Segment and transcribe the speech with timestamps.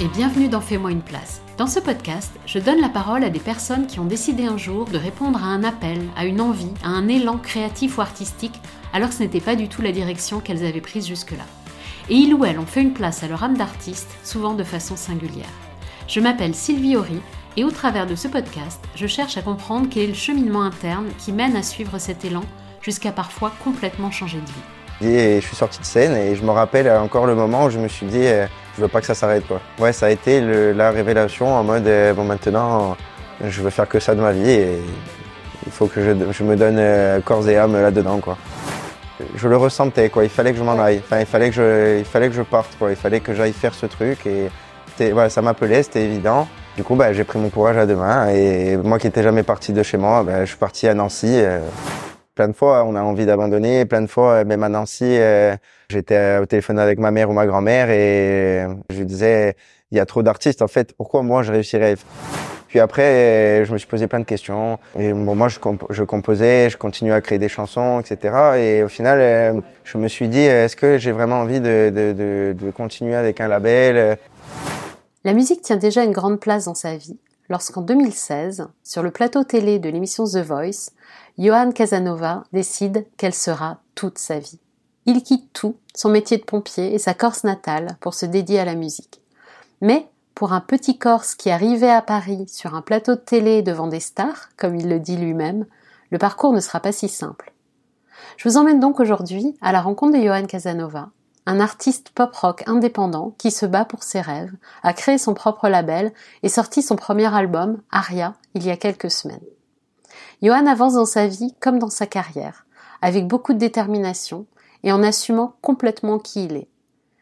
[0.00, 1.42] et bienvenue dans Fais-moi une place.
[1.56, 4.84] Dans ce podcast, je donne la parole à des personnes qui ont décidé un jour
[4.84, 8.60] de répondre à un appel, à une envie, à un élan créatif ou artistique,
[8.92, 11.42] alors que ce n'était pas du tout la direction qu'elles avaient prise jusque-là.
[12.10, 14.94] Et ils ou elles ont fait une place à leur âme d'artiste, souvent de façon
[14.94, 15.50] singulière.
[16.06, 17.20] Je m'appelle Sylvie Horry
[17.56, 21.08] et au travers de ce podcast, je cherche à comprendre quel est le cheminement interne
[21.18, 22.44] qui mène à suivre cet élan
[22.82, 25.12] jusqu'à parfois complètement changer de vie.
[25.12, 27.80] Et je suis sorti de scène et je me rappelle encore le moment où je
[27.80, 28.46] me suis dit, euh,
[28.78, 29.60] je veux pas que ça s'arrête quoi.
[29.80, 30.40] Ouais, ça a été
[30.72, 32.96] la révélation en mode, euh, bon maintenant,
[33.44, 34.78] je veux faire que ça de ma vie et
[35.66, 38.38] il faut que je, me donne euh, corps et âme là-dedans quoi.
[39.34, 41.98] Je le ressentais quoi, il fallait que je m'en aille, enfin il fallait que je,
[41.98, 44.48] il fallait que je parte quoi, il fallait que j'aille faire ce truc et
[45.12, 46.48] voilà, ça m'appelait, c'était évident.
[46.76, 49.42] Du coup, bah, j'ai pris mon courage à deux mains et moi qui n'étais jamais
[49.42, 51.26] parti de chez moi, bah, je suis parti à Nancy.
[51.28, 51.60] euh,
[52.38, 53.84] Plein de fois, on a envie d'abandonner.
[53.84, 55.56] Plein de fois, même à Nancy, euh,
[55.88, 59.56] j'étais au téléphone avec ma mère ou ma grand-mère et je disais,
[59.90, 60.62] il y a trop d'artistes.
[60.62, 61.96] En fait, pourquoi moi je réussirais?
[62.68, 64.78] Puis après, je me suis posé plein de questions.
[64.96, 68.32] Et bon, moi, je, comp- je composais, je continuais à créer des chansons, etc.
[68.56, 73.16] Et au final, euh, je me suis dit, est-ce que j'ai vraiment envie de continuer
[73.16, 74.16] avec un label
[75.24, 79.42] La musique tient déjà une grande place dans sa vie lorsqu'en 2016, sur le plateau
[79.42, 80.90] télé de l'émission The Voice,
[81.38, 84.58] Johan Casanova décide qu'elle sera toute sa vie.
[85.06, 88.64] Il quitte tout, son métier de pompier et sa Corse natale pour se dédier à
[88.64, 89.22] la musique.
[89.80, 93.86] Mais pour un petit Corse qui arrivait à Paris sur un plateau de télé devant
[93.86, 95.64] des stars, comme il le dit lui-même,
[96.10, 97.52] le parcours ne sera pas si simple.
[98.36, 101.10] Je vous emmène donc aujourd'hui à la rencontre de Johan Casanova,
[101.46, 104.52] un artiste pop-rock indépendant qui se bat pour ses rêves,
[104.82, 109.12] a créé son propre label et sorti son premier album, Aria, il y a quelques
[109.12, 109.38] semaines.
[110.42, 112.66] Johan avance dans sa vie comme dans sa carrière,
[113.02, 114.46] avec beaucoup de détermination
[114.84, 116.68] et en assumant complètement qui il est.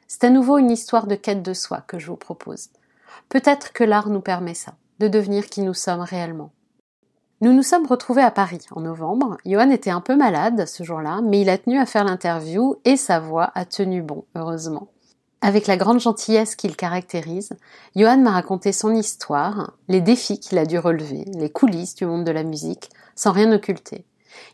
[0.07, 2.69] C'est à nouveau une histoire de quête de soi que je vous propose.
[3.29, 6.51] Peut-être que l'art nous permet ça, de devenir qui nous sommes réellement.
[7.41, 9.37] Nous nous sommes retrouvés à Paris en novembre.
[9.45, 12.97] Johan était un peu malade ce jour-là, mais il a tenu à faire l'interview et
[12.97, 14.89] sa voix a tenu bon, heureusement.
[15.47, 17.51] Avec la grande gentillesse qui le caractérise,
[17.95, 22.25] Johan m'a raconté son histoire, les défis qu'il a dû relever, les coulisses du monde
[22.25, 24.05] de la musique, sans rien occulter.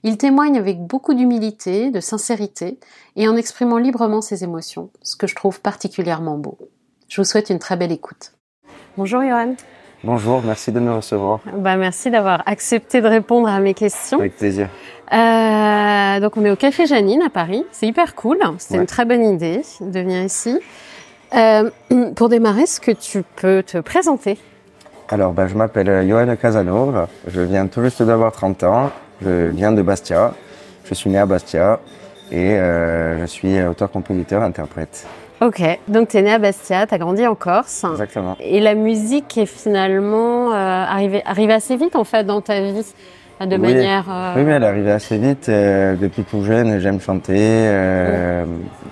[0.02, 2.78] Il témoigne avec beaucoup d'humilité, de sincérité,
[3.16, 6.58] et en exprimant librement ses émotions, ce que je trouve particulièrement beau.
[7.08, 8.32] Je vous souhaite une très belle écoute.
[8.98, 9.54] Bonjour Johan.
[10.04, 11.40] Bonjour, merci de me recevoir.
[11.56, 14.18] Bah, merci d'avoir accepté de répondre à mes questions.
[14.18, 14.68] Avec plaisir.
[15.12, 17.64] Euh, donc on est au Café Janine à Paris.
[17.72, 18.38] C'est hyper cool.
[18.58, 18.80] C'était Ouais.
[18.80, 20.58] une très bonne idée de venir ici.
[21.34, 21.70] Euh,
[22.16, 24.38] pour démarrer, est-ce que tu peux te présenter?
[25.08, 27.08] Alors, ben, je m'appelle euh, Johan Casanova.
[27.26, 28.90] Je viens tout juste d'avoir 30 ans.
[29.20, 30.32] Je viens de Bastia.
[30.84, 31.80] Je suis né à Bastia
[32.30, 35.06] et euh, je suis auteur, compositeur, interprète.
[35.40, 37.84] Ok, donc tu es né à Bastia, tu as grandi en Corse.
[37.90, 38.36] Exactement.
[38.40, 42.84] Et la musique est finalement euh, arrivée, arrivée assez vite en fait dans ta vie,
[43.46, 43.74] de Oui.
[43.74, 44.04] manière...
[44.10, 45.48] euh, Oui, mais elle est arrivée assez vite.
[45.48, 47.36] euh, depuis tout jeune, j'aime chanter.
[47.38, 48.44] euh,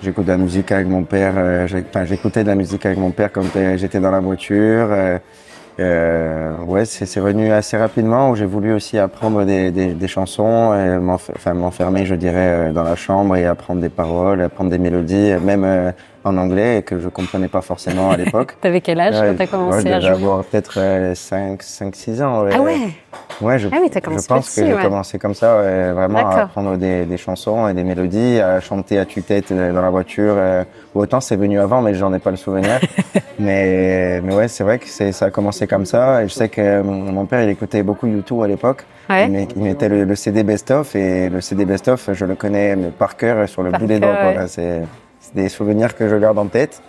[0.03, 1.33] J'écoute de la musique avec mon père.
[1.37, 1.67] euh,
[2.05, 4.89] j'écoutais de la musique avec mon père quand euh, j'étais dans la voiture.
[5.79, 10.99] ouais, c'est venu assez rapidement où j'ai voulu aussi apprendre des, des, des chansons, et
[11.53, 15.91] m'enfermer, je dirais, dans la chambre et apprendre des paroles, apprendre des mélodies, même euh,
[16.23, 18.55] en anglais et que je comprenais pas forcément à l'époque.
[18.61, 22.21] T'avais quel âge Ouais, quand t'as commencé ouais, à jouer avoir peut-être 5, 5, 6
[22.21, 22.45] ans.
[22.51, 22.75] Ah ouais
[23.41, 24.83] Ouais, je, Ah oui, commencé je pense petit, que j'ai ouais.
[24.83, 28.99] commencé comme ça, ouais, vraiment à apprendre des, des chansons et des mélodies, à chanter
[28.99, 30.35] à tue-tête euh, dans la voiture.
[30.37, 32.79] euh, autant c'est venu avant, mais j'en ai pas le souvenir.
[33.39, 36.23] mais, mais ouais, c'est vrai que ça a commencé comme ça.
[36.23, 38.85] Et je sais que mon, mon père, il écoutait beaucoup YouTube à l'époque.
[39.09, 39.25] Ouais.
[39.25, 42.75] Il, met- il mettait le, le CD best-of et le CD best-of, je le connais
[42.97, 44.15] par cœur sur le Par bout des doigts.
[44.33, 44.47] quoi.
[45.35, 46.81] C'est, des souvenirs que je garde en tête.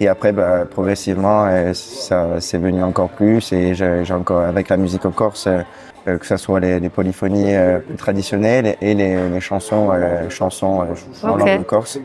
[0.00, 3.52] Et après, bah, progressivement, euh, ça c'est venu encore plus.
[3.52, 5.60] Et j'ai encore, avec la musique en Corse, euh,
[6.08, 7.54] euh, que ce soit les, les polyphonies
[7.86, 9.90] plus traditionnelles et les, les chansons,
[10.30, 10.86] chansons
[11.22, 11.98] en langue corse.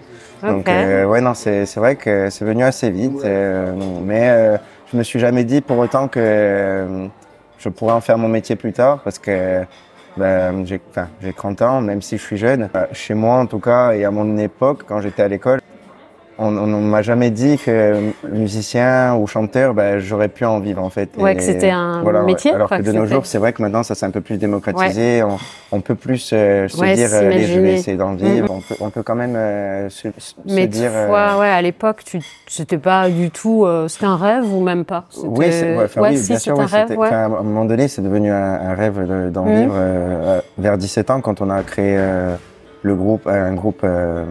[0.44, 3.24] Donc, euh, ouais, non, c'est vrai que c'est venu assez vite.
[3.24, 4.58] euh, mais euh,
[4.92, 7.08] je me suis jamais dit pour autant que
[7.58, 9.64] je pourrais en faire mon métier plus tard parce que
[10.18, 12.70] ben, j'ai enfin, j'ai 30 ans, même si je suis jeune.
[12.92, 15.60] Chez moi, en tout cas, et à mon époque, quand j'étais à l'école,
[16.38, 20.90] on ne m'a jamais dit que musicien ou chanteur, ben, j'aurais pu en vivre en
[20.90, 21.10] fait.
[21.18, 23.54] Ouais, Et que c'était un métier, Alors quoi, que que de nos jours, c'est vrai
[23.54, 25.24] que maintenant, ça s'est un peu plus démocratisé.
[25.24, 25.38] On,
[25.72, 27.62] on peut plus euh, se Ouais, dire, euh, allez, je s'imaginer.
[27.62, 28.48] vais essayer d'en vivre.
[28.52, 30.92] On, peut, on peut quand même euh, se, se Mais dire.
[30.94, 34.62] euh, toi, ouais, à l'époque, tu, c'était pas du tout, euh, c'était un rêve ou
[34.62, 35.06] même pas?
[35.10, 36.60] C'était- Oui, c'est, ouais, oui, si, bien sûr.
[36.60, 39.56] un rêve, à un moment donné, c'est devenu un, un rêve de- d'en Mhm.
[39.56, 42.36] vivre euh, euh, vers 17 ans quand on a créé euh,
[42.82, 44.26] le groupe, un groupe euh,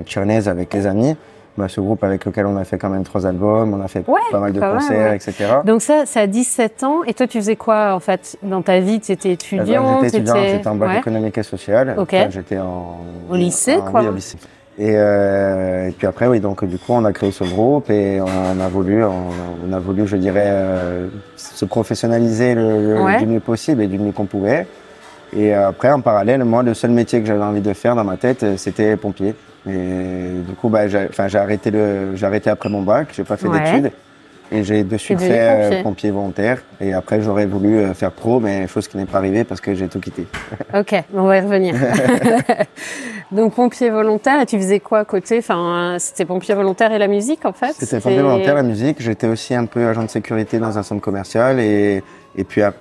[0.46, 1.16] avec les amis.
[1.56, 4.02] Bah, ce groupe avec lequel on a fait quand même trois albums, on a fait
[4.08, 5.16] Ouais, pas mal de concerts, ouais.
[5.16, 5.34] etc.
[5.64, 7.02] Donc ça, c'est à 17 ans.
[7.06, 9.00] Et toi, tu faisais quoi, en fait, dans ta vie?
[9.00, 10.98] Tu étais Eh ben, étudiant J'étais étudiant, j'étais en bac Ouais.
[10.98, 11.94] économique et social.
[11.98, 12.14] Ok.
[12.14, 12.96] Enfin, j'étais en
[13.30, 14.00] Au lycée, en- quoi.
[14.00, 14.36] Oui, au lycée.
[14.76, 18.20] Et, euh, et puis après, oui, donc du coup, on a créé ce groupe et
[18.20, 19.12] on a voulu, on,
[19.68, 24.10] on a voulu, je dirais, euh, se professionnaliser le, du mieux possible et du mieux
[24.10, 24.66] qu'on pouvait.
[25.36, 28.16] Et après, en parallèle, moi, le seul métier que j'avais envie de faire dans ma
[28.16, 29.36] tête, euh, c'était pompier.
[29.69, 33.37] Et du coup, bah, j'ai, j'ai arrêté le, j'ai arrêté après mon bac, j'ai pas
[33.37, 33.61] fait Ouais.
[33.61, 33.93] d'études.
[34.52, 35.82] Et j'ai de suite fait euh, pompier.
[35.82, 36.58] pompier volontaire.
[36.81, 39.75] Et après, j'aurais voulu euh, faire pro, mais chose qui n'est pas arrivée parce que
[39.75, 40.26] j'ai tout quitté.
[40.78, 41.75] Ok, on va y revenir.
[43.32, 45.38] Donc pompier volontaire, et tu faisais quoi à côté?
[45.38, 47.72] Enfin, c'était pompier volontaire et la musique en fait?
[47.72, 49.00] C'était pompier volontaire, la musique.
[49.00, 52.02] J'étais aussi un peu agent de sécurité dans un centre commercial et,
[52.36, 52.75] et puis un,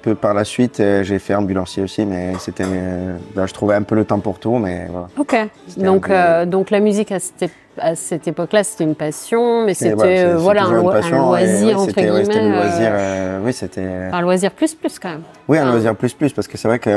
[0.00, 3.74] peu par la suite, euh, j'ai fait ambulancier aussi, mais c'était, euh, là, je trouvais
[3.76, 5.06] un peu le temps pour tout, mais voilà.
[5.16, 5.36] Ok.
[5.76, 7.50] Donc, peu- euh, donc la musique à cette, ép-
[7.80, 12.10] à cette époque-là, c'était une passion, mais c'était voilà, un, et loisir ouais, entre guillemets.
[12.10, 15.22] ouais, c'était loisir, euh, oui, c'était, un loisir plus plus quand même.
[15.46, 15.70] oui, un ah.
[15.70, 16.90] loisir plus plus, parce que c'est vrai que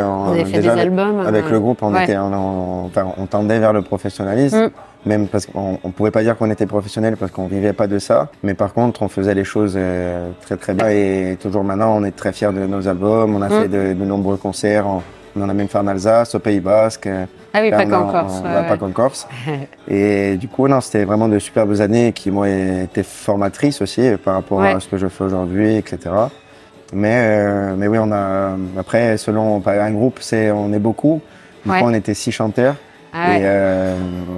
[0.45, 1.19] fait des albums.
[1.19, 4.65] avec euh, le groupe, on était, on, on- enfin, on tendait vers le professionnalisme.
[4.65, 4.71] Mm.
[5.05, 7.97] Même parce qu'on on pouvait pas dire qu'on était professionnel parce qu'on vivait pas de
[7.97, 11.95] ça, mais par contre on faisait les choses euh, très très bien et toujours maintenant
[11.97, 13.35] on est très fiers de nos albums.
[13.35, 13.61] On a Mm.
[13.63, 15.01] fait de, de nombreux concerts, on,
[15.35, 18.11] on en a même fait en Alsace, au Pays Basque, euh, Ah oui, pas qu'en
[18.11, 18.41] Corse.
[18.43, 19.27] ouais, pas qu'en Corse.
[19.87, 24.17] Et du coup, non, c'était vraiment de superbes années qui m'ont été formatrices aussi euh,
[24.17, 24.73] par rapport Ouais.
[24.73, 25.97] à ce que je fais aujourd'hui, etc.
[26.93, 31.21] Mais, euh, mais oui, on a après selon un groupe, c'est on est beaucoup.
[31.65, 31.79] Du Ouais.
[31.79, 32.75] coup, on était six chanteurs
[33.13, 33.37] Ah ouais.
[33.39, 33.95] et euh,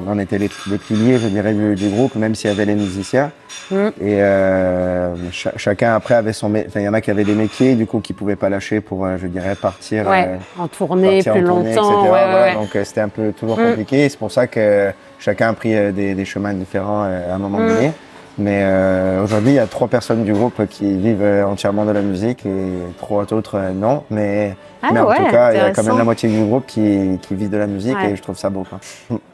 [0.07, 2.75] on était les, les piliers, je dirais, du, du groupe, même s'il y avait les
[2.75, 3.31] musiciens.
[3.71, 3.75] Mm.
[4.01, 7.35] Et euh, cha- chacun après avait son, enfin, il y en a qui avaient des
[7.35, 10.07] métiers, du coup, qui pouvaient pas lâcher pour, euh, je dirais, partir.
[10.07, 12.01] Ouais, euh, en tournée partir plus en tournée, longtemps.
[12.03, 12.53] ouais, Voilà.
[12.55, 13.69] Donc euh, c'était un peu toujours Mm.
[13.69, 14.09] compliqué.
[14.09, 17.67] C'est pour ça que chacun a pris des, des chemins différents à un moment Mm.
[17.67, 17.91] donné.
[18.39, 22.01] Mais euh, aujourd'hui, il y a trois personnes du groupe qui vivent entièrement de la
[22.01, 24.01] musique et trois autres non.
[24.09, 26.43] Mais, Ah mais en ouais, tout cas, il y a quand même la moitié du
[26.45, 28.11] groupe qui, qui vit de la musique Ouais.
[28.11, 28.65] et je trouve ça beau.
[28.69, 28.79] Quoi.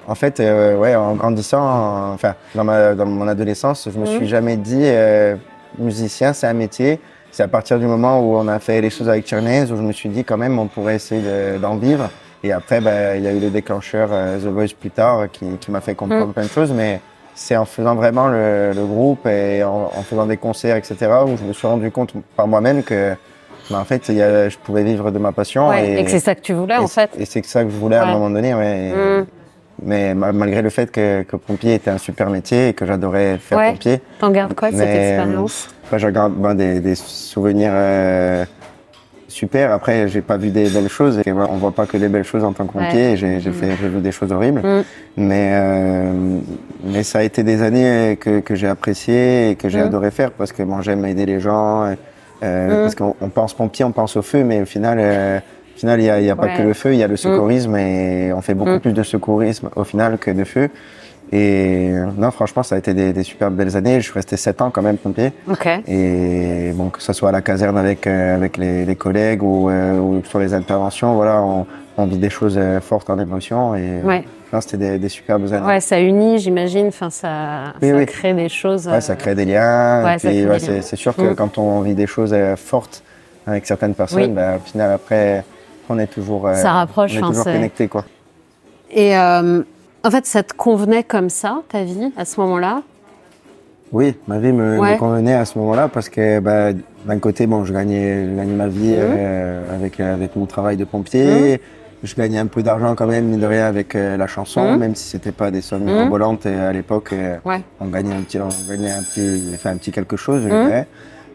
[0.07, 4.06] En fait, euh, ouais, en grandissant, en- enfin, dans, ma, dans mon adolescence, je me
[4.06, 5.36] suis jamais dit euh,
[5.78, 7.00] musicien, c'est un métier.
[7.31, 9.81] C'est à partir du moment où on a fait les choses avec Tchernaise où je
[9.81, 12.10] me suis dit quand même on pourrait essayer de- d'en vivre.
[12.44, 15.45] Et après, ben, il y a eu le déclencheur euh, The Voice plus tard qui,
[15.60, 16.34] qui m'a fait comprendre Mm.
[16.34, 16.72] plein de choses.
[16.72, 17.02] Mais
[17.36, 20.95] c'est en faisant vraiment le, le groupe et en, en faisant des concerts, etc.,
[21.25, 23.13] où je me suis rendu compte par moi-même que
[23.77, 25.69] en fait, il y a- je pouvais vivre de ma passion.
[25.69, 27.10] Ouais, et, et que c'est ça que tu voulais en fait.
[27.18, 28.54] Et c'est ça que je voulais à un moment donné.
[28.54, 28.92] Ouais.
[29.21, 29.25] Mm.
[29.83, 33.38] Mais ma- malgré le fait que, que pompier était un super métier et que j'adorais
[33.38, 33.71] faire Ouais.
[33.71, 38.44] pompier, T'en gardes quoi de cette expérience Enfin, je garde ben, des, des souvenirs euh,
[39.30, 39.71] super.
[39.71, 41.21] Après, j'ai pas vu des belles choses.
[41.25, 43.12] Et voilà, on voit pas que des belles choses en tant que pompier.
[43.12, 43.16] Ouais.
[43.16, 44.62] J'ai j'ai fait, vu des choses horribles.
[44.62, 44.83] Mm.
[45.16, 46.39] Mais, euh,
[46.83, 49.83] mais ça a été des années que, que j'ai appréciées et que j'ai Mm.
[49.86, 51.95] adoré faire parce que bon, j'aime aider les gens.
[52.44, 52.82] Euh, Mm.
[52.84, 55.40] Parce qu'on on pense pompier, on pense au feu, mais au final, euh,
[55.76, 57.16] au final, il n'y a, y a pas que le feu, il y a le
[57.18, 58.80] secourisme et on fait beaucoup Mm.
[58.80, 60.70] plus de secourisme au final que de feu.
[61.32, 64.00] Et non, franchement, ça a été des, des super belles années.
[64.00, 65.32] Je suis resté sept ans quand même pompier.
[65.48, 65.68] Ok.
[65.88, 69.70] Et bon, que ce soit à la caserne avec, euh, avec les, les collègues ou,
[69.70, 73.76] euh, ou sur les interventions, voilà, on, on vit des choses euh, fortes en émotion.
[73.76, 74.24] Et Ouais.
[74.51, 75.66] Non, c'était des, des superbes années.
[75.66, 76.88] Ouais, ça unit, j'imagine.
[76.88, 78.06] Enfin, ça, Oui, ça oui.
[78.06, 78.88] crée des choses.
[78.88, 80.04] Ouais, ça crée des liens.
[80.04, 81.35] ouais, puis, ouais, c'est, c'est sûr que Mm.
[81.35, 83.04] quand on vit des choses euh, fortes
[83.45, 84.28] avec certaines personnes, Oui.
[84.30, 85.44] bah, au final, après,
[85.90, 88.06] on est toujours, euh, Ça rapproche, on est toujours connecté, quoi.
[88.92, 89.62] Et euh,
[90.04, 92.81] en fait, ça te convenait comme ça, ta vie, à ce moment-là?
[93.92, 96.74] Oui, ma vie me, convenait à ce moment-là parce que bah,
[97.06, 100.85] d'un côté, bon, je gagnais, je gagnais ma vie euh, avec, avec mon travail de
[100.85, 101.59] pompier.
[102.02, 104.80] Je gagnais un peu d'argent quand même, mine de rien, avec euh, la chanson, Mhm.
[104.80, 106.46] même si c'était pas des sommes mirobolantes.
[106.46, 107.62] Et à l'époque, euh, Ouais.
[107.82, 110.64] on gagnait un petit, on gagnait un petit, enfin, un petit quelque chose, je Mhm.
[110.66, 110.88] dirais.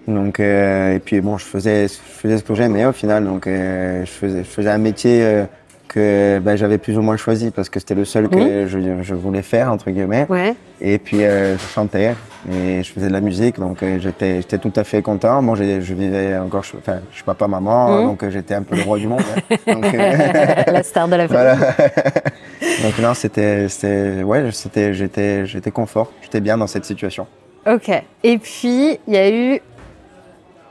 [0.09, 3.25] Donc, euh, et puis bon, je faisais, je faisais ce que j'aimais au final.
[3.25, 5.45] Donc, euh, je faisais, je faisais un métier euh,
[5.89, 9.15] que ben, j'avais plus ou moins choisi parce que c'était le seul que je, je
[9.15, 10.27] voulais faire entre guillemets.
[10.31, 10.55] Ouais.
[10.81, 12.15] Et puis euh, je chantais
[12.53, 15.43] et je faisais de la musique, donc euh, j'étais j'étais tout à fait content.
[15.43, 18.05] Bon, j'ai- je vivais encore, je- enfin, je suis papa maman, Mhm.
[18.07, 19.23] donc euh, j'étais un peu le roi du monde.
[19.51, 19.57] hein.
[19.73, 21.65] Donc, la star de la famille.
[22.83, 27.27] donc non, c'était, c'était, ouais, c'était, j'étais, j'étais confort, j'étais bien dans cette situation.
[27.67, 27.91] Ok.
[28.23, 29.61] Et puis, il y a eu.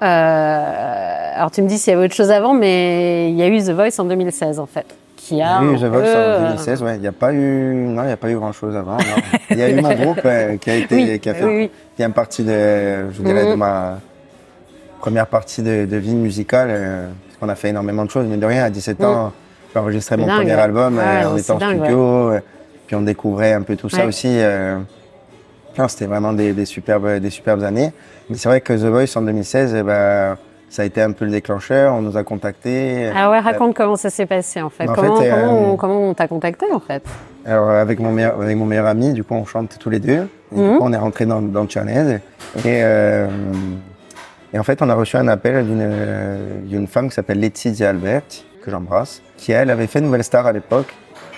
[0.03, 3.47] euh, alors, tu me dis s'il y avait autre chose avant, mais il y a
[3.47, 4.85] eu The Voice en 2016, en fait.
[5.27, 5.59] Qui a.
[5.59, 6.95] The Voice peu, en euh, 2016, ouais.
[6.95, 7.37] Il n'y a pas eu,
[7.75, 8.97] non, il n'y a pas eu grand chose avant.
[9.51, 11.55] Il y a eu mon groupe euh, qui a été, Oui, qui a fait, oui,
[11.57, 11.71] oui.
[11.95, 13.57] qui est une partie de, je dirais, de Mhm.
[13.59, 13.99] ma
[14.99, 16.67] première partie de, de vie musicale.
[16.71, 19.31] euh, parce qu'on a fait énormément de choses, mais de rien, à 17 ans,
[19.73, 20.27] j'ai enregistré mon Mhm.
[20.29, 20.61] dingue, premier ouais.
[20.61, 22.31] album, Ouais, euh, on était en dingue, studio,
[22.87, 24.27] puis on découvrait un peu tout ça aussi.
[24.29, 24.77] euh,
[25.87, 27.91] c'était vraiment des, des superbes, des superbes années.
[28.29, 30.37] Mais c'est vrai que The Voice en 2016, eh ben,
[30.73, 31.93] ça a été un peu le déclencheur.
[31.93, 33.11] On nous a contactés.
[33.15, 34.89] Ah ouais, raconte comment ça s'est passé en fait.
[34.89, 37.03] En comment, fait, comment euh, on, comment on t'a contacté en fait?
[37.45, 40.27] Alors avec mon meilleur, avec mon meilleur ami, du coup, on chante tous les deux.
[40.55, 40.71] Et Mhm.
[40.73, 42.19] du coup, on est rentré dans, dans le challenge.
[42.59, 43.27] Et, euh,
[44.53, 47.89] et en fait, on a reçu un appel d'une euh, d'une femme qui s'appelle Laetitia
[47.89, 48.23] Albert,
[48.63, 50.93] que j'embrasse, qui elle avait fait Nouvelle Star à l'époque,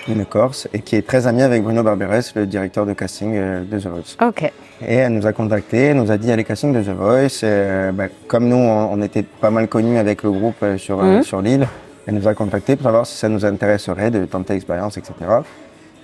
[0.08, 3.64] une Corse, et qui est très amie avec Bruno Barberes, le directeur de casting euh,
[3.64, 4.16] de The Voice.
[4.28, 4.44] Ok.
[4.88, 6.82] Et elle nous a contactés, elle nous a dit, il y a les castings de
[6.84, 7.42] The Voice.
[7.44, 11.02] euh, bah, comme nous, on, on était pas mal connus avec le groupe euh, sur,
[11.02, 11.24] Mhm.
[11.24, 11.68] sur l'île,
[12.08, 15.14] elle nous a contactés pour savoir si ça nous intéresserait de tenter l'expérience, etc.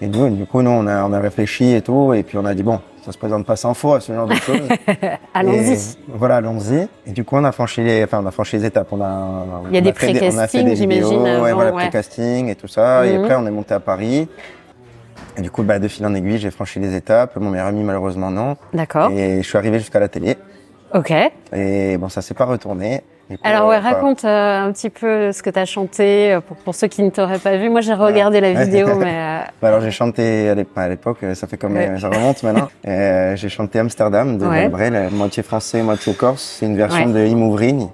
[0.01, 2.45] Et nous, du coup, nous, on a, on a réfléchi et tout, et puis on
[2.45, 4.67] a dit, bon, ça se présente pas sans faux à ce genre de choses.
[5.33, 5.77] Allons-y.
[6.07, 6.87] Voilà, allons-y.
[7.05, 8.87] Et du coup, on a franchi les, enfin, on a franchi les étapes.
[8.91, 11.71] On a, Il y a des fait on a fait pré-castings, des j'imagine, ouais, voilà,
[11.71, 11.77] ouais.
[11.81, 13.05] pré-casting et tout ça.
[13.05, 13.23] Et Mhm.
[13.23, 14.27] après, on est monté à Paris.
[15.37, 17.35] Et du coup, bah, de fil en aiguille, j'ai franchi les étapes.
[17.37, 18.57] Mon meilleur ami, malheureusement, non.
[18.73, 19.11] D'accord.
[19.11, 20.35] Et je suis arrivé jusqu'à la télé.
[20.93, 21.13] Ok.
[21.53, 23.01] Et bon, ça s'est pas retourné.
[23.43, 26.41] Alors ouais, euh, enfin, raconte euh, un petit peu ce que tu as chanté euh,
[26.41, 27.69] pour, pour ceux qui ne t'auraient pas vu.
[27.69, 31.19] Moi j'ai regardé la vidéo, mais euh, bah, alors j'ai chanté à l'ép- à l'époque,
[31.33, 31.99] ça fait comme Ouais.
[31.99, 32.67] ça remonte maintenant.
[32.87, 34.67] Euh, j'ai chanté Amsterdam de Ouais.
[34.69, 36.57] Brel, moitié français, moitié corse.
[36.59, 37.87] C'est une version de Imouvrigne,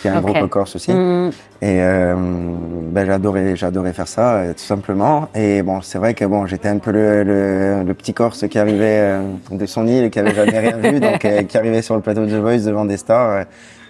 [0.00, 0.92] qui est un groupe corse aussi.
[0.92, 1.30] hmm,
[1.60, 5.28] Et ben, j'adorais, j'adorais faire ça, tout simplement.
[5.34, 8.58] Et bon, c'est vrai que bon, j'étais un peu le, le, le petit Corse qui
[8.58, 9.18] arrivait
[9.50, 11.18] de son île et qui avait jamais rien vu, donc
[11.48, 13.44] qui arrivait sur le plateau de The Voice devant des stars.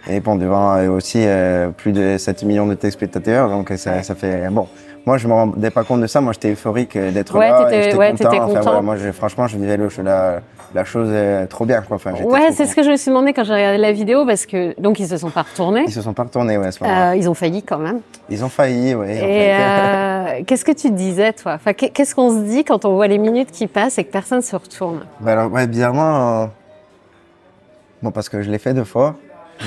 [0.09, 4.49] Et bon, devant aussi euh, plus de 7 millions de téléspectateurs, donc ça, ça fait
[4.50, 4.67] bon.
[5.07, 6.21] Moi, je me rendais pas compte de ça.
[6.21, 7.67] Moi, j'étais euphorique euh, d'être Ouais, là.
[7.71, 8.29] j'étais ouais, content.
[8.43, 8.83] Enfin, content.
[8.83, 10.41] moi, je, franchement, je vivais le, la,
[10.75, 11.97] la chose euh, trop bien, quoi.
[11.97, 14.45] Enfin, ouais, c'est ce que je me suis demandé quand j'ai regardé la vidéo parce
[14.45, 15.85] que donc ils se sont pas retournés.
[15.87, 16.85] Ils se sont pas retournés, ouais, à ce.
[16.85, 18.00] Euh, ils ont failli quand même.
[18.29, 19.07] Ils ont failli, ouais.
[19.07, 19.55] en Et fait.
[19.55, 21.53] euh, qu'est-ce que tu disais toi?
[21.55, 24.12] Enfin, qu'est- qu'est-ce qu'on se dit quand on voit les minutes qui passent et que
[24.12, 25.00] personne se retourne?
[25.21, 26.50] Bah alors, ouais, bizarrement,
[28.03, 29.17] bon, parce que je l'ai fait deux fois,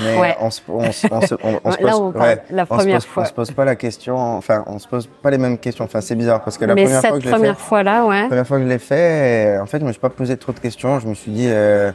[0.00, 0.36] mais Ouais.
[0.40, 2.62] on se, on, se- on se- on- on se Là, pose, on parle ouais, la
[2.62, 3.22] on se première pose- fois.
[3.22, 5.84] on se pose pas la question, enfin, on se pose pas les mêmes questions.
[5.84, 7.64] Enfin, c'est bizarre parce que la Mais première cette fois que je l'ai première fait,
[8.08, 8.20] ouais.
[8.22, 10.52] la première fois que je l'ai fait, en fait, je me suis pas posé trop
[10.52, 10.98] de questions.
[11.00, 11.92] Je me suis dit, euh,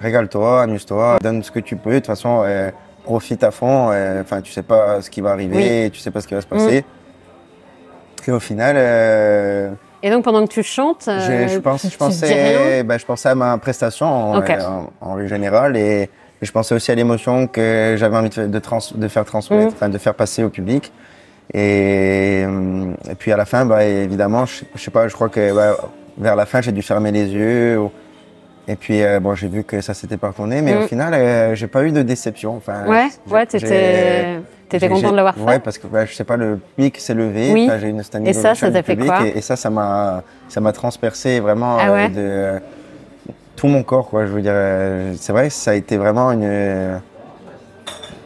[0.00, 1.90] régale-toi, amuse-toi, donne ce que tu peux.
[1.90, 2.70] De toute façon, euh,
[3.04, 3.90] profite à fond.
[3.92, 6.40] euh, Enfin, tu sais pas ce qui va arriver, tu sais pas ce qui va
[6.40, 6.84] se passer.
[8.26, 9.70] Et au final, euh,
[10.02, 14.06] Et donc pendant que tu chantes, je, pense, pensais, ben, je pensais à ma prestation
[14.06, 16.10] en, en, en et, et
[16.42, 19.90] je pensais aussi à l'émotion que j'avais envie de, de, trans- de faire transmettre, Mhm.
[19.90, 20.92] de faire passer au public.
[21.54, 25.28] Et, euh, et puis à la fin, bah, évidemment, je, je sais pas, je crois
[25.28, 25.76] que bah,
[26.18, 27.78] vers la fin, j'ai dû fermer les yeux.
[27.78, 27.90] ou-
[28.70, 30.82] et puis euh, bon, j'ai vu que ça s'était pas retourné, mais Mhm.
[30.82, 32.56] au final, euh, j'ai pas eu de déception.
[32.56, 35.40] Enfin, Ouais, ouais, t'étais t'étais content de l'avoir fait.
[35.40, 37.50] Ouais, parce que bah, je sais pas, le public s'est levé.
[37.54, 37.70] Oui.
[37.80, 40.22] j'ai une standing Et ça, ça t'a fait public, quoi et, et ça, ça m'a,
[40.50, 42.60] ça m'a transpercé vraiment Ah euh, ouais de
[43.58, 44.24] tout mon corps, quoi.
[44.26, 47.00] Je veux dire, euh, c'est vrai, ça a été vraiment une.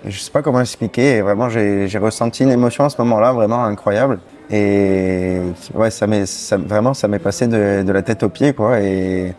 [0.05, 1.17] je sais pas comment expliquer.
[1.17, 4.21] et Vraiment, j'ai, ressenti une émotion à ce moment-là, vraiment incroyable.
[4.51, 5.39] Et
[5.75, 6.25] ouais, ça m'est,
[6.67, 8.81] vraiment, ça m'est passé de, de la tête aux pieds, quoi.
[8.81, 9.35] Et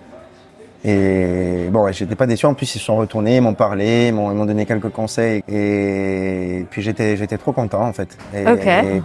[0.85, 2.45] et bon, ouais, j'étais pas déçu.
[2.45, 5.41] En plus, ils sont retournés, ils m'ont parlé, ils m'ont, donné quelques conseils.
[5.47, 8.17] Et puis j'étais, j'étais trop content en fait.
[8.35, 8.43] Et,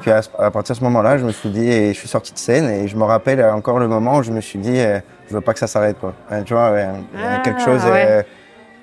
[0.00, 2.38] puis à partir de ce moment-là, je me suis dit, et je suis sorti de
[2.38, 4.99] scène et je me rappelle encore le moment où je me suis dit, euh,
[5.29, 6.15] je veux pas que ça s'arrête quoi.
[6.45, 8.07] Tu vois, ouais, Ah, quelque chose ouais.
[8.09, 8.23] euh,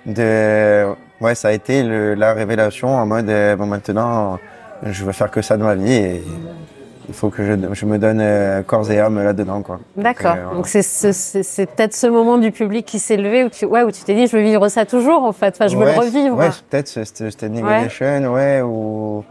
[0.06, 4.38] de, ouais, ça a été le- la révélation en mode, euh, bon maintenant,
[4.84, 6.24] je veux faire que ça de ma vie et
[7.08, 9.80] il faut que je, je me donne euh, corps et âme là-dedans quoi.
[9.96, 10.36] D'accord.
[10.54, 13.66] Donc, c'est ce- c'est c'est peut-être ce moment du public qui s'est levé où tu
[13.66, 15.54] ouais où tu t'es dit je veux vivre ça toujours en fait.
[15.56, 16.36] Enfin je veux Ouais, le revivre.
[16.38, 19.24] Ouais, peut-être ce- ce standing ovation, ouais, ou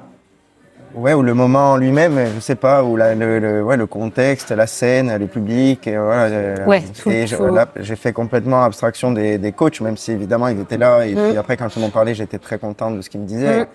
[0.95, 3.87] ouais, ou le moment en lui-même, je sais pas, ou la- le, le- ouais, le
[3.87, 6.25] contexte, la scène, le public, et voilà.
[6.25, 7.47] euh, Ouais, tout- et je- tout.
[7.55, 11.07] là, j'ai fait complètement abstraction des, des coachs, même si évidemment ils étaient là.
[11.07, 11.29] Et Mm.
[11.29, 13.63] puis après, quand ils m'ont parlé, j'étais très content de ce qu'ils me disaient.
[13.63, 13.67] Mm.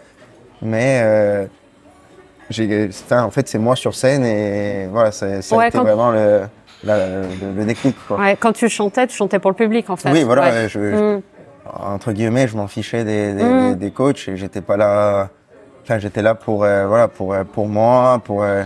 [0.62, 1.46] Mais euh,
[2.50, 5.78] j'ai, enfin, en fait, c'est moi sur scène et voilà, ça, ça Ouais, a été
[5.78, 6.42] quand- vraiment le,
[6.84, 7.22] la- le,
[7.58, 7.96] le déclic.
[8.08, 8.18] Quoi.
[8.20, 10.12] Ouais, quand tu chantais, tu chantais pour le public en fait.
[10.12, 11.22] Oui, voilà, je, je- Mm.
[11.82, 15.30] entre guillemets, je m'en fichais des, des, des- des coachs et j'étais pas là.
[15.84, 18.64] Enfin, j'étais là pour euh, voilà pour euh, pour moi, pour euh,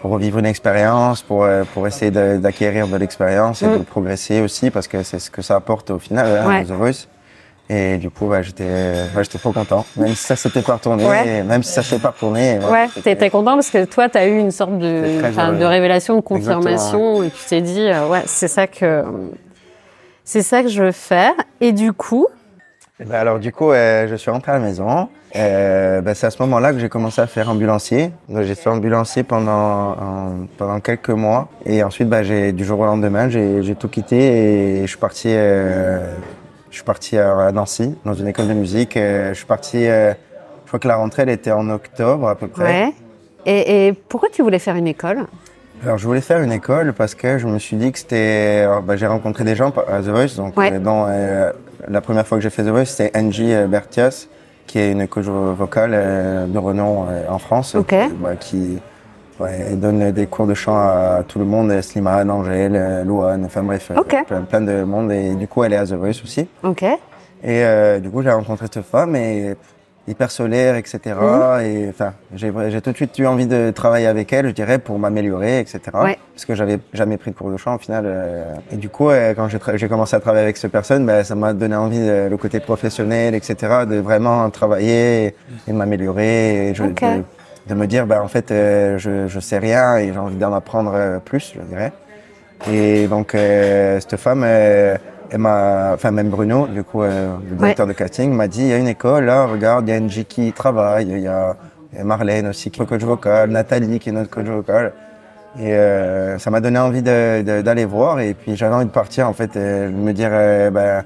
[0.00, 3.78] pour vivre une expérience, pour pour essayer d'acquérir de l'expérience et Mm.
[3.78, 6.64] de progresser aussi parce que c'est ce que ça apporte au final hein, Ouais.
[6.64, 7.06] Voice.
[7.70, 9.86] Et du coup, ouais, j'étais ouais, j'étais trop content.
[9.96, 11.38] Même si ça s'était pas retourné, Ouais.
[11.38, 12.58] et même si ça s'est pas retourné.
[12.58, 16.20] Ouais, c'était- t'étais content parce que toi, t'as eu une sorte de, de révélation, de
[16.20, 19.04] confirmation, et tu t'es dit, euh, ouais, c'est ça que,
[20.24, 21.32] c'est ça que je veux faire.
[21.60, 22.26] Et du coup,
[23.00, 25.08] Ben alors du coup, euh, je suis rentré à la maison.
[25.34, 28.12] Euh, ben, c'est à ce moment-là que j'ai commencé à faire ambulancier.
[28.28, 32.78] Donc, j'ai fait ambulancier pendant en- pendant quelques mois et ensuite, ben, j'ai du jour
[32.80, 35.28] au lendemain, j'ai tout quitté et je suis parti.
[35.30, 36.14] euh,
[36.70, 38.96] je suis parti à Nancy dans une école de musique.
[38.96, 39.86] Euh, je suis parti.
[39.86, 40.12] euh,
[40.64, 42.84] je crois que la rentrée elle était en octobre à peu près.
[42.84, 42.92] Ouais.
[43.46, 45.26] Et, et pourquoi tu voulais faire une école?
[45.82, 48.66] Alors, je voulais faire une école parce que je me suis dit que c'était.
[48.84, 50.36] bah, j'ai rencontré des gens à The Voice.
[50.36, 50.70] Donc, Ouais.
[50.72, 51.52] euh, euh,
[51.88, 54.26] la première fois que j'ai fait The Voice, c'était Angie euh, Bertias,
[54.66, 57.74] qui est une coach vocale euh, de renom euh, en France.
[57.74, 57.92] Ok.
[57.92, 58.78] euh, bah, qui
[59.40, 63.90] ouais, donne des cours de chant à tout le monde Slimane, Angèle, Louane, enfin bref,
[63.90, 64.14] euh, Ok.
[64.26, 65.10] plein, plein de monde.
[65.12, 66.46] Et du coup, elle est à The Voice aussi.
[66.62, 66.82] Ok.
[66.82, 69.56] Et euh, du coup, j'ai rencontré cette femme et
[70.08, 70.98] hyper solaire, etc.
[71.20, 71.60] Mhm.
[71.64, 74.98] Et enfin, j'ai tout de suite eu envie de travailler avec elle, je dirais, pour
[74.98, 75.80] m'améliorer, etc.
[75.94, 76.18] Ouais.
[76.34, 78.04] Parce que j'avais jamais pris de cours de chant au final.
[78.06, 78.44] euh.
[78.72, 81.52] Et du coup, euh, quand j'ai commencé à travailler avec cette personne, ben, ça m'a
[81.52, 83.54] donné envie, euh, le côté professionnel, etc.,
[83.88, 85.34] de vraiment travailler et,
[85.68, 86.70] et m'améliorer.
[86.70, 87.00] Et je- Ok.
[87.02, 87.22] de,
[87.68, 90.52] de me dire, ben, en fait, euh, je, je sais rien et j'ai envie d'en
[90.52, 91.92] apprendre plus, je dirais.
[92.70, 94.96] Et donc, euh, cette femme, euh,
[95.32, 98.68] elle m'a, enfin même Bruno, du coup, euh, le directeur de casting, m'a dit, il
[98.68, 101.56] y a une école, là, regarde, il y a Angie qui travaille, il y a
[102.04, 104.92] Marlène aussi qui est coach vocal, Nathalie qui est notre coach vocal.
[105.58, 109.32] Et euh, ça m'a donné envie d'aller voir et puis j'avais envie de partir en
[109.32, 111.02] fait, de me dire, euh, ben,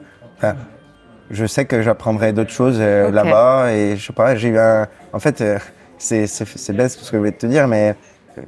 [1.30, 4.86] je sais que j'apprendrai d'autres choses euh, là-bas et je sais pas, j'ai eu un,
[5.12, 5.42] en fait,
[5.98, 7.94] c'est c'est bête ce que je vais te dire, mais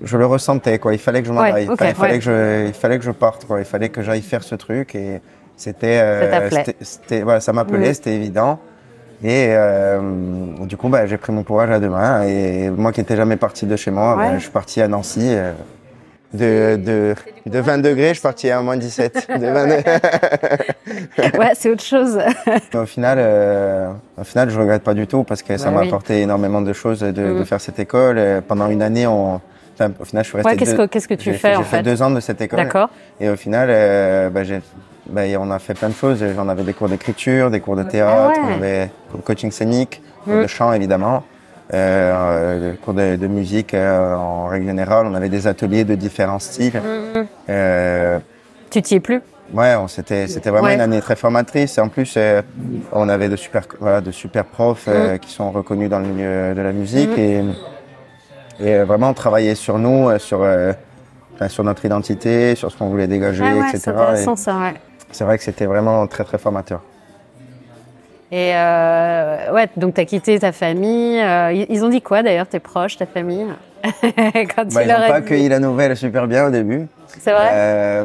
[0.03, 0.93] je le ressentais quoi.
[0.93, 1.69] Il fallait que je m'en Ouais, aille.
[1.71, 2.19] il fallait ouais.
[2.19, 3.59] que je, il fallait que je parte quoi.
[3.59, 5.21] Il fallait que j'aille faire ce truc et
[5.59, 8.59] c'était, euh, Ça c'était- voilà, ça m'appelait, c'était évident.
[9.23, 10.01] Et euh,
[10.61, 12.23] du coup, bah, j'ai pris mon courage à deux mains.
[12.23, 14.29] Et moi qui n'étais jamais parti de chez moi, Ouais.
[14.29, 15.21] bah, je suis parti à Nancy.
[15.25, 15.53] euh,
[16.35, 17.15] de, de,
[17.47, 19.29] de 20 degrés, je suis parti à moins 17.
[19.41, 19.67] De 20
[21.39, 22.19] Ouais, c'est autre chose.
[22.75, 25.81] au final, euh, au final, je regrette pas du tout parce que ça Bah m'a
[25.81, 25.89] oui.
[25.89, 27.45] apporté énormément de choses de, de Mhm.
[27.47, 28.21] faire cette école.
[28.47, 29.41] Pendant une année, on,
[29.75, 30.51] enfin, au final, je suis resté.
[30.51, 32.11] Ouais, qu'est-ce deux- que, qu'est-ce que tu j'ai fais J'ai en fait fait deux ans
[32.11, 32.59] de cette école.
[32.59, 32.91] D'accord.
[33.21, 34.61] Et au final, euh, bah, j'ai,
[35.09, 36.25] bah, on a fait plein de choses.
[36.35, 38.53] J'en avais des cours d'écriture, des cours de théâtre, Ah ouais.
[38.53, 40.43] on avait cours de coaching scénique, cours Mm.
[40.43, 41.25] de chant évidemment,
[41.75, 45.07] euh, des cours de, de musique euh, en règle générale.
[45.07, 46.77] On avait des ateliers de différents styles.
[46.77, 47.27] Mhm.
[47.51, 48.19] Euh,
[48.71, 49.21] Tu t'y es plus?
[49.55, 50.75] Ouais, on- c'était c'était vraiment Ouais.
[50.75, 51.79] une année très formatrice.
[51.79, 52.43] Et en plus, euh,
[52.93, 55.19] on avait de super voilà de super profs Mm.
[55.21, 57.43] qui sont reconnus dans le milieu de la musique et
[58.61, 60.45] et euh, vraiment travailler sur nous, sur
[61.65, 63.79] notre identité, sur ce qu'on voulait dégager, Ah ouais, etc.
[63.79, 64.75] c'est intéressant Et ça, ouais.
[65.11, 66.81] C'est vrai que c'était vraiment très très formateur.
[68.31, 71.19] Et euh, ouais, donc tu as quitté ta famille.
[71.19, 73.47] euh, ils ont dit quoi d'ailleurs, tes proches, ta famille
[73.83, 76.87] Quand Bah, tu ils n'ont as pas accueilli la nouvelle super bien au début.
[77.07, 78.05] C'est vrai Euh,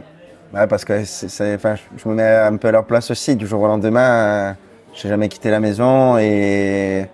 [0.53, 3.35] ouais, parce que je- je me mets un peu à leur place aussi.
[3.35, 4.53] Du jour au lendemain, euh,
[4.93, 7.05] j'ai jamais quitté la maison et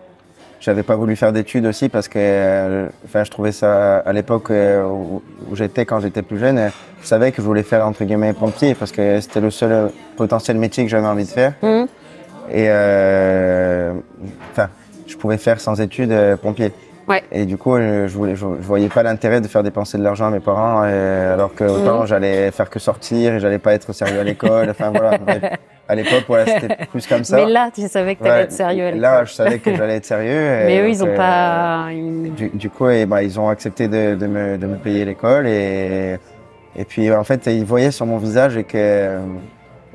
[0.59, 4.51] j'avais pas voulu faire d'études aussi parce que, euh, enfin, je trouvais ça à l'époque
[4.51, 6.69] euh, où, où j'étais quand j'étais plus jeune,
[7.01, 9.87] je savais que je voulais faire entre guillemets pompier parce que c'était le seul euh,
[10.17, 11.53] potentiel métier que j'avais envie de faire.
[11.61, 11.87] Mhm.
[12.51, 13.93] Et euh,
[14.51, 14.69] enfin,
[15.07, 16.71] je pouvais faire sans études pompier.
[17.07, 17.23] Ouais.
[17.31, 20.27] Et du coup, je, voulais, je, je voyais pas l'intérêt de faire dépenser de l'argent
[20.27, 22.05] à mes parents, alors que autant Mhm.
[22.07, 24.69] j'allais faire que sortir et j'allais pas être sérieux à l'école.
[24.69, 25.17] Enfin voilà.
[25.89, 27.35] À l'époque, voilà, c'était plus comme ça.
[27.35, 28.91] Mais là, tu savais que tu allais Ouais, être sérieux.
[28.95, 30.29] Là, je savais que j'allais être sérieux.
[30.61, 31.87] et Mais eux, ils ont euh, pas.
[31.91, 35.03] ils- Du, du coup, eh ben, ils ont accepté de, de, me, de me payer
[35.03, 36.17] l'école et,
[36.75, 39.19] et puis en fait, ils voyaient sur mon visage et que euh,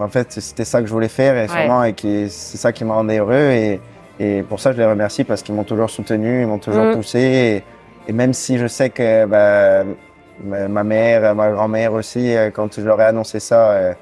[0.01, 1.49] en fait, c'était ça que je voulais faire et Ouais.
[1.49, 3.81] sûrement et que c'est ça qui me rendait heureux et,
[4.19, 6.93] et pour ça, je les remercie parce qu'ils m'ont toujours soutenu, ils m'ont toujours Mm.
[6.97, 9.85] poussé et, et même si je sais que bah,
[10.69, 13.93] ma mère, ma grand-mère aussi, euh, quand je leur ai annoncé ça, euh,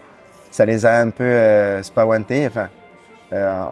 [0.52, 2.46] ça les a un peu euh, spawantés.
[2.46, 2.68] Enfin,
[3.32, 3.62] euh,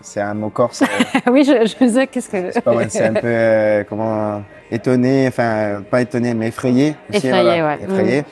[0.00, 0.82] c'est un mot corse.
[1.30, 2.50] oui, je, je me disais, qu'est-ce que.
[2.88, 6.96] c'est un peu euh, comment étonné, enfin pas étonné mais effrayé.
[7.10, 7.78] aussi, Effrayé, ouais.
[7.82, 8.24] Effrayé.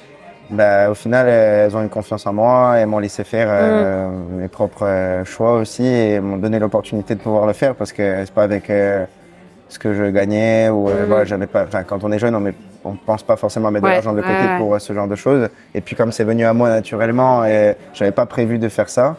[0.49, 4.09] Bah, au final, euh, elles ont eu confiance en moi, elles m'ont laissé faire euh,
[4.09, 4.41] Mm.
[4.41, 8.35] mes propres choix aussi et m'ont donné l'opportunité de pouvoir le faire parce que c'est
[8.35, 11.05] pas avec ce que je gagnais ou Mm.
[11.09, 11.65] voilà, j'avais pas.
[11.65, 14.12] Enfin, quand on est jeune, on met, on pense pas forcément mettre Ouais, de l'argent
[14.12, 14.59] de côté ouais, ouais.
[14.59, 15.49] pour euh, ce genre de choses.
[15.75, 19.16] Et puis comme c'est venu à moi naturellement, et j'avais pas prévu de faire ça.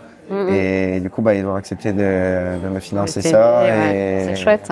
[0.50, 1.98] Et du coup, bah, ils ont accepté de,
[2.64, 3.64] de me financer ça.
[3.66, 4.72] C'est chouette.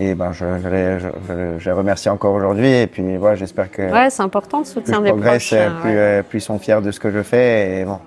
[0.00, 2.70] Et ben, je, je, les, je, je- les remercie encore aujourd'hui.
[2.72, 5.58] Et puis, voilà, j'espère que Ouais, c'est important le plus soutien je des progresse, proches.
[5.60, 7.80] euh, plus, euh, plus ils sont fiers de ce que je fais.
[7.80, 7.98] Et bon,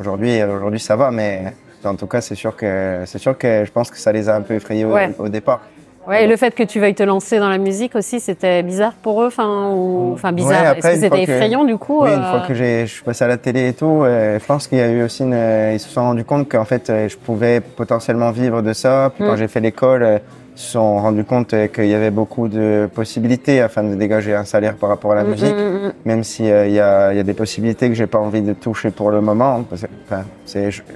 [0.00, 3.70] aujourd'hui, aujourd'hui, ça va, mais en tout cas, c'est sûr que c'est sûr que je
[3.70, 4.86] pense que ça les a un peu effrayés
[5.18, 5.60] au départ.
[6.06, 8.92] Ouais, et le fait que tu veuilles te lancer dans la musique aussi, c'était bizarre
[8.92, 10.72] pour eux, enfin, ou, enfin bizarre.
[10.74, 12.84] Ouais, Est-ce que une c'était que- effrayant du coup Oui, euh, une fois que je
[12.84, 15.22] suis passé à la télé et tout, euh, je pense qu'il y a eu aussi
[15.22, 19.12] une, euh, ils se sont rendus compte qu'en fait, je pouvais potentiellement vivre de ça.
[19.14, 19.28] Puis Mm.
[19.28, 20.20] quand j'ai fait l'école,
[20.54, 24.44] se sont rendus compte euh, qu'il y avait beaucoup de possibilités afin de dégager un
[24.44, 25.54] salaire par rapport à la mm, musique.
[25.54, 25.92] mm, mm.
[26.04, 28.90] Même si euh, y, a, y a des possibilités que j'ai pas envie de toucher
[28.90, 30.22] pour le moment, parce enfin,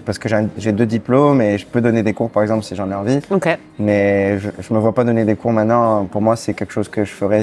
[0.04, 2.90] parce que j'ai, deux diplômes et je peux donner des cours par exemple si j'en
[2.90, 3.20] ai envie.
[3.30, 3.48] Ok.
[3.78, 6.04] Mais je, je me vois pas donner des cours maintenant.
[6.04, 7.42] Pour moi, c'est quelque chose que je ferai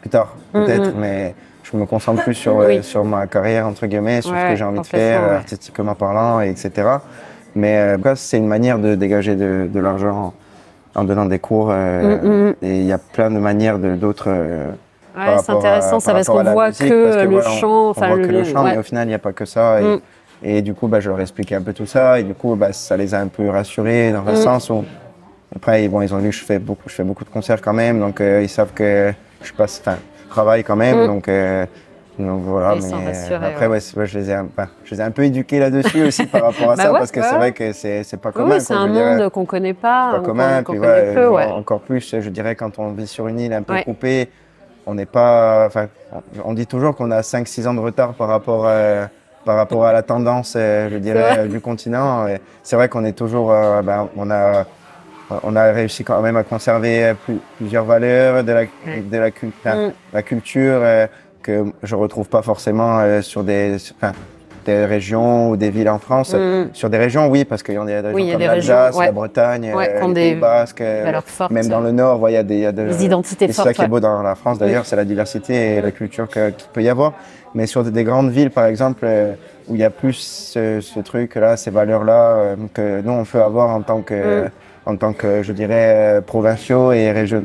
[0.00, 0.94] plus tard, peut-être.
[0.96, 1.34] Mais
[1.70, 4.64] je me concentre plus sur, euh, sur ma carrière, entre guillemets, sur ce que j'ai
[4.64, 5.36] envie de faire, ouais.
[5.36, 6.88] artistiquement parlant, et etc.
[7.54, 10.34] Mais euh, c'est une manière de dégager de, de l'argent
[10.96, 11.68] en donnant des cours.
[11.70, 12.54] euh, Mhm.
[12.62, 14.28] Et il y a plein de manières de- d'autres.
[14.28, 14.66] euh,
[15.16, 17.50] Ouais, c'est rapport à- intéressant ça par parce qu'on voit musique, que parce le voilà,
[17.50, 18.72] chant, on enfin voit le, que le chant, ouais.
[18.72, 19.80] mais au final, il n'y a pas que ça.
[19.80, 20.00] Et, Mm.
[20.42, 22.20] et du coup, bah, je leur ai expliqué un peu tout ça.
[22.20, 24.36] Et du coup, bah, ça les a un peu rassurés dans le Mm.
[24.36, 24.84] sens où.
[25.54, 27.72] Après, bon, ils ont vu que je fais beaucoup, je fais beaucoup de concerts quand
[27.72, 27.98] même.
[28.00, 31.04] Donc, euh, ils savent que je passe, enfin, je travaille quand même.
[31.04, 31.06] Mm.
[31.06, 31.64] Donc, euh,
[32.18, 32.74] donc voilà.
[32.76, 33.78] Mais, rassurés, après, ouais.
[33.80, 34.48] je, les ai, un-
[34.84, 36.92] je les ai un peu éduqués là-dessus aussi par rapport à Bah ça.
[36.92, 38.54] ouais, parce que c'est vrai que c'est c'est pas commun.
[38.54, 40.62] oui, c'est un monde qu'on connaît pas, pas commun.
[40.62, 43.74] Puis connaît peu, encore plus, je dirais, quand on vit sur une île un peu
[43.84, 44.30] coupée,
[44.86, 45.68] on n'est pas.
[46.44, 49.04] On dit toujours qu'on a 5-6 ans de retard par rapport, euh,
[49.44, 52.26] par rapport à la tendance, euh, je dirais, euh, du continent.
[52.62, 53.50] C'est vrai qu'on est toujours.
[53.52, 54.64] euh, ben, on a.
[55.42, 59.30] On a réussi quand même à conserver euh, plus- plusieurs valeurs de la, de la,
[59.74, 59.92] Mm.
[60.12, 61.08] la culture euh,
[61.46, 64.12] que je retrouve pas forcément euh, sur des, enfin,
[64.64, 66.34] des régions ou des villes en France.
[66.34, 66.70] Mm.
[66.72, 68.40] Sur des régions, oui, parce qu'il y en a des régions Oui, y a comme
[68.42, 69.06] des régions, l'Alsace, ouais.
[69.06, 71.52] la Bretagne, Ouais, euh, les des Pays Basques, euh, fortes.
[71.52, 73.44] même dans le Nord, ouais, il y a des, il y a de- Les identités
[73.44, 75.80] et c'est ça fortes, qui est beau dans la France d'ailleurs, c'est la diversité et
[75.82, 77.12] la culture qu'il peut y avoir.
[77.54, 79.06] Mais sur des, des grandes villes, par exemple,
[79.68, 80.14] où il y a plus
[80.52, 84.50] ce, ce truc-là, ces valeurs-là, que nous on peut avoir en tant que, Mm.
[84.86, 87.42] en tant que, je dirais, provinciaux et région,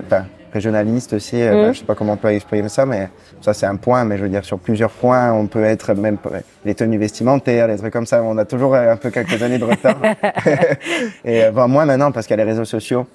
[0.52, 1.42] enfin, régionalistes aussi.
[1.42, 1.66] euh, Mm.
[1.66, 3.10] ben, je sais pas comment on peut exprimer ça, mais
[3.42, 4.04] ça c'est un point.
[4.06, 6.18] Mais je veux dire, sur plusieurs points, on peut être même
[6.66, 8.22] les tenues vestimentaires, les trucs comme ça.
[8.24, 9.96] On a toujours euh, un peu quelques années de retard.
[11.26, 13.06] et euh, bon, moins maintenant parce qu'il y a les réseaux sociaux.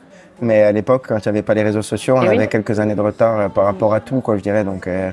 [0.41, 2.35] Mais à l'époque, quand il n'y avait pas les réseaux sociaux, on Eh oui.
[2.37, 4.65] avait quelques années de retard euh, par rapport à tout, quoi, je dirais.
[4.65, 5.11] Donc, euh,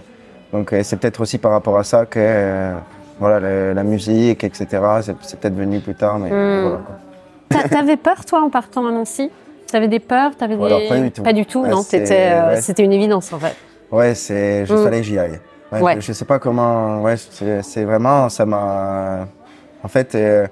[0.52, 2.74] donc euh, c'est peut-être aussi par rapport à ça que euh,
[3.20, 4.68] voilà, le- la musique, etc.
[5.02, 6.62] C'est peut-être venu plus tard, mais Mm.
[6.62, 6.78] voilà.
[6.86, 6.96] quoi.
[7.62, 9.30] T'a- T'avais peur, toi, en partant à Nancy?
[9.74, 10.64] T'avais des peurs T'avais des...
[10.64, 11.24] Alors, pas du tout.
[11.24, 11.82] Pas du tout, Ouais, non.
[11.84, 12.62] t'étais, euh, ouais.
[12.62, 13.56] C'était une évidence, en fait.
[13.92, 14.84] Ouais, c'est, je Mm.
[14.84, 15.40] fallait que j'y aille.
[15.72, 15.96] Ouais, Ouais.
[15.96, 19.26] Je, je sais pas comment, ouais, c'est vraiment, ça m'a,
[19.84, 20.46] en fait, euh,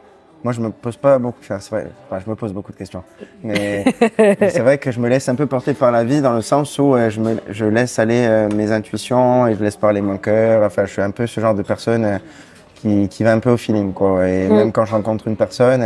[0.43, 2.77] moi je me pose pas beaucoup, enfin, c'est vrai, enfin, je me pose beaucoup de
[2.77, 3.03] questions,
[3.43, 3.85] mais
[4.49, 6.79] c'est vrai que je me laisse un peu porter par la vie dans le sens
[6.79, 10.17] où euh, je me, je laisse aller euh, mes intuitions et je laisse parler mon
[10.17, 10.63] cœur.
[10.65, 12.19] Enfin, je suis un peu ce genre de personne
[12.81, 14.27] qui, qui va un peu au feeling, quoi.
[14.27, 14.55] Et Mm.
[14.55, 15.85] même quand je rencontre une personne,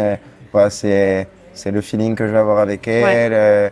[0.54, 3.04] voilà, c'est, c'est le feeling que je vais avoir avec elle.
[3.04, 3.30] Ouais.
[3.32, 3.70] euh,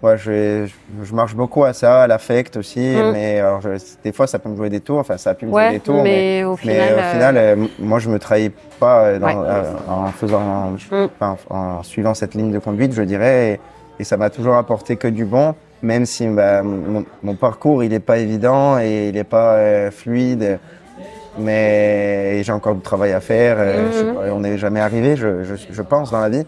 [0.00, 0.68] Ouais, je,
[1.12, 3.10] marche beaucoup à ça, à l'affect aussi, Mm.
[3.12, 3.70] mais alors, je-
[4.04, 5.80] des fois ça peut me jouer des tours, enfin ça a pu me jouer des
[5.80, 9.00] tours, mais au mais final, au euh, final, euh, m- moi je me trahis pas
[9.06, 9.34] euh, dans- Ouais.
[9.48, 11.06] euh, en faisant, Mm.
[11.20, 13.60] en, en suivant cette ligne de conduite, je dirais, et,
[14.02, 17.92] et ça m'a toujours apporté que du bon, même si bah, mon, mon parcours il
[17.92, 20.60] est pas évident et il est pas euh, fluide,
[21.38, 23.56] mais j'ai encore du travail à faire.
[23.58, 26.46] euh, je pas, on n'est jamais arrivé, je pense dans la vie.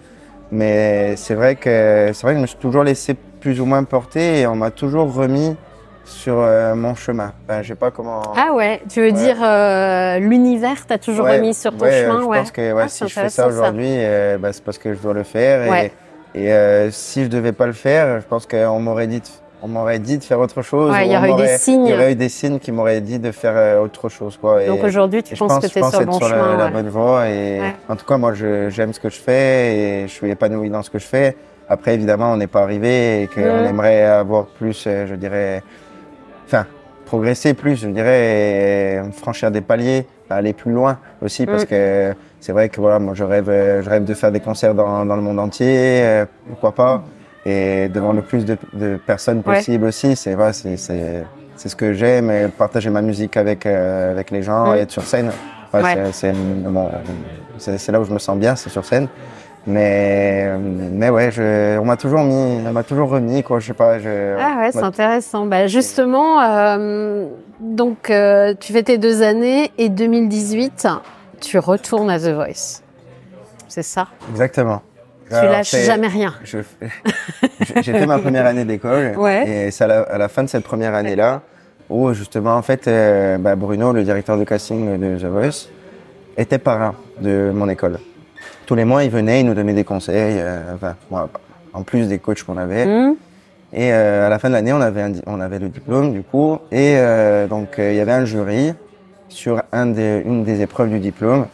[0.52, 3.84] Mais c'est vrai que c'est vrai que je me suis toujours laissé plus ou moins
[3.84, 5.56] porter et on m'a toujours remis
[6.04, 7.32] sur euh, mon chemin.
[7.48, 8.22] Enfin, je sais pas comment.
[8.36, 9.12] Ah ouais, tu veux Ouais.
[9.12, 12.38] dire euh, l'univers t'a toujours Ouais, remis sur ton ouais, chemin Je ouais.
[12.38, 14.98] pense que ouais, Ah, si je fais ça aujourd'hui, euh, bah, c'est parce que je
[14.98, 15.72] dois le faire.
[15.72, 15.92] Et,
[16.34, 19.22] et euh, si je devais pas le faire, je pense qu'on m'aurait dit,
[19.62, 20.92] on m'aurait dit de faire autre chose.
[20.92, 21.84] Ouais, il y aurait eu des signes.
[21.86, 24.36] Il y aurait eu des signes qui m'auraient dit de faire euh, autre chose.
[24.40, 24.64] Quoi.
[24.66, 26.56] Donc aujourd'hui, tu penses pense, que tu es pense sur le bon sur la, chemin
[26.56, 26.70] la ouais.
[26.70, 27.28] bonne voie.
[27.28, 27.74] Et Ouais.
[27.88, 30.90] en tout cas, moi, j'aime ce que je fais et je suis épanoui dans ce
[30.90, 31.36] que je fais.
[31.68, 33.66] Après, évidemment, on n'est pas arrivé et qu'on Mhm.
[33.66, 35.62] aimerait avoir plus, euh, je dirais,
[36.46, 36.66] enfin,
[37.06, 41.68] progresser plus, je dirais, et franchir des paliers, aller plus loin aussi, parce Mhm.
[41.68, 43.46] que c'est vrai que voilà, moi, je rêve,
[43.82, 47.02] je rêve de faire des concerts dans, dans le monde entier, euh, pourquoi pas,
[47.46, 49.56] et devant le plus de, de personnes Ouais.
[49.56, 50.16] possible aussi.
[50.16, 54.66] C'est voilà, c'est ce que j'aime, et partager ma musique avec euh, avec les gens,
[54.70, 54.76] Mhm.
[54.76, 55.30] et être sur scène.
[55.72, 55.96] Ouais, Ouais.
[56.12, 56.32] c'est-
[57.92, 59.08] là où je me sens bien, c'est sur scène.
[59.66, 63.74] Mais, mais ouais, je, on m'a toujours mis, on m'a toujours remis, quoi, je sais
[63.74, 63.98] pas.
[63.98, 65.44] Je, Ah ouais, c'est intéressant.
[65.44, 67.26] Bah justement, euh,
[67.60, 70.88] donc euh, tu fais tes deux années et 2018,
[71.42, 72.80] tu retournes à The Voice.
[73.68, 74.08] C'est ça?
[74.30, 74.80] Exactement.
[75.30, 76.34] Tu Alors, lâches jamais rien.
[76.42, 76.62] J'ai
[77.82, 79.14] fait ma première année d'école.
[79.16, 79.48] Ouais.
[79.48, 81.42] Et c'est à la, à la fin de cette première année-là
[81.88, 85.68] où, justement, en fait, euh, bah, Bruno, le directeur de casting de The Voice,
[86.36, 87.98] était parrain de mon école.
[88.66, 90.96] Tous les mois, il venait, il nous donnait des conseils, euh, enfin,
[91.72, 92.86] en plus des coachs qu'on avait.
[92.86, 93.14] Hmm
[93.72, 96.22] Et euh, à la fin de l'année, on avait un on avait le diplôme du
[96.22, 96.96] coup, et
[97.48, 98.74] donc il y avait un jury
[99.28, 101.46] sur un des, une des épreuves du diplôme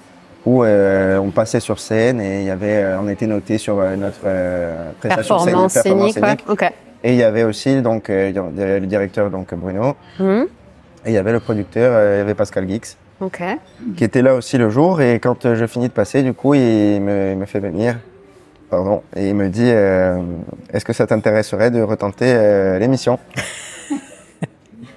[0.47, 3.79] où euh, on passait sur scène et il y avait, euh, on était noté sur
[3.81, 6.37] euh, notre euh, prestation Performance scénique, performance scénique, ouais.
[6.47, 6.51] scénique.
[6.51, 6.73] Ok.
[7.05, 10.47] Et il y avait aussi donc le directeur donc Bruno Mhm.
[11.05, 13.43] et il y avait le producteur, il y avait Pascal Guix Ok.
[13.97, 15.01] qui était là aussi le jour.
[15.03, 17.97] Et quand je finis de passer, du coup, il me, il me fait venir,
[18.71, 20.19] pardon, et il me dit euh,
[20.73, 23.19] Est-ce que ça t'intéresserait de retenter euh, l'émission?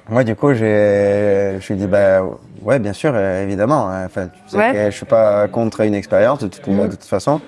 [0.10, 2.22] Moi, du coup, j'ai, je lui dis Bah
[2.64, 3.88] ouais, bien sûr, euh, évidemment.
[3.90, 4.06] hein.
[4.06, 4.74] Enfin, tu sais Ouais.
[4.74, 7.42] que je suis pas contre une expérience de toute, de toute façon,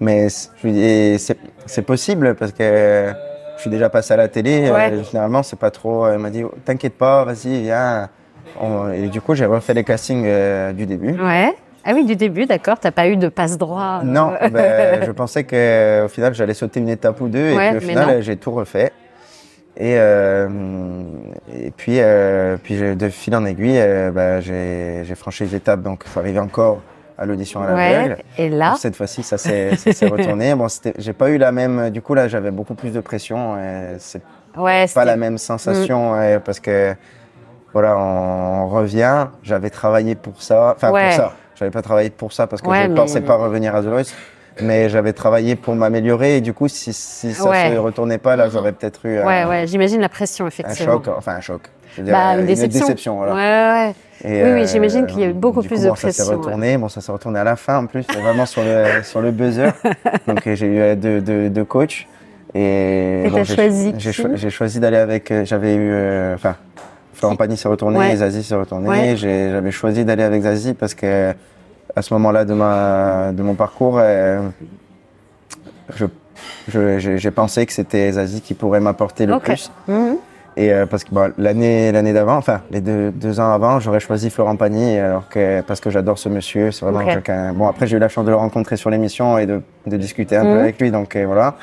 [0.00, 3.12] mais je lui dis Et c'est, c'est possible parce que
[3.56, 4.70] je suis déjà passé à la télé.
[4.70, 4.90] Ouais.
[4.92, 6.08] euh, généralement, c'est pas trop.
[6.08, 8.08] Elle m'a dit T'inquiète pas, vas-y, viens.
[8.60, 11.12] On- et du coup, j'ai refait les castings euh, du début.
[11.20, 11.54] Ouais.
[11.84, 12.78] Ah oui, du début, d'accord.
[12.80, 14.00] T'as pas eu de passe droit.
[14.02, 17.68] euh, Non, ben, je pensais que au final j'allais sauter une étape ou deux Ouais,
[17.68, 18.90] et puis au final j'ai tout refait.
[19.80, 20.48] Et, euh,
[21.56, 25.82] et puis, euh, puis de fil en aiguille, euh, ben, j'ai j'ai franchi les étapes,
[25.82, 26.80] donc il faut arriver encore
[27.16, 28.14] à l'audition à l'aveugle.
[28.14, 28.44] Ouais.
[28.44, 30.54] Et là, Cette fois-ci, ça s'est ça s'est retourné.
[30.56, 31.90] Bon, c'était- j'ai pas eu la même.
[31.90, 33.56] Du coup, là, j'avais beaucoup plus de pression.
[33.56, 34.20] et C'est
[34.56, 36.94] ouais, pas c'était- la même sensation euh, parce que
[37.72, 39.28] voilà, on, on revient.
[39.44, 41.04] J'avais travaillé pour ça, enfin Ouais.
[41.06, 41.32] pour ça.
[41.54, 44.12] J'avais pas travaillé pour ça parce que je mais- pensais pas revenir à The Voice,
[44.60, 47.70] mais j'avais travaillé pour m'améliorer et du coup, si, si ça Ouais.
[47.72, 49.66] se retournait pas, là, j'aurais peut-être eu un, Ouais, ouais.
[49.66, 50.92] J'imagine la pression, un effectivement.
[50.94, 51.62] choc, enfin un choc.
[51.94, 53.16] Je veux dire, Bah, une une déception.
[53.16, 53.34] voilà.
[53.34, 53.40] Ouais,
[53.88, 53.94] ouais.
[54.24, 56.10] Et, Oui, oui, euh, j'imagine qu'il y a eu beaucoup plus coup, de bon, Ça
[56.12, 58.84] s'est pression, retourné, bon, ça s'est retourné à la fin en plus, vraiment sur le,
[59.04, 59.70] sur le buzzer.
[60.26, 62.06] Donc euh, j'ai eu euh, deux, deux, deux coachs.
[62.54, 66.56] Et, Et t'as j'ai- choisi J'ai cho- choisi d'aller avec, euh, j'avais eu, euh, enfin,
[67.14, 68.16] Florent Pagny s'est retourné.
[68.16, 69.16] Zazie s'est retourné.
[69.16, 71.32] J'avais choisi d'aller avec Zazie parce que
[71.98, 74.00] à ce moment-là de, ma, de mon parcours,
[76.68, 79.70] j'ai pensé que c'était Zazie qui pourrait m'apporter le plus.
[79.88, 80.16] Mhm.
[80.56, 84.00] Et euh, parce que bon, l'année l'année d'avant, enfin les deux, deux ans avant, j'aurais
[84.00, 87.52] choisi Florent Pagny alors que parce que j'adore ce monsieur, c'est vraiment quelqu'un.
[87.52, 90.36] Bon après j'ai eu la chance de le rencontrer sur l'émission et de, de discuter
[90.36, 90.52] un Mhm.
[90.54, 91.54] peu avec lui, donc euh, voilà.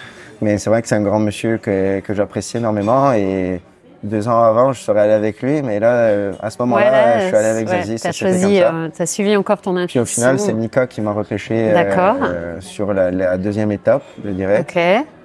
[0.42, 3.60] Mais c'est vrai que c'est un grand monsieur que, que j'apprécie énormément et
[4.06, 6.92] deux ans avant je serais allé avec lui, mais là euh, à ce moment-là Ouais,
[6.92, 9.74] là, je suis allé avec ouais, Zazie, ça T'as choisi, euh, t'as suivi encore ton
[9.74, 10.02] Puis intuition.
[10.02, 14.66] au final c'est Mika qui m'a repêché euh, sur la, la deuxième étape, je dirais.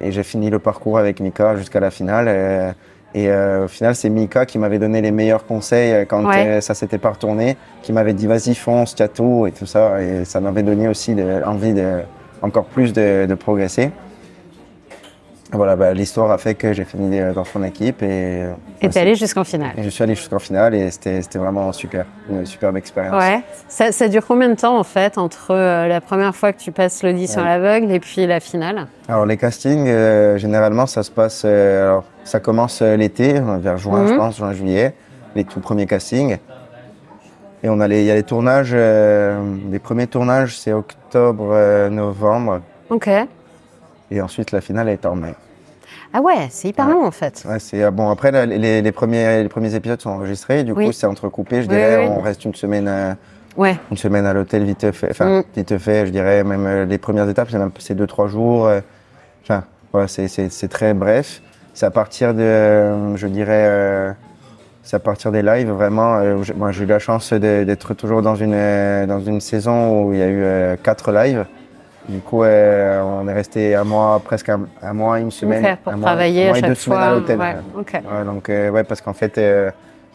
[0.00, 2.74] Et j'ai fini le parcours avec Mika jusqu'à la finale.
[3.14, 6.60] et au final, c'est Mika qui m'avait donné les meilleurs conseils quand Ouais.
[6.60, 10.00] ça s'était pas retourné, qui m'avait dit vas-y fonce, tu as tout et tout ça.
[10.00, 12.00] Et ça m'avait donné aussi de- envie de
[12.42, 13.90] encore plus de, de progresser.
[15.52, 18.88] Voilà, bah, l'histoire a fait que j'ai fini euh, dans son équipe et, euh, Et
[18.88, 19.72] t'es allé jusqu'en finale.
[19.76, 23.20] et je suis allé jusqu'en finale et c'était vraiment super, une superbe expérience.
[23.20, 23.42] Ouais.
[23.68, 26.70] Ça, ça dure combien de temps en fait entre euh, la première fois que tu
[26.70, 27.48] passes l'audition Ouais.
[27.48, 28.86] à l'aveugle et puis la finale?
[29.08, 34.06] Alors les castings, euh, généralement ça se passe, euh, alors ça commence l'été, vers juin
[34.06, 34.18] je Mhm.
[34.18, 34.94] pense, juin juillet,
[35.34, 36.38] les tout premiers castings.
[37.64, 41.90] Et on a les, il y a les tournages, les premiers tournages c'est octobre, euh,
[41.90, 43.08] novembre, Ok.
[44.10, 45.34] Et ensuite la finale est en mai.
[46.12, 46.92] Ah ouais, c'est hyper Ouais.
[46.92, 47.44] long en fait.
[47.48, 50.72] Ouais, c'est euh, bon après là, les, les premiers les premiers épisodes sont enregistrés, du
[50.72, 50.86] Oui.
[50.86, 52.14] coup c'est entrecoupé, je dirais, oui, oui.
[52.16, 52.88] on reste une semaine.
[52.88, 53.14] euh,
[53.56, 53.76] Ouais.
[53.90, 55.42] une semaine à l'hôtel vite fait, enfin Mm.
[55.56, 57.48] vite fait, je dirais même euh, les premières étapes,
[57.80, 58.66] c'est deux trois jours.
[58.68, 58.80] euh,
[59.42, 61.42] Enfin voilà, c'est très bref.
[61.74, 64.12] C'est à partir de, euh, je dirais, euh,
[64.84, 66.18] c'est à partir des lives vraiment.
[66.18, 70.12] euh, moi j'ai eu la chance d'être toujours dans une euh, dans une saison où
[70.12, 71.44] il y a eu euh, quatre lives.
[72.10, 75.78] Du coup, euh, on est resté un mois, presque un, un mois, une semaine, Ok,
[75.84, 77.00] pour un mois- travailler un mois à et deux fois.
[77.00, 77.38] à l'hôtel.
[77.38, 77.56] Ouais.
[77.78, 77.92] Ok.
[77.94, 79.70] Ouais, donc euh, ouais, parce qu'en fait, euh,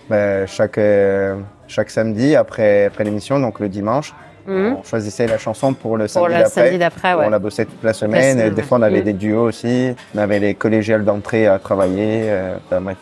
[0.10, 1.36] ben, chaque euh,
[1.68, 4.14] chaque samedi après après l'émission, donc le dimanche,
[4.46, 4.76] Mhm.
[4.80, 6.50] on choisissait la chanson pour le Pour samedi le d'après.
[6.50, 7.24] samedi d'après, ouais.
[7.26, 8.50] On la bossait toute la semaine.
[8.54, 9.06] Des fois, on avait Mm.
[9.06, 9.96] des duos aussi.
[10.14, 12.30] On avait les collégiales d'entrée à travailler.
[12.70, 12.98] enfin, bref,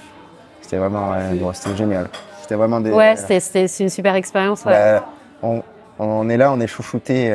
[0.61, 1.13] c'était vraiment
[1.53, 2.07] c'était génial.
[2.41, 2.91] C'était vraiment des.
[2.91, 4.63] Ouais, c'était- c'était c'est une super expérience.
[4.65, 4.71] Ouais.
[4.73, 5.01] ben,
[5.41, 5.63] on,
[5.99, 7.29] on est là, on est chouchouté.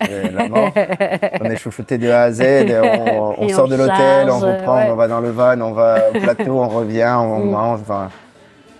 [0.00, 2.42] On est chouchouté de A à Z.
[3.38, 4.88] On, sort on de l'hôtel, on reprend, ouais.
[4.90, 7.50] on va dans le van, on va au plateau, on revient, on Mm.
[7.50, 7.80] mange.
[7.82, 8.08] Enfin,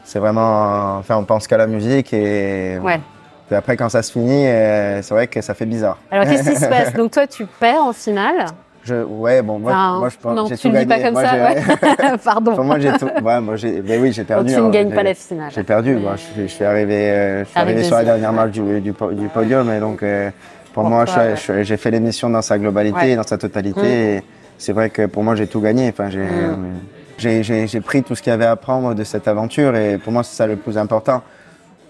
[0.04, 0.96] c'est vraiment.
[0.98, 2.78] Enfin, on pense qu'à la musique et.
[2.83, 3.00] Ouais.
[3.46, 5.96] Puis après, quand ça se finit, euh, c'est vrai que ça fait bizarre.
[6.11, 6.92] Alors qu'est-ce qui se passe?
[6.94, 8.44] Donc toi, tu perds en finale?
[8.85, 11.12] Je, ouais, bon, moi, Enfin, moi je pense non, tu tout le dis pas comme
[11.12, 11.35] moi, ça.
[11.35, 12.16] ouais.
[12.24, 12.52] Pardon.
[12.52, 13.09] Enfin, moi, j'ai tout.
[13.22, 13.83] Ouais, moi, j'ai.
[13.83, 14.54] Ben oui, j'ai Donc, perdu.
[14.54, 14.70] tu ne hein.
[14.70, 15.50] gagnes pas la finale.
[15.54, 15.96] J'ai perdu.
[15.96, 18.81] Moi, je, suis- je suis arrivé, euh, je suis Arrivé sur la dernière marche du,
[18.81, 20.31] du, po- du podium, et donc euh,
[20.80, 21.04] pour moi,
[21.62, 23.16] j'ai fait l'émission dans sa globalité, Ouais.
[23.16, 24.18] dans sa totalité.
[24.18, 24.22] Mm.
[24.58, 25.88] C'est vrai que pour moi, j'ai tout gagné.
[25.88, 26.20] Enfin, j'ai.
[26.20, 26.64] Mm.
[27.24, 30.12] euh, j'ai- pris tout ce qu'il y avait à prendre de cette aventure et pour
[30.12, 31.22] moi c'est ça le plus important.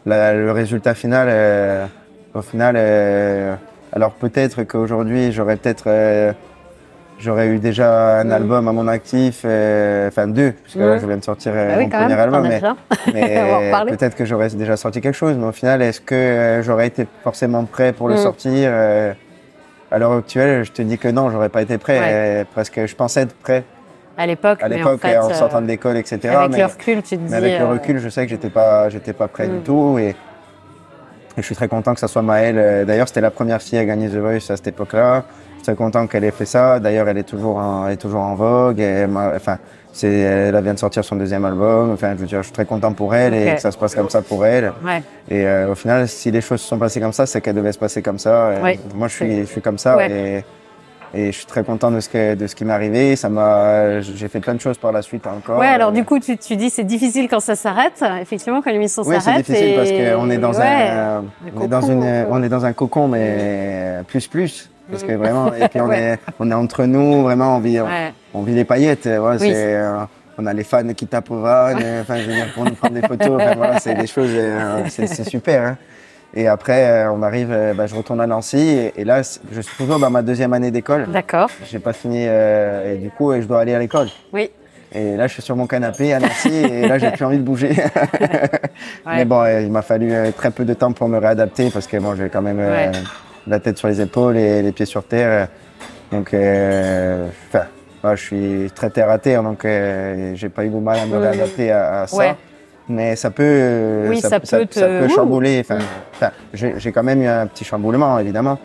[0.06, 1.84] La- le résultat final, euh,
[2.34, 3.54] au final, euh,
[3.92, 6.32] alors peut-être qu'aujourd'hui j'aurais peut-être euh,
[7.18, 8.32] j'aurais eu déjà un Mhm.
[8.32, 11.00] album à mon actif, euh, enfin deux, parce que là Mhm.
[11.00, 12.60] je viens de sortir euh, Ah oui, mon quand premier même, album, mais,
[13.96, 17.06] peut-être que j'aurais déjà sorti quelque chose, mais au final, est-ce que euh, j'aurais été
[17.24, 18.20] forcément prêt pour le Mhm.
[18.20, 19.12] sortir euh,
[19.90, 22.04] À l'heure actuelle, je te dis que non, j'aurais pas été prêt, Ouais.
[22.10, 23.64] euh, parce que je pensais être prêt
[24.18, 26.28] À l'époque, à mais l'époque, en, fait, en sortant de l'école, etc.
[26.28, 27.30] avec mais- le recul, tu te dis.
[27.30, 29.56] mais avec le recul, je sais que j'étais pas, j'étais pas prêt Mm.
[29.56, 30.14] du tout et, et
[31.38, 32.84] je suis très content que ça soit Maëlle.
[32.84, 35.24] D'ailleurs, c'était la première fille à gagner The Voice à cette époque-là.
[35.62, 36.80] Très content qu'elle ait fait ça.
[36.80, 38.80] D'ailleurs, elle est toujours en, elle est toujours en vogue.
[38.80, 39.58] Et enfin,
[39.92, 41.90] c'est, elle vient de sortir son deuxième album.
[41.92, 43.94] Enfin, je veux dire, je suis très content pour elle et que ça se passe
[43.94, 44.72] comme ça pour elle.
[44.84, 45.02] Ouais.
[45.28, 47.72] Et euh, au final, si les choses se sont passées comme ça, c'est qu'elles devaient
[47.72, 48.54] se passer comme ça.
[48.58, 48.78] Et Ouais.
[48.94, 50.10] Moi, je suis, je suis comme ça Ouais.
[50.10, 50.44] et,
[51.20, 53.16] et je suis très content de ce que, de ce qui m'est arrivé.
[53.16, 55.58] Ça m'a, j'ai fait plein de choses par la suite encore.
[55.58, 58.02] Ouais, alors du coup, tu, tu dis c'est difficile quand ça s'arrête.
[58.22, 59.44] Effectivement, quand l'émission Oui, c'est s'arrête.
[59.46, 61.24] difficile et- parce qu'on est dans un,
[61.56, 64.70] on est dans une, on est dans un cocon, mais plus plus.
[64.90, 66.00] Parce que vraiment, et puis on Ouais.
[66.00, 68.12] est, on est entre nous, vraiment, on vit, Ouais.
[68.34, 69.08] on vit les paillettes.
[69.08, 69.36] Oui.
[69.38, 69.98] c'est, euh,
[70.38, 72.72] on a les fans qui tapent au van, euh, enfin, je veux dire, pour nous
[72.74, 73.40] prendre des photos.
[73.40, 75.62] Enfin, voilà, c'est des choses, euh, c'est, super.
[75.62, 75.76] hein.
[76.34, 79.60] Et après, euh, on arrive, euh, bah, je retourne à Nancy, et, et là, je
[79.60, 81.06] suis toujours dans ma deuxième année d'école.
[81.10, 81.48] D'accord.
[81.70, 84.08] J'ai pas fini, euh, et du coup, je dois aller à l'école.
[84.32, 84.50] Oui.
[84.94, 87.42] Et là, je suis sur mon canapé à Nancy et là, j'ai plus envie de
[87.42, 87.76] bouger.
[89.06, 91.86] Mais bon, euh, il m'a fallu euh, très peu de temps pour me réadapter parce
[91.86, 92.92] que bon, j'ai quand même euh, Ouais.
[93.48, 95.48] La tête sur les épaules et les pieds sur terre.
[96.12, 97.26] Donc, euh,
[98.02, 101.06] moi, je suis très terre à terre, donc euh, j'ai pas eu de mal à
[101.06, 102.16] me réadapter à, à ça.
[102.16, 102.34] Ouais.
[102.88, 105.08] Mais ça peut, euh, Oui, ça peut te- ça peut Ouh.
[105.10, 105.58] chambouler.
[105.60, 105.78] Enfin,
[106.14, 108.58] enfin, j'ai quand même eu un petit chamboulement, évidemment.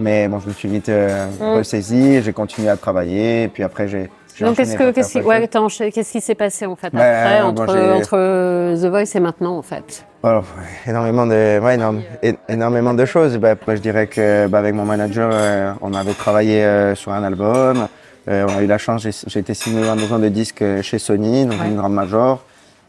[0.00, 1.56] Mais bon, je me suis vite euh, Mhm.
[1.58, 4.10] ressaisi, j'ai continué à travailler, et puis après, j'ai.
[4.46, 5.48] Donc, qu'est-ce que, qui, ouais,
[5.92, 9.56] qu'est-ce qui s'est passé en fait Bah, après euh, entre, entre The Voice et maintenant
[9.58, 10.04] en fait?
[10.22, 10.44] Alors,
[10.86, 12.02] énormément de, ouais, énorme-
[12.48, 13.36] énormément de choses.
[13.38, 17.22] Bah, je dirais que bah, avec mon manager, euh, on avait travaillé euh, sur un
[17.22, 17.86] album.
[18.28, 20.82] Euh, on a eu la chance, j'ai j'ai été signé dans maison de disques euh,
[20.82, 21.68] chez Sony, dans Ouais.
[21.68, 22.42] une grande major.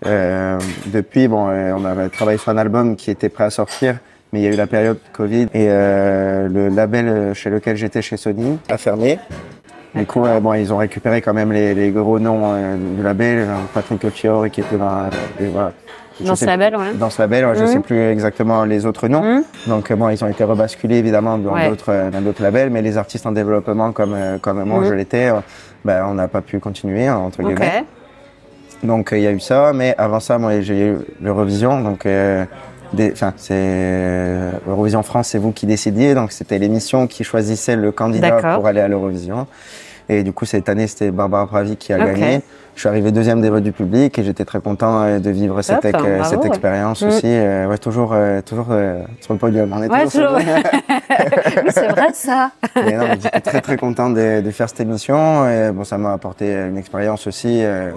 [0.06, 0.58] Euh,
[0.88, 3.98] depuis, bon, euh, on avait travaillé sur un album qui était prêt à sortir,
[4.34, 7.76] mais il y a eu la période Covid et euh, le label euh, chez lequel
[7.78, 9.20] j'étais chez Sony a fermé.
[9.95, 13.02] Du coup, euh, bon, ils ont récupéré quand même les, les gros noms euh, du
[13.02, 15.10] label, genre Patrick Fiori qui était dans,
[15.52, 15.71] voilà.
[16.21, 16.93] Je dans ce label, ouais.
[16.95, 17.67] dans ce label, ouais, je Mhm.
[17.67, 19.23] sais plus exactement les autres noms.
[19.23, 19.43] Mhm.
[19.67, 21.69] Donc euh, bon, ils ont été rebasculés évidemment dans Ouais.
[21.69, 24.86] d'autres euh, labels, mais les artistes en développement comme euh, comme moi Mhm.
[24.89, 25.39] je l'étais, euh,
[25.86, 27.86] ben, on n'a pas pu continuer hein, entre guillemets.
[28.84, 32.06] Donc euh, il y a eu ça, mais avant ça, moi j'ai eu l'Eurovision, donc
[32.06, 32.45] euh,
[33.12, 37.91] enfin c'est euh, Eurovision France, c'est vous qui décidiez, donc c'était l'émission qui choisissait le
[37.91, 39.47] candidat pour aller à l'Eurovision.
[40.12, 42.41] Et du coup cette année c'était Barbara Pravi qui a gagné.
[42.75, 45.62] Je suis arrivé deuxième des votes du public et j'étais très content euh, de vivre
[45.62, 46.47] cette, Top, ouais.
[46.47, 47.08] expérience Mm.
[47.10, 47.21] aussi.
[47.25, 48.67] euh, ouais, toujours toujours
[49.19, 49.71] sur le podium.
[49.75, 50.38] On est Ouais, toujours toujours.
[50.38, 52.52] Oui, c'est vrai ça.
[53.21, 55.47] j'étais très très content de, de faire cette émission.
[55.49, 57.91] Et bon, ça m'a apporté une expérience aussi euh,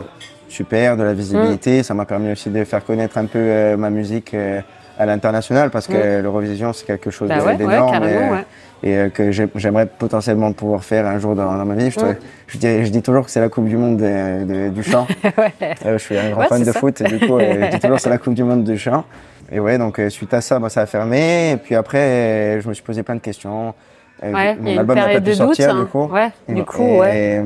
[0.48, 1.80] super, de la visibilité.
[1.80, 1.82] Mm.
[1.84, 4.60] Ça m'a permis aussi de faire connaître un peu euh, ma musique euh,
[4.98, 7.28] à l'international parce que l'Eurovision c'est quelque chose.
[7.28, 8.44] Bah ouais, d'énorme et, ouais.
[8.82, 11.90] et, euh, que j'ai- j'aimerais potentiellement pouvoir faire un jour dans, dans ma vie.
[11.90, 12.14] Je, te-
[12.46, 15.06] je, dis, je dis toujours que c'est la Coupe du Monde de- de- du chant.
[15.84, 16.72] je suis un grand fan de ça.
[16.78, 19.04] foot et du coup, je dis toujours c'est la Coupe du Monde du chant.
[19.50, 21.52] Et ouais, donc euh, suite à ça, bah, ça a fermé.
[21.52, 23.74] Et puis après, je me suis posé plein de questions.
[24.22, 25.34] Ouais, mon album n'a pas pu doute.
[25.34, 25.80] sortir hein.
[25.80, 26.04] du coup.
[26.06, 27.44] Ouais, Et, du coup, et- ouais.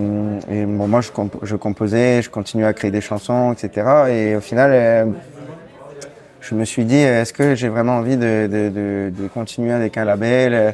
[0.50, 3.87] et, et bon, moi, je, comp- je composais, je continuais à créer des chansons, etc.
[4.11, 5.04] Et au final, euh,
[6.48, 9.96] je me suis dit, est-ce que j'ai vraiment envie de, de, de, de continuer avec
[9.96, 10.72] un label euh,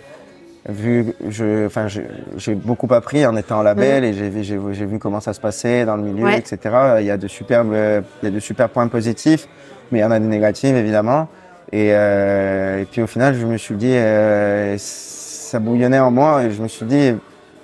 [0.68, 5.00] Vu, je, enfin, j'ai beaucoup appris en étant en label et j'ai vu, j'ai vu-
[5.00, 6.32] comment ça se passait dans le milieu, Mhm.
[6.34, 6.38] Ouais.
[6.38, 6.58] etc.
[7.00, 7.74] Il y a de superbes,
[8.22, 9.48] il y a de super points positifs,
[9.90, 11.26] mais il y en a des négatifs évidemment.
[11.72, 16.44] Et, euh, et puis au final, je me suis dit, euh, ça bouillonnait en moi
[16.44, 17.12] et je me suis dit,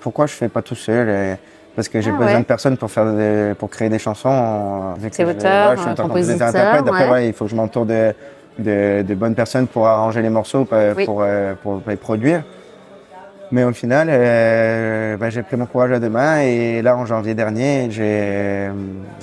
[0.01, 1.37] pourquoi je fais pas tout seul et-
[1.79, 2.41] Parce que j'ai Ah besoin ouais.
[2.41, 4.29] de personnes pour faire des- pour créer des chansons.
[4.33, 6.89] euh, que C'est je- auteur, je suis euh, auteur, compositeur, interprète.
[6.89, 7.11] Après, ouais.
[7.13, 8.13] ouais, il faut que je m'entoure de,
[8.59, 11.05] de, de bonnes personnes pour arranger les morceaux, pour, Oui.
[11.05, 12.43] pour, euh, pour les produire.
[13.53, 17.07] Mais au final, euh, bah, j'ai pris mon courage à deux mains et là, en
[17.07, 18.71] janvier dernier, j'ai euh,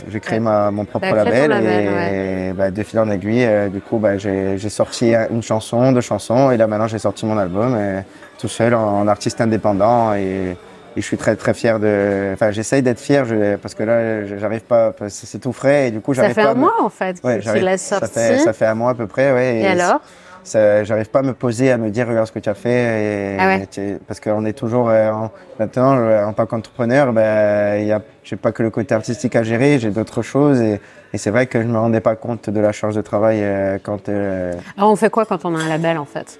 [0.09, 3.67] j'ai créé ma, mon propre ton label, label, et bah, de fil en aiguille, euh,
[3.67, 7.37] du coup, bah, j'ai sorti une chanson, deux chansons et là maintenant j'ai sorti mon
[7.37, 7.99] album euh,
[8.39, 10.55] tout seul en, en artiste indépendant et,
[10.95, 12.31] et je suis très très fier de.
[12.33, 15.99] Enfin, j'essaye d'être fier je- parce que là, j'arrive pas, c'est tout frais et du
[16.01, 16.49] coup, Ça j'arrive fait pas.
[16.49, 18.13] un à me- mois en fait Ouais, que tu j'arrive- l'as ça sorti.
[18.13, 19.57] fait, ça fait un mois à peu près, ouais.
[19.61, 19.99] Et alors
[20.43, 23.33] ça- J'arrive pas à me poser, à me dire regarde ce que tu as fait.
[23.33, 23.97] Et, Ah ouais.
[24.07, 25.97] parce qu'on est toujours euh, en- maintenant
[26.27, 29.79] en tant qu'entrepreneur, ben il y a, j'ai pas que le côté artistique à gérer,
[29.79, 30.79] j'ai d'autres choses et,
[31.13, 33.79] et c'est vrai que je me rendais pas compte de la charge de travail euh,
[33.81, 34.07] quand.
[34.07, 36.39] euh, Alors on fait quoi quand on a un label en fait?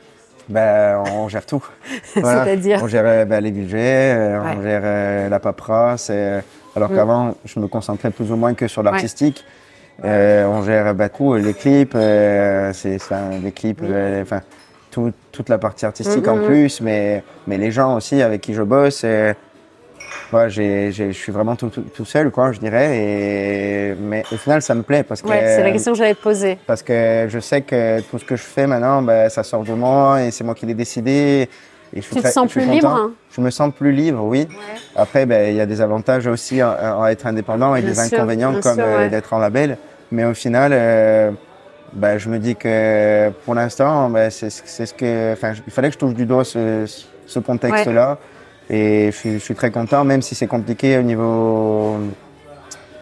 [0.49, 1.63] Ben, on gère tout.
[2.15, 2.45] Voilà.
[2.45, 2.79] C'est-à-dire?
[2.83, 4.51] On gère euh, ben, les budgets, euh, Ouais.
[4.57, 6.09] on gère euh, la paperasse.
[6.11, 6.41] euh,
[6.75, 6.95] alors Mm.
[6.95, 9.43] qu'avant, je me concentrais plus ou moins que sur l'artistique.
[10.03, 14.41] Euh, on gère ben, tout, les clips, euh, c'est enfin, les clips, euh, enfin
[14.91, 16.45] tout- toute la partie artistique Mm, en mm, mm.
[16.45, 19.03] plus, mais mais les gens aussi avec qui je bosse.
[19.05, 19.33] euh,
[20.47, 22.97] j'ai- je suis vraiment tout, tout, tout seul, quoi, je dirais.
[22.97, 26.15] Et, mais au final, ça me plaît parce que Ouais, c'est la question que j'allais
[26.15, 26.57] te poser.
[26.67, 29.73] parce que je sais que tout ce que je fais maintenant, ben, ça sort de
[29.73, 31.49] moi et c'est moi qui l'ai décidé.
[31.93, 34.23] Et je Tu te très- sens je plus libre, hein Je me sens plus libre,
[34.23, 34.47] oui.
[34.95, 37.95] Après, ben, il y a des avantages aussi à, à être indépendant et Bien des
[37.95, 39.09] sûr, inconvénients comme euh, ouais.
[39.09, 39.77] d'être en label.
[40.11, 41.31] Mais au final, euh,
[41.93, 45.87] ben, je me dis que pour l'instant, ben, c'est c'est ce que, enfin, il fallait
[45.89, 46.85] que je touche du doigt ce,
[47.25, 48.17] ce contexte-là.
[48.69, 51.97] Et je suis, je suis très content, même si c'est compliqué au niveau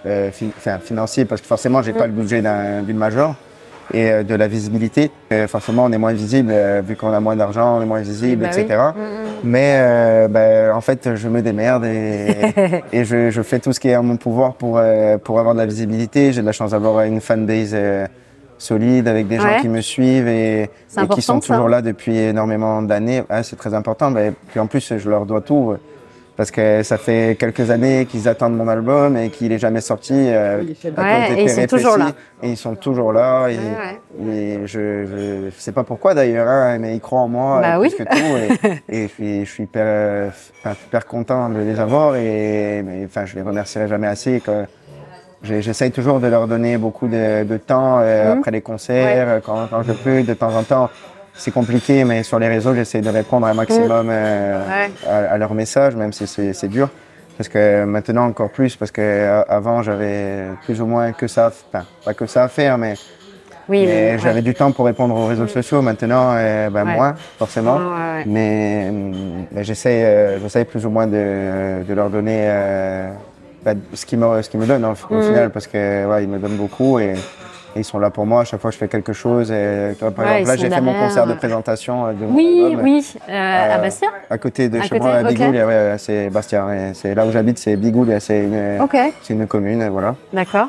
[0.05, 3.35] euh, fi- enfin, financier, parce que forcément, j'ai pas le budget d'un- d'une major
[3.93, 5.11] et euh, de la visibilité.
[5.31, 8.01] Euh, forcément, on est moins visible, euh, vu qu'on a moins d'argent, on est moins
[8.01, 8.61] visible, Bah oui.
[8.61, 8.79] etc.
[8.95, 9.03] Mm, mm.
[9.45, 12.53] Mais euh, ben, en fait, je me démerde et,
[12.93, 15.53] et je, je fais tout ce qui est en mon pouvoir pour, euh, pour avoir
[15.55, 16.33] de la visibilité.
[16.33, 18.05] J'ai de la chance d'avoir une fanbase euh,
[18.57, 19.55] solide avec des Ouais.
[19.55, 20.69] gens qui me suivent et,
[21.11, 21.53] qui sont ça.
[21.53, 23.23] toujours là depuis énormément d'années.
[23.29, 24.11] Ouais, c'est très important.
[24.11, 25.71] Ben, puis en plus, je leur dois tout.
[25.71, 25.77] euh,
[26.35, 30.13] Parce que ça fait quelques années qu'ils attendent mon album et qu'il est jamais sorti.
[30.15, 30.63] euh,
[30.97, 32.11] à Ouais, cause des et ils sont toujours là.
[32.41, 33.47] Et ils sont toujours là.
[33.49, 37.59] Et, Ouais, et je, je, sais pas pourquoi d'ailleurs, hein, mais ils croient en moi
[37.61, 37.89] Bah euh, oui.
[37.95, 38.73] plus que tout.
[38.89, 40.29] Et, et je suis, je suis hyper, euh,
[40.83, 44.39] super content de les avoir et mais, enfin, je les remercierai jamais assez.
[44.39, 44.65] que
[45.43, 48.37] J'essaye toujours de leur donner beaucoup de, de temps euh, Mhm.
[48.39, 50.89] après les concerts, euh, quand, quand je peux, de temps en temps.
[51.35, 54.71] C'est compliqué, mais sur les réseaux, j'essaie de répondre un maximum euh, Mhm.
[54.71, 55.09] Ouais.
[55.09, 56.89] à, à leurs messages, même si c'est dur.
[57.37, 61.47] Parce que maintenant encore plus, parce que euh, avant j'avais plus ou moins que ça,
[61.73, 62.93] enfin pas que ça à faire, mais
[63.67, 65.81] Oui, mais j'avais du temps pour répondre aux réseaux sociaux.
[65.81, 67.77] Maintenant, euh, ben, moins, forcément.
[67.77, 68.23] Ouais.
[68.27, 68.91] Mais,
[69.51, 72.43] mais j'essaie, euh, j'essaie plus ou moins de, de leur donner
[73.63, 75.21] ben, ce qu'ils me, qu'ils me donnent hein, au Mhm.
[75.21, 77.13] final, parce que ouais, ils me donnent beaucoup et,
[77.75, 78.41] et ils sont là pour moi.
[78.41, 80.81] À chaque fois que je fais quelque chose, et, par Ouais, exemple, là, j'ai fait
[80.81, 82.83] mon concert de présentation euh, mon Oui, album.
[82.83, 83.13] oui.
[83.29, 85.23] Euh, à Euh, Bastia À côté de À chez côté, moi, à.
[85.23, 86.65] Bigoul, ouais, c'est Bastia.
[86.93, 88.79] C'est là où j'habite, c'est Bigoul, c'est une,
[89.29, 90.15] une commune, voilà.
[90.31, 90.67] d'accord.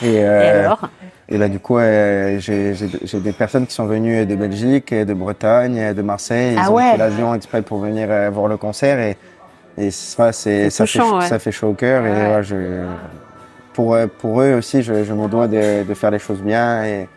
[0.00, 0.88] Et, Et alors
[1.30, 2.72] et là, du coup, euh, j'ai
[3.20, 6.54] des personnes qui sont venues de Belgique, de Bretagne, de Marseille.
[6.54, 6.92] Ils Ah ont ouais.
[6.92, 8.98] fait l'avion exprès pour venir euh, voir le concert.
[8.98, 9.18] Et,
[9.78, 11.26] et ça, c'est- ça, fait, ouais.
[11.26, 12.04] ça fait chaud au cœur.
[12.06, 12.42] Et Ouais.
[12.42, 12.84] je,
[13.74, 16.84] pour, pour eux aussi, je, je me dois de, de faire les choses bien.
[16.84, 17.08] Et,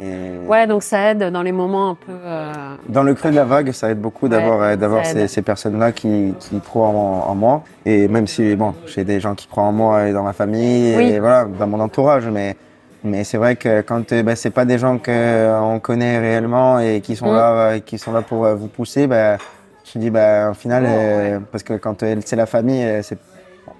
[0.00, 2.12] et Ouais, donc ça aide dans les moments un peu.
[2.24, 2.52] euh,
[2.88, 5.42] Dans le creux de la vague, ça aide beaucoup Ouais, d'avoir euh, d'avoir ces, ces
[5.42, 7.62] personnes-là qui, qui croient en, en moi.
[7.84, 10.94] Et même si, bon, j'ai des gens qui croient en moi et dans ma famille,
[10.96, 11.10] Oui.
[11.10, 12.56] et voilà, dans mon entourage, mais,
[13.04, 17.00] mais c'est vrai que quand euh, ben, c'est pas des gens qu'on connaît réellement et
[17.00, 17.36] qui sont Mm.
[17.36, 19.36] là, qui sont là pour vous pousser, ben,
[19.94, 23.02] je dis, ben, au final, Oh, euh, parce que quand c'est la famille, euh,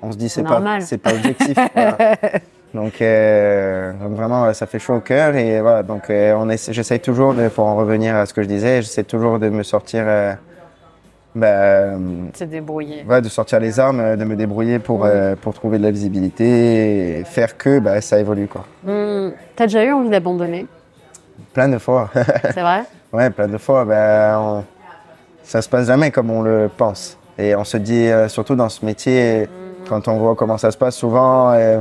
[0.02, 1.56] on se dit, c'est pas, pas objectif.
[1.74, 1.96] voilà.
[2.74, 5.82] Donc, euh, donc vraiment, ça fait chaud au cœur et voilà.
[5.82, 9.04] Donc, on essaie- j'essaye toujours de, pour en revenir à ce que je disais, j'essaie
[9.04, 10.04] toujours de me sortir,
[11.34, 13.04] ben, se débrouiller.
[13.08, 17.20] ouais, de sortir les armes, de me débrouiller pour euh, pour trouver de la visibilité
[17.20, 18.64] et faire que ben, ça évolue quoi.
[18.84, 20.66] Hmm, T'as déjà eu envie d'abandonner?
[21.54, 22.10] Plein de fois,
[22.54, 22.82] C'est vrai?
[23.12, 23.86] Ouais, plein de fois.
[23.88, 24.64] On-
[25.48, 28.68] ça se passe jamais comme on le pense et on se dit euh, surtout dans
[28.68, 29.48] ce métier
[29.88, 31.52] quand on voit comment ça se passe souvent.
[31.52, 31.80] euh,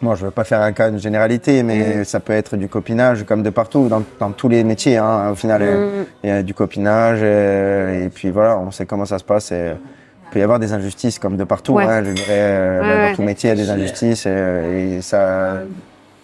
[0.00, 3.24] Moi, je veux pas faire un cas de généralité, mais ça peut être du copinage
[3.24, 4.96] comme de partout, dans, dans tous les métiers.
[4.96, 8.70] Hein, au final, euh, Hmm, il y a du copinage, euh, et puis voilà, on
[8.72, 9.52] sait comment ça se passe.
[9.52, 11.74] Et, il peut y avoir des injustices comme de partout.
[11.74, 11.84] Ouais.
[11.84, 13.10] hein, je dirais, euh, Ouais, ouais.
[13.10, 15.54] dans tout métier, il y a des injustices, et ça,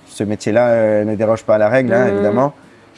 [0.09, 2.15] ce métier-là ne déroge pas à la règle, hein, Mhm.
[2.15, 2.53] évidemment.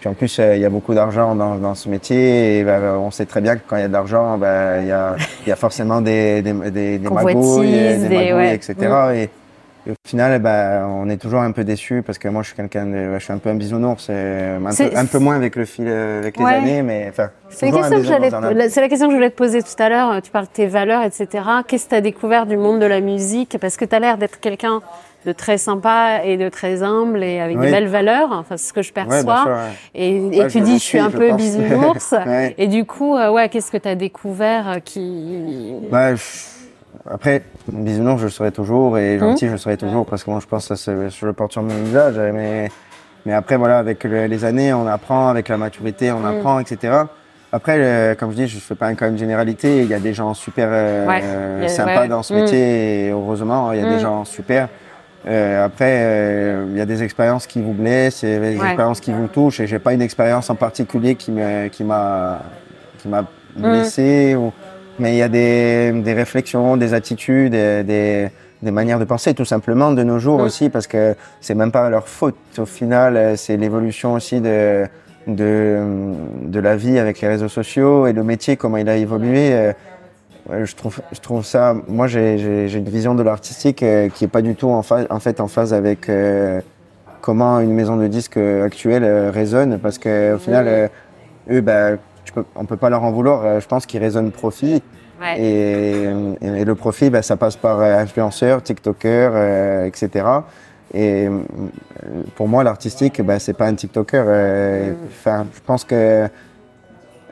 [0.07, 2.79] Puis en plus, euh, il y a beaucoup d'argent dans, dans ce métier, et bah,
[2.97, 5.17] on sait très bien que quand il y a de l'argent, bah, il y, a,
[5.45, 8.55] il y a forcément des, des, des, des magouilles, des magouilles, ouais.
[8.55, 8.75] etc.
[8.79, 9.15] Mhm.
[9.17, 9.23] Et,
[9.89, 12.57] et au final, bah, on est toujours un peu déçu parce que moi, je suis
[12.57, 12.87] quelqu'un
[13.19, 15.87] je suis un peu un bisounours, euh, un, peu, un peu moins avec le fil,
[15.89, 17.31] euh, avec les années, mais enfin.
[18.53, 20.23] La- c'est la question que je voulais te poser tout à l'heure.
[20.23, 21.27] Tu parles de tes valeurs, etc.
[21.67, 23.57] Qu'est-ce que tu as découvert du monde de la musique?
[23.61, 24.83] Parce que tu as l'air d'être quelqu'un
[25.27, 27.71] de très sympa et de très humble et avec des Oui.
[27.73, 28.29] belles valeurs.
[28.33, 29.23] Enfin, c'est ce que je perçois.
[29.25, 29.73] bien sûr, ouais.
[29.95, 32.15] Et, tu je dis, je suis suis, un je peu bisounours.
[32.27, 32.55] Ouais.
[32.59, 35.75] Et du coup, euh, ouais, qu'est-ce que tu as découvert euh, qui.
[35.91, 36.11] Bah,
[37.11, 40.69] Après, bisounours, je serai toujours, et gentil, je serai toujours, parce que moi, je pense
[40.69, 42.15] que je le porte sur mon visage.
[42.33, 42.69] Mais,
[43.27, 46.95] mais après, voilà, avec le- les années, on apprend, avec la maturité, on apprend, etc.
[47.53, 49.83] Après, euh, comme je dis, je ne fais pas cas de généralité.
[49.83, 51.21] Il y a des gens super euh, Ouais.
[51.23, 52.09] euh, sympas ouais.
[52.09, 54.69] dans ce métier, et heureusement, il y a des gens super.
[55.27, 59.61] Après, il y a des expériences qui vous blessent, a des expériences qui vous touchent,
[59.61, 62.43] et j'ai pas une expérience en particulier qui m'a qui m'a
[62.99, 63.27] qui m'a mm.
[63.57, 64.37] blessé.
[64.37, 64.53] Ou...
[64.99, 68.31] Mais il y a des, des réflexions, des attitudes, des,
[68.63, 70.43] des manières de penser, tout simplement, de nos jours mm.
[70.43, 72.37] aussi, parce que c'est même pas leur faute.
[72.59, 74.87] Au final, c'est l'évolution aussi de,
[75.27, 75.81] de,
[76.45, 79.73] de la vie avec les réseaux sociaux et le métier, comment il a évolué.
[80.51, 81.75] Euh, je trouve, je trouve ça.
[81.89, 85.19] Moi, j'ai une vision de l'artistique euh, qui est pas du tout en, phase, en
[85.19, 86.61] fait en phase avec euh,
[87.21, 90.91] comment une maison de disques actuelle résonne, parce qu'au final,
[91.51, 93.61] eux, ben, tu peux, on peut pas leur en vouloir.
[93.61, 94.83] Je pense qu'ils résonnent profit.
[95.39, 96.05] Et,
[96.43, 100.27] et, le profit, ben, ça passe par influenceurs, TikTokers, etc.
[100.95, 101.29] Et
[102.37, 104.25] pour moi, l'artistique, ben, c'est pas un TikToker.
[104.25, 104.95] Mm.
[105.09, 106.29] Enfin, je pense que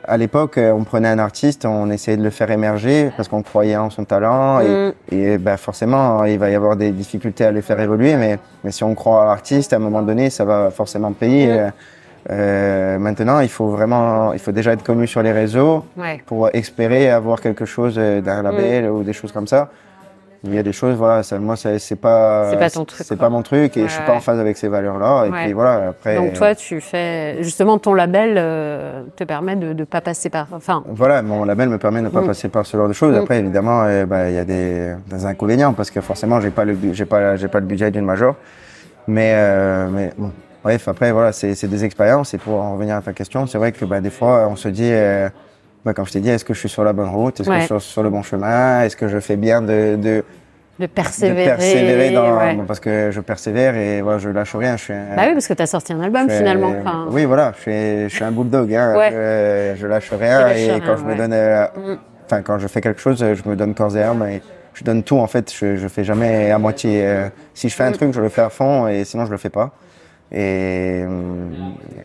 [0.06, 3.42] à l'époque, euh, on prenait un artiste, on essayait de le faire émerger parce qu'on
[3.42, 4.92] croyait en son talent et, mm.
[5.12, 8.70] et ben forcément, il va y avoir des difficultés à le faire évoluer, mais, mais
[8.70, 11.48] si on croit à l'artiste, à un moment donné, ça va forcément payer.
[11.48, 11.72] Mm.
[12.30, 15.84] Euh, maintenant, il faut vraiment, il faut déjà être connu sur les réseaux
[16.26, 19.70] pour espérer avoir quelque chose euh, d'un label ou des choses comme ça.
[20.46, 23.06] Il y a des choses, voilà, ça, moi, c'est pas, c'est pas ton truc.
[23.06, 25.26] C'est pas mon truc et je suis pas en phase avec ces valeurs-là.
[25.26, 26.16] Et puis voilà, après.
[26.16, 30.46] Donc toi, tu fais, justement, ton label euh, te permet de ne pas passer par,
[30.52, 30.84] enfin.
[30.86, 32.26] Voilà, mon label me permet de ne pas mm.
[32.26, 33.14] passer par ce genre de choses.
[33.14, 33.20] Mm.
[33.20, 36.66] Après, évidemment, euh, bah, il y a des, des, inconvénients parce que forcément, j'ai pas
[36.66, 38.34] le, j'ai pas, j'ai pas le budget d'une major.
[39.06, 40.30] Mais, euh, mais bon,
[40.62, 42.34] bref, après, voilà, c'est des expériences.
[42.34, 44.68] Et pour en revenir à ta question, c'est vrai que bah, des fois, on se
[44.68, 44.90] dit.
[44.92, 45.30] Euh,
[45.84, 47.40] bah, comme je t'ai dit, est-ce que je suis sur la bonne route?
[47.40, 48.82] Est-ce que je suis sur le bon chemin?
[48.82, 50.24] Est-ce que je fais bien de, de,
[50.78, 54.76] de persévérer, de persévérer dans, parce que je persévère et voilà, je lâche rien.
[54.76, 56.72] Je suis bah oui, parce que tu as sorti un album finalement.
[57.10, 58.72] Oui, voilà, je suis, je suis un bulldog.
[58.74, 61.98] Hein, je, je, lâche rien et quand je me donne, euh, mm.
[62.24, 65.02] enfin quand je fais quelque chose, je me donne corps et âme et je donne
[65.02, 65.52] tout en fait.
[65.54, 67.06] Je, je fais jamais à moitié.
[67.06, 67.94] Euh, si je fais un mm.
[67.94, 69.70] truc, je le fais à fond et sinon je le fais pas.
[70.36, 71.06] Et, euh,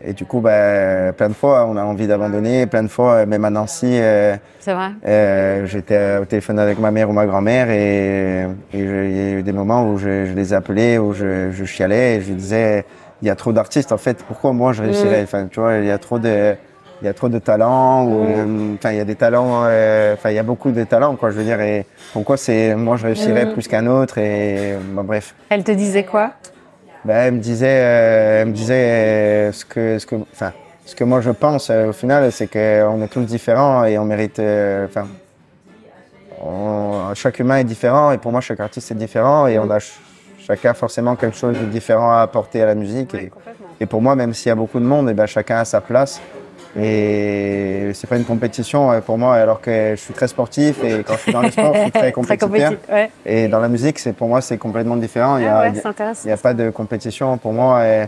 [0.04, 2.66] et du coup, bah, plein de fois, on a envie d'abandonner.
[2.66, 4.36] Plein de fois, même à Nancy, euh.
[5.04, 9.42] Euh, j'étais au téléphone avec ma mère ou ma grand-mère et, il y a eu
[9.42, 12.84] des moments où je, je les appelais, où je, je, chialais et je disais,
[13.20, 15.22] il y a trop d'artistes en fait, pourquoi moi je réussirais?
[15.22, 16.54] Enfin, tu vois, il y a trop de,
[17.00, 18.02] il y a trop de talents,
[18.74, 21.36] enfin, il y a des talents, enfin, il y a beaucoup de talents, quoi, je
[21.36, 25.34] veux dire, et pourquoi c'est, moi je réussirais plus qu'un autre et, bref.
[25.48, 26.32] Elle te disait quoi?
[27.04, 30.52] Ben, elle me disait, euh, elle me disait euh, ce que, ce que, enfin,
[30.84, 34.04] ce que moi je pense euh, au final, c'est qu'on est tous différents et on
[34.04, 34.40] mérite,
[34.84, 35.06] enfin,
[37.14, 39.78] chaque humain est différent et pour moi chaque artiste est différent et on a
[40.38, 43.14] chacun forcément quelque chose de différent à apporter à la musique.
[43.14, 43.30] et,
[43.80, 45.80] et, pour moi, même s'il y a beaucoup de monde, et ben chacun a sa
[45.80, 46.20] place.
[46.78, 51.02] Et c'est pas une compétition euh, pour moi, alors que je suis très sportif et
[51.02, 52.12] quand je suis dans le sport, je suis très
[52.48, 52.78] compétitif.
[53.26, 55.36] Et dans la musique, c'est pour moi, c'est complètement différent.
[55.38, 57.84] Il n'y a, ah a, pas de compétition pour moi.
[57.84, 58.06] Et,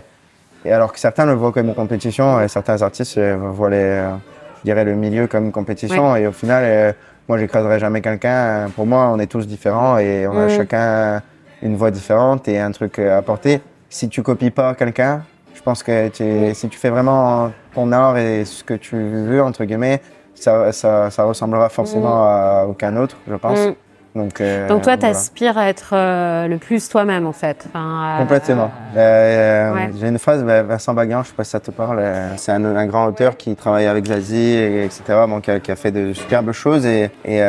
[0.63, 3.75] et, alors que certains le voient comme une compétition, et certains artistes euh, voient les,
[3.77, 4.11] euh,
[4.59, 6.15] je dirais le milieu comme une compétition.
[6.15, 6.95] Et au final,
[7.27, 8.69] moi, j'écraserai jamais quelqu'un.
[8.75, 10.49] Pour moi, on est tous différents et on a mm.
[10.49, 11.21] chacun
[11.61, 13.61] une voix différente et un truc à apporter.
[13.89, 15.23] Si tu copies pas quelqu'un,
[15.63, 16.09] pense que
[16.53, 20.01] si tu fais vraiment ton art et ce que tu veux, entre guillemets,
[20.35, 22.27] ça, ça, ça ressemblera forcément mm.
[22.27, 23.59] à aucun autre, je pense.
[23.59, 23.73] Mm.
[24.15, 27.65] Donc, euh, Donc toi, tu aspires à être euh, le plus toi-même, en fait.
[27.67, 28.69] Enfin, Complètement.
[28.95, 32.03] Euh, J'ai une phrase, bah, Vincent Baguin, je sais pas si ça te parle,
[32.37, 35.71] c'est un, un, grand auteur qui travaille avec Zazie, et, etc., bon, qui, a, qui,
[35.71, 36.85] a, fait de superbes choses.
[36.85, 37.39] Et, et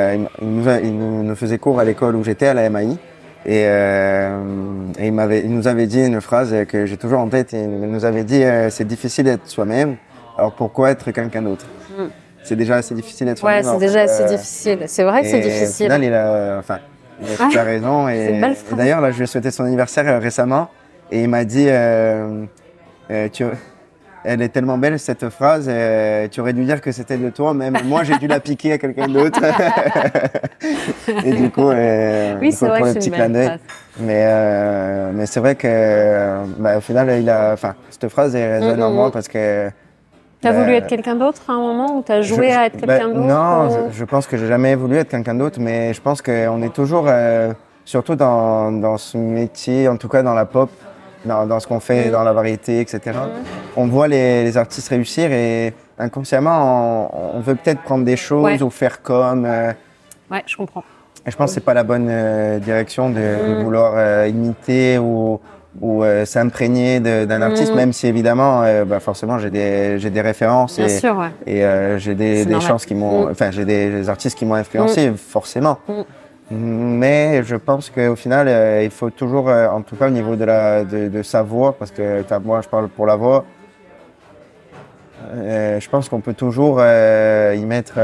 [0.41, 2.97] il, nous il, nous faisait cours à l'école où j'étais, à la MAI.
[3.47, 4.39] Et, euh,
[4.99, 7.53] et il, m'avait, il nous avait dit une phrase que j'ai toujours en tête.
[7.53, 9.97] Il nous avait dit c'est difficile d'être soi-même,
[10.39, 11.67] alors pourquoi être quelqu'un d'autre?
[11.97, 12.09] Hmm.
[12.43, 13.65] C'est déjà assez difficile d'être soi-même.
[13.65, 14.79] Ouais, c'est déjà assez difficile.
[14.87, 15.87] C'est vrai que c'est difficile.
[15.87, 16.79] Au final, il a, enfin,
[17.23, 18.09] il a ah, raison.
[18.09, 20.69] Et, et d'ailleurs, là, je lui ai souhaité son anniversaire euh, récemment.
[21.11, 22.45] Et il m'a dit euh,
[23.11, 23.45] euh, tu,
[24.25, 27.53] elle est tellement belle cette phrase, euh, tu aurais dû dire que c'était de toi,
[27.53, 29.41] même moi j'ai dû la piquer à quelqu'un d'autre.
[31.25, 33.61] et du coup, euh, oui, c'est vrai que belle
[34.01, 38.63] Mais, euh, mais c'est vrai que, bah, au final, il a, enfin, cette phrase elle
[38.63, 39.69] résonne en moi parce que.
[40.41, 43.09] T'as voulu bah, être quelqu'un d'autre à un moment ou t'as joué à être quelqu'un
[43.09, 46.21] bah, d'autre Non, je, pense que j'ai jamais voulu être quelqu'un d'autre, mais je pense
[46.21, 47.53] qu'on est toujours, euh,
[47.85, 50.71] surtout dans, dans ce métier, en tout cas dans la pop,
[51.25, 53.19] dans, dans ce qu'on fait, dans la variété, etc.
[53.77, 58.63] On voit les, les, artistes réussir et inconsciemment, on, on veut peut-être prendre des choses
[58.63, 59.45] ou faire comme.
[59.45, 59.73] Euh,
[60.31, 60.85] ouais, je comprends.
[61.27, 63.63] Et je pense que c'est pas la bonne euh, direction de, de mm.
[63.63, 65.41] vouloir euh, imiter ou,
[65.81, 67.77] ou euh, s'imprégner d'un artiste, mm.
[67.77, 71.31] même si évidemment, bah forcément, j'ai des, j'ai des références Bien et, sûr, ouais.
[71.47, 73.31] et j'ai des, des chances qui m'ont, mm.
[73.31, 75.79] enfin, j'ai des, artistes qui m'ont influencé, forcément.
[76.51, 80.37] Mais je pense qu'au final, euh, il faut toujours, euh, en tout cas au niveau
[80.37, 83.47] de, la, de, de sa voix, parce que moi je parle pour la voix,
[85.33, 87.95] euh, je pense qu'on peut toujours y mettre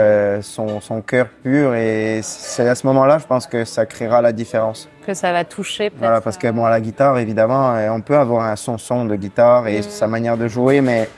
[0.40, 4.32] son, son cœur pur et c'est à ce moment-là, je pense que ça créera la
[4.32, 4.88] différence.
[5.06, 6.00] Que ça va toucher peut-être.
[6.00, 9.16] Voilà, parce que bon, à la guitare, évidemment, on peut avoir un son son de
[9.16, 11.10] guitare et sa manière de jouer, mais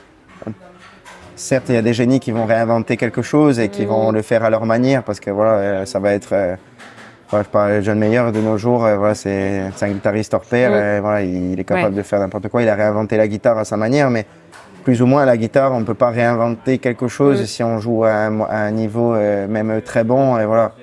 [1.37, 4.21] certes, il y a des génies qui vont réinventer quelque chose et qui vont le
[4.21, 6.57] faire à leur manière, parce que voilà, ça va être.
[7.33, 10.41] Voilà, je parle de John Mayer de nos jours, euh, voilà, c'est un guitariste hors
[10.45, 10.73] pair, Mm.
[10.75, 11.97] euh, voilà, il, est capable Ouais.
[11.97, 12.61] de faire n'importe quoi.
[12.61, 14.27] Il a réinventé la guitare à sa manière, mais
[14.83, 17.45] plus ou moins à la guitare, on ne peut pas réinventer quelque chose Mm.
[17.47, 20.73] si on joue à un, à un niveau euh, même très bon, et voilà.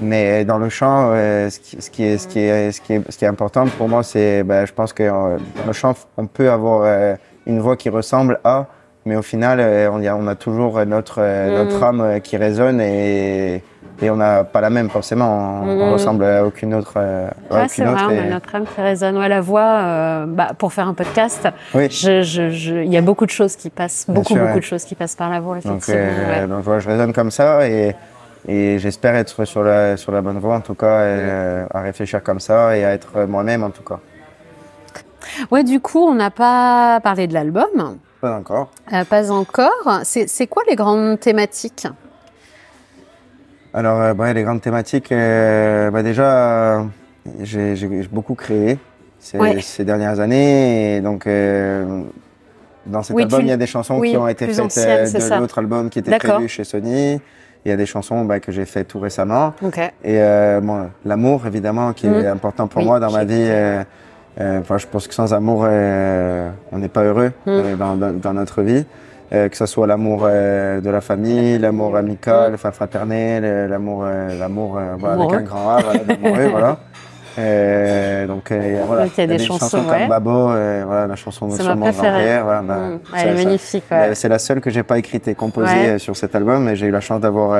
[0.00, 2.94] Mais dans le chant, euh, ce, qui, ce, qui est, ce, qui est, ce, qui
[2.94, 5.72] est, ce qui est important pour moi, c'est, ben, je pense que euh, dans le
[5.72, 7.14] chant, on peut avoir euh,
[7.46, 8.66] une voix qui ressemble à,
[9.06, 9.60] mais au final,
[9.92, 11.20] on, y a, on a toujours notre,
[11.50, 13.62] notre âme euh, qui résonne et,
[14.00, 15.62] et on n'a pas la même forcément.
[15.64, 15.92] On, on Mhm.
[15.92, 16.94] ressemble à aucune autre.
[16.96, 19.16] euh, aucune c'est vrai, autre on a et- notre âme qui résonne.
[19.18, 21.88] Ouais, la voix, euh, bah, pour faire un podcast, Oui.
[21.90, 24.60] je, je, je- il y a beaucoup de choses qui passent, beaucoup, sûr, beaucoup ouais.
[24.60, 26.00] de choses qui passent par la voix, Donc, effectivement.
[26.00, 26.46] euh, ouais.
[26.46, 27.94] donc voilà, je raisonne comme ça et,
[28.46, 31.80] et j'espère être sur la, sur la bonne voie en tout cas, et, euh, à
[31.80, 33.98] réfléchir comme ça et à être moi-même en tout cas.
[35.50, 37.98] Ouais, du coup, on n'a pas parlé de l'album.
[38.20, 38.68] Pas encore.
[39.10, 40.00] Pas encore.
[40.04, 41.86] C'est quoi les grandes thématiques?
[43.74, 46.84] Alors, euh, bah, les grandes thématiques, euh, bah, déjà,
[47.42, 48.78] j'ai j'ai beaucoup créé
[49.18, 49.60] ces, Ouais.
[49.60, 50.96] ces dernières années.
[50.96, 52.02] Et donc, euh,
[52.86, 54.60] dans cet Oui, album, tu- il y a des chansons oui, qui ont été faites
[54.60, 57.20] anciennes, c'est de l'autre album qui était prévu chez Sony.
[57.64, 59.52] Il y a des chansons bah, que j'ai fait tout récemment.
[59.62, 59.78] Ok.
[59.78, 59.90] Et
[60.22, 62.26] euh, bon, l'amour, évidemment, qui est Mhm.
[62.26, 63.34] important pour Oui, moi dans ma vie.
[63.36, 63.82] euh,
[64.40, 67.76] euh, enfin, je pense que sans amour, euh, on n'est pas heureux Mhm.
[67.76, 68.86] dans, dans, dans notre vie.
[69.30, 74.04] Euh, que ce soit l'amour euh, de la famille, l'amour amical, enfin fraternel, euh, l'amour,
[74.06, 76.78] euh, l'amour euh, voilà, avec un grand A, voilà, voilà.
[77.38, 80.00] Euh, donc euh, voilà, il y a des chansons, ouais.
[80.00, 82.42] comme Babo, euh, voilà, la chanson sur mon grand-père.
[82.44, 82.98] Voilà, bah, Mm.
[83.12, 83.84] ça- Elle est magnifique.
[83.90, 84.14] ouais.
[84.14, 85.98] C'est la seule que j'ai pas écrite et composée Ouais.
[85.98, 86.68] sur cet album.
[86.68, 87.52] Et j'ai eu la chance d'avoir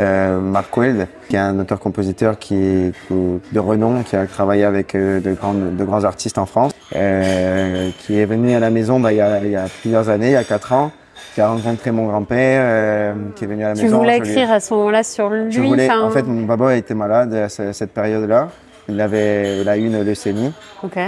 [0.00, 5.20] euh, Mark Weld, qui est un auteur-compositeur qui, de renom, qui a travaillé avec euh,
[5.20, 9.12] de, grandes, de grands artistes en France, euh, qui est venu à la maison bah,
[9.12, 10.90] il, y a, il y a plusieurs années, il y a quatre ans,
[11.34, 13.98] qui a rencontré mon grand-père, euh, qui est venu à la Tu maison.
[13.98, 16.76] voulais lui ai- écrire à ce moment-là sur lui je voulais, en fait, mon papa
[16.76, 18.48] était malade à ce- cette période-là.
[18.88, 20.52] Il avait, il a eu une leucémie.
[20.82, 20.98] Ok.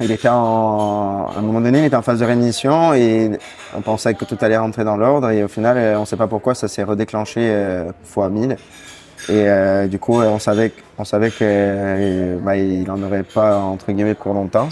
[0.00, 3.30] Il était en, à un moment donné, il était en phase de rémission et
[3.76, 6.16] on pensait que tout allait rentrer dans l'ordre et au final, euh, on ne sait
[6.16, 8.52] pas pourquoi, ça s'est redéclenché euh, fois 1000.
[8.52, 13.58] Et euh, du coup, on savait, on savait que euh, bah, il en aurait pas
[13.58, 14.68] entre guillemets pour longtemps.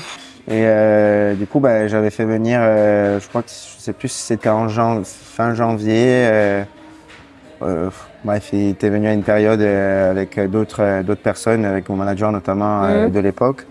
[0.47, 4.09] Et euh, du coup, bah, j'avais fait venir, euh, je crois que je sais plus
[4.09, 6.27] si c'était en jan- fin janvier.
[6.27, 6.65] euh,
[7.63, 7.89] euh,
[8.25, 12.85] bref, il était venu à une période avec d'autres d'autres personnes, avec mon manager notamment
[12.85, 13.13] euh, Mhm.
[13.13, 13.67] de l'époque.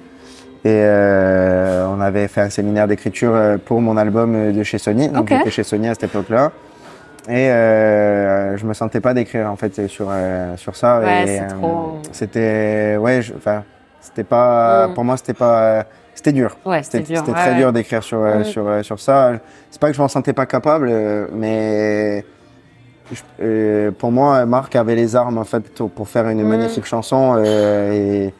[0.66, 4.78] Et euh, on avait fait un séminaire d'écriture euh, pour mon album euh, de chez
[4.78, 5.10] Sony.
[5.10, 5.30] Donc Ok.
[5.38, 6.52] j'étais chez Sony à cette époque-là.
[7.28, 11.00] Et euh, je me sentais pas d'écrire en fait sur euh, sur ça.
[11.00, 13.64] Ouais, euh, trop- C'était ouais, je- enfin
[14.02, 14.94] c'était pas Mm.
[14.94, 15.86] pour moi c'était pas
[16.16, 16.56] c'était dur.
[16.66, 17.18] Ouais, c'était dur.
[17.20, 17.58] C'était ouais, très ouais.
[17.58, 18.44] dur d'écrire sur, Mm.
[18.46, 19.34] sur, sur ça.
[19.72, 20.90] C'est pas que je m'en sentais pas capable,
[21.34, 22.24] mais
[23.12, 26.48] je- euh, pour moi, Marc avait les armes en fait pour- pour faire une Mm.
[26.48, 28.34] magnifique chanson euh, et,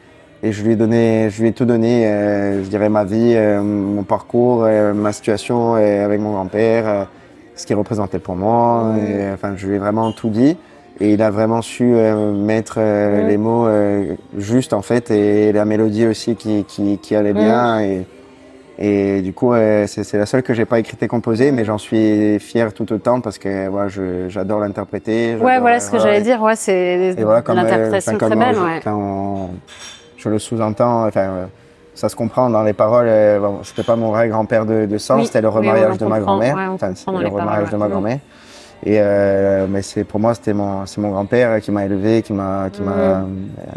[0.44, 2.06] et je lui ai donné, je lui ai tout donné.
[2.06, 7.08] euh, je dirais ma vie, euh, mon parcours, euh, ma situation avec mon grand-père,
[7.56, 8.94] ce qu'il représentait pour moi.
[9.08, 10.56] Et, enfin, je lui ai vraiment tout dit.
[11.00, 15.50] Et il a vraiment su euh, mettre euh, les mots euh, justes en fait et
[15.52, 17.80] la mélodie aussi qui, qui, qui allait bien.
[17.80, 18.06] Et,
[18.78, 19.54] et du coup,
[19.86, 23.20] c'est la seule que j'ai pas écrite et composée, mais j'en suis fier tout autant
[23.20, 25.36] parce que voilà, je- j'adore l'interpréter.
[25.40, 26.40] Ouais, voilà ce que j'allais dire.
[26.42, 28.56] Ouais, c'est voilà, l'interprétation enfin, très belle.
[28.58, 28.80] Ouais.
[28.84, 29.50] Quand on-
[30.24, 31.44] je le sous-entends, enfin, euh,
[31.94, 33.06] ça se comprend dans les paroles.
[33.08, 36.06] Euh, bon, je pas mon vrai grand-père de, de sang, Oui, c'était le remariage de
[36.06, 36.56] ma grand-mère.
[36.56, 38.18] ouais, enfin, le paroles, remariage de ma grand-mère.
[38.86, 42.32] Et euh, mais c'est pour moi, c'était mon, c'est mon grand-père qui m'a élevé, qui
[42.34, 43.20] m'a, qui m'a euh,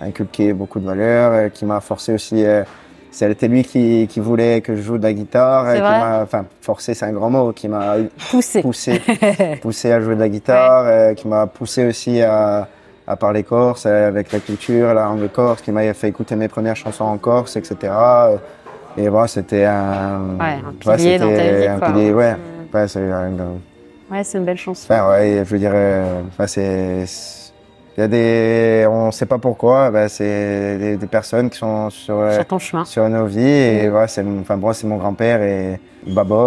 [0.02, 2.44] inculqué beaucoup de valeurs, euh, qui m'a forcé aussi.
[2.46, 2.64] euh,
[3.10, 6.22] c'était lui qui, qui voulait que je joue de la guitare, euh, C'est qui m'a,
[6.24, 7.96] enfin, forcé, c'est un grand mot, qui m'a
[8.30, 8.62] Poussé.
[8.62, 9.02] poussé,
[9.62, 12.68] poussé à jouer de la guitare, euh, qui m'a poussé aussi à,
[13.08, 16.50] à parler corse euh, avec la culture, la langue corse, qui m'a fait écouter mes
[16.50, 17.76] premières chansons en corse, etc.
[18.32, 18.38] Euh,
[18.98, 21.88] Et voilà, c'était un, Ouais, un pilier dans ta vie, un quoi.
[21.92, 22.36] pilier, ouais.
[22.74, 23.32] Ouais, c'est un-
[24.12, 24.88] Ouais, c'est une belle chanson.
[24.92, 27.04] Enfin, ouais, je veux dire, euh, enfin, c'est,
[27.98, 31.90] il y a des, on sait pas pourquoi, ben, c'est des, des personnes qui sont
[31.90, 32.86] sur, euh, Sur ton chemin.
[32.86, 35.80] sur nos vies et voilà, c'est, enfin, moi, c'est mon grand-père et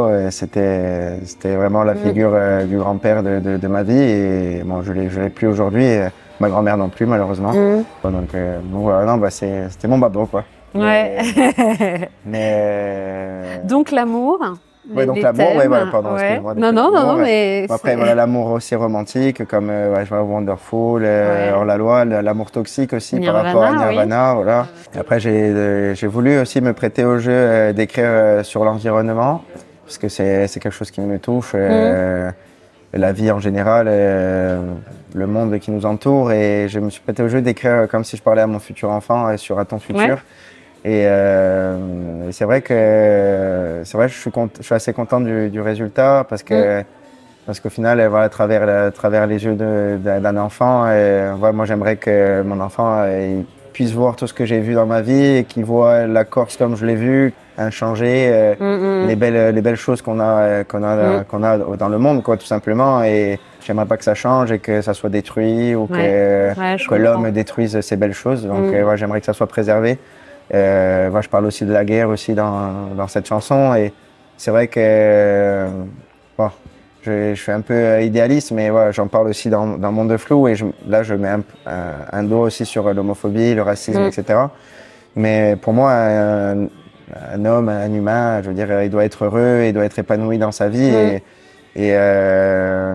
[0.08, 1.18] euh, c'était,
[1.56, 1.98] vraiment la Mm.
[1.98, 5.46] figure euh, du grand-père de, de, de ma vie et bon, je je l'ai plus
[5.46, 5.86] aujourd'hui.
[6.40, 7.52] Ma grand-mère non plus, malheureusement.
[7.52, 7.84] Mhm.
[8.04, 10.44] Donc, euh, bon, voilà, non, bah, c'était mon babo, quoi.
[10.74, 11.18] Ouais.
[12.24, 13.60] Mais.
[13.64, 14.38] donc l'amour.
[14.92, 16.22] Ouais, les- donc l'amour, ouais, voilà, pardon, ouais.
[16.22, 17.66] excuse-moi, Non, non, non, mais.
[17.68, 21.66] Après, voilà, l'amour aussi romantique, comme euh, ouais, je vois Wonderful, euh, Ouais.
[21.66, 23.94] La loi, l'amour toxique aussi Nirvana, par rapport à oui.
[23.94, 24.34] Nirvana.
[24.34, 24.66] Voilà.
[24.94, 29.42] Et Après, j'ai euh, j'ai voulu aussi me prêter au jeu euh, d'écrire sur l'environnement,
[29.84, 31.52] parce que c'est c'est quelque chose qui me touche.
[31.54, 32.30] euh,
[32.92, 34.60] La vie en général, euh,
[35.14, 36.32] le monde qui nous entoure.
[36.32, 38.90] Et je me suis prêté au jeu d'écrire comme si je parlais à mon futur
[38.90, 40.02] enfant euh, sur À ton futur.
[40.04, 40.16] Ouais.
[40.82, 45.50] Et, euh, et c'est vrai que c'est vrai, je suis, je suis assez content du,
[45.50, 46.82] du résultat parce que
[47.46, 51.52] parce qu'au final, euh, voilà, à travers à travers les yeux d'un enfant, euh, voilà,
[51.52, 53.44] moi j'aimerais que mon enfant euh, il
[53.80, 56.58] puisse voir tout ce que j'ai vu dans ma vie et qu'il voit la Corse
[56.58, 59.08] comme je l'ai vu, inchangée, euh, Mm, mm.
[59.08, 61.24] les belles les belles choses qu'on a euh, qu'on a Mm.
[61.24, 63.02] qu'on a dans le monde, quoi, tout simplement.
[63.02, 66.94] Et j'aimerais pas que ça change et que ça soit détruit ou que Ouais, que
[66.94, 68.44] l'homme détruise ces belles choses.
[68.46, 69.96] Donc euh, voilà, j'aimerais que ça soit préservé.
[70.52, 73.94] Euh, je parle aussi de la guerre aussi dans, dans cette chanson et
[74.36, 75.68] c'est vrai que euh,
[76.36, 76.50] bon,
[77.02, 80.10] je, je suis un peu euh, idéaliste, mais voilà, j'en parle aussi dans, dans Monde
[80.10, 83.62] de Flou et je- là je mets un, un, un dos aussi sur l'homophobie, le
[83.62, 84.08] racisme, Mm.
[84.08, 84.38] etc.
[85.16, 86.64] Mais pour moi, un,
[87.32, 90.38] un homme, un humain, je veux dire, il doit être heureux, il doit être épanoui
[90.38, 90.94] dans sa vie Mm.
[90.94, 91.22] et,
[91.76, 92.94] et, euh,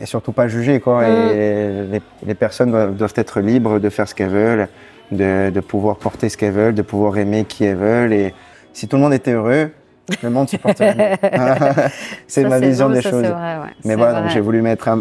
[0.00, 1.02] et surtout pas jugé quoi.
[1.02, 1.30] Mm.
[1.34, 4.68] Et les, les personnes doivent, doivent être libres de faire ce qu'elles veulent,
[5.10, 8.12] de, de pouvoir porter ce qu'elles veulent, de pouvoir aimer qui elles veulent.
[8.12, 8.34] Et
[8.72, 9.70] si tout le monde était heureux,
[10.22, 11.30] le monde se porterait mieux.
[12.26, 13.22] c'est ma vision des ça, choses.
[13.24, 13.70] c'est vrai, ouais.
[13.84, 15.00] Mais voilà, donc j'ai voulu mettre un,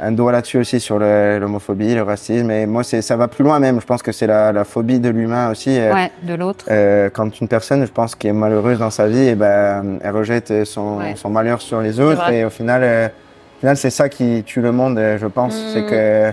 [0.00, 2.50] un doigt là-dessus aussi sur l'homophobie, le racisme.
[2.50, 3.80] Et moi, ça va plus loin même.
[3.80, 5.78] Je pense que c'est la, la phobie de l'humain aussi.
[5.78, 6.64] Euh, Ouais, de l'autre.
[6.70, 10.10] euh, quand une personne, je pense, qui est malheureuse dans sa vie, eh ben, elle
[10.16, 11.14] rejette son, Ouais.
[11.16, 12.28] son malheur sur les autres.
[12.30, 15.54] Et au final, euh, au final, c'est ça qui tue le monde, euh, je pense.
[15.54, 15.66] Mm.
[15.72, 16.32] C'est que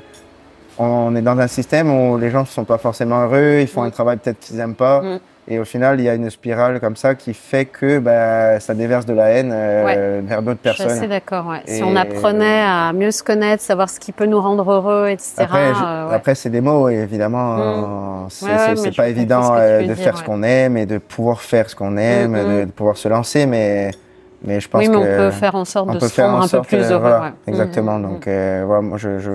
[0.80, 3.84] on est dans un système où les gens ne sont pas forcément heureux, ils font
[3.84, 3.88] Mm.
[3.88, 5.02] un travail peut-être qu'ils n'aiment pas.
[5.02, 5.20] Mm.
[5.50, 8.74] Et au final, il y a une spirale comme ça qui fait que ben, ça
[8.74, 11.10] déverse de la haine euh, vers d'autres Je suis assez personnes.
[11.10, 11.48] d'accord.
[11.48, 11.62] Ouais.
[11.66, 15.36] Si on apprenait à mieux se connaître, savoir ce qui peut nous rendre heureux, etc.
[15.38, 16.16] Après, euh, ouais.
[16.16, 17.58] après c'est des mots, évidemment.
[17.60, 21.70] euh, C'est pas évident euh, de dire, faire ce qu'on aime et de pouvoir faire
[21.70, 22.66] ce qu'on aime, Mm, de, mm.
[22.66, 23.92] de pouvoir se lancer, mais,
[24.44, 26.44] mais je pense oui, mais on que peut faire en sorte de se rendre en
[26.44, 27.00] un peu plus heureux.
[27.00, 28.00] voilà, exactement.
[28.00, 29.32] Donc, voilà, moi, je, je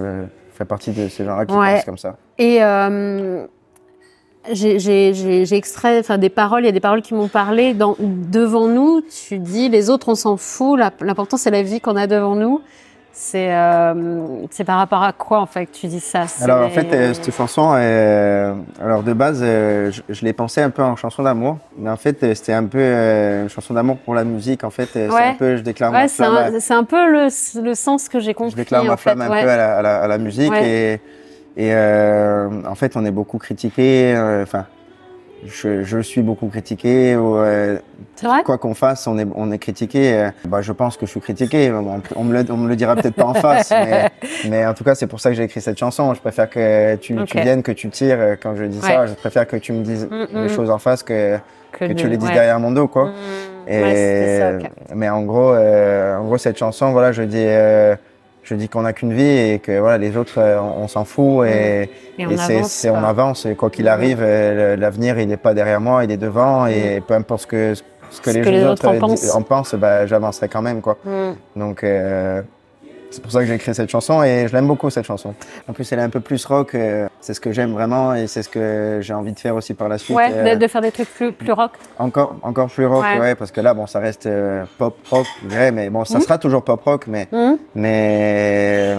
[0.52, 2.16] fais partie de ces gens-là qui pensent comme ça.
[2.38, 2.58] Et
[4.50, 7.74] j'ai- extrait enfin, des paroles, il y a des paroles qui m'ont parlé.
[7.74, 10.80] Dans, devant nous, tu dis les autres, on s'en fout.
[11.00, 12.60] L'important, c'est la vie qu'on a devant nous.
[13.14, 13.94] C'est euh,
[14.50, 16.24] c'est par rapport à quoi, en fait, que tu dis ça?
[16.40, 20.62] Alors, en fait, euh, cette chanson, euh, alors de base, euh, je, je l'ai pensée
[20.62, 24.14] un peu en chanson d'amour, mais en fait, c'était un peu une chanson d'amour pour
[24.14, 24.64] la musique.
[24.64, 26.54] En fait, c'est un peu, je déclare Ouais, ma flamme.
[26.54, 27.28] un, c'est un peu le,
[27.62, 28.52] le sens que j'ai compris.
[28.52, 29.42] je déclare ma en fait, flamme un ouais.
[29.42, 30.98] peu à la, à la- à la musique et,
[31.56, 34.66] et euh, en fait on est beaucoup critiqué euh, enfin
[35.44, 37.76] je, je suis beaucoup critiqué euh,
[38.22, 38.42] vrai?
[38.44, 41.20] quoi qu'on fasse on est on est critiqué euh, bah, je pense que je suis
[41.20, 44.08] critiqué on, on me le on me le dira peut-être pas en face mais,
[44.48, 46.94] mais en tout cas c'est pour ça que j'ai écrit cette chanson je préfère que
[46.96, 49.72] tu, tu viennes que tu tires euh, quand je dis ça je préfère que tu
[49.72, 50.48] me dises Mm, les mm.
[50.48, 51.38] choses en face que,
[51.72, 52.34] que tu les dises ouais.
[52.34, 53.12] derrière mon dos quoi
[53.66, 53.68] Mmh.
[53.70, 54.68] et, Ouais, ça.
[54.94, 57.94] Mais en gros, euh, en gros, cette chanson, voilà, je dis, euh,
[58.42, 61.04] je dis qu'on n'a qu'une vie et que voilà, les autres, euh, on, on s'en
[61.04, 63.46] fout et, Et on et avance, on avance.
[63.46, 67.00] Et quoi qu'il arrive, euh, l'avenir, il n'est pas derrière moi, il est devant et
[67.06, 67.74] peu importe ce que
[68.10, 69.34] ce que, Ce les, que les autres, autres en pensent.
[69.34, 70.98] en pensent, bah, j'avancerai quand même, quoi.
[71.56, 72.42] Donc euh,
[73.12, 75.34] c'est pour ça que j'ai écrit cette chanson et je l'aime beaucoup cette chanson.
[75.68, 76.74] En plus, elle est un peu plus rock.
[76.74, 79.74] euh, c'est ce que j'aime vraiment et c'est ce que j'ai envie de faire aussi
[79.74, 80.16] par la suite.
[80.16, 81.72] Ouais, euh, de, de faire des trucs plus, plus rock.
[81.98, 83.20] encore, encore plus rock, Ouais.
[83.20, 83.34] ouais.
[83.36, 86.22] parce que là, bon, ça reste euh, pop rock, dirais, mais bon, ça Mhm.
[86.24, 87.52] sera toujours pop rock, mais, Mmh.
[87.76, 88.96] mais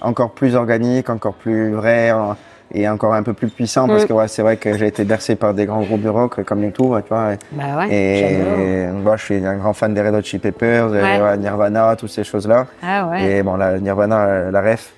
[0.00, 2.36] encore plus organique, encore plus vrai en-
[2.72, 4.08] et encore un peu plus puissant, parce Mhm.
[4.08, 6.62] que ouais, c'est vrai que j'ai été bercé par des grands groupes de rock comme
[6.62, 7.30] YouTube, tu vois.
[7.52, 8.94] Bah ouais, Et j'adore.
[9.02, 11.20] moi, je suis un grand fan des Red Hot Chili Peppers, euh, Ouais.
[11.22, 12.66] ouais, Nirvana, toutes ces choses-là.
[12.82, 13.38] Ah ouais.
[13.38, 14.92] Et bon, la Nirvana, euh, la ref.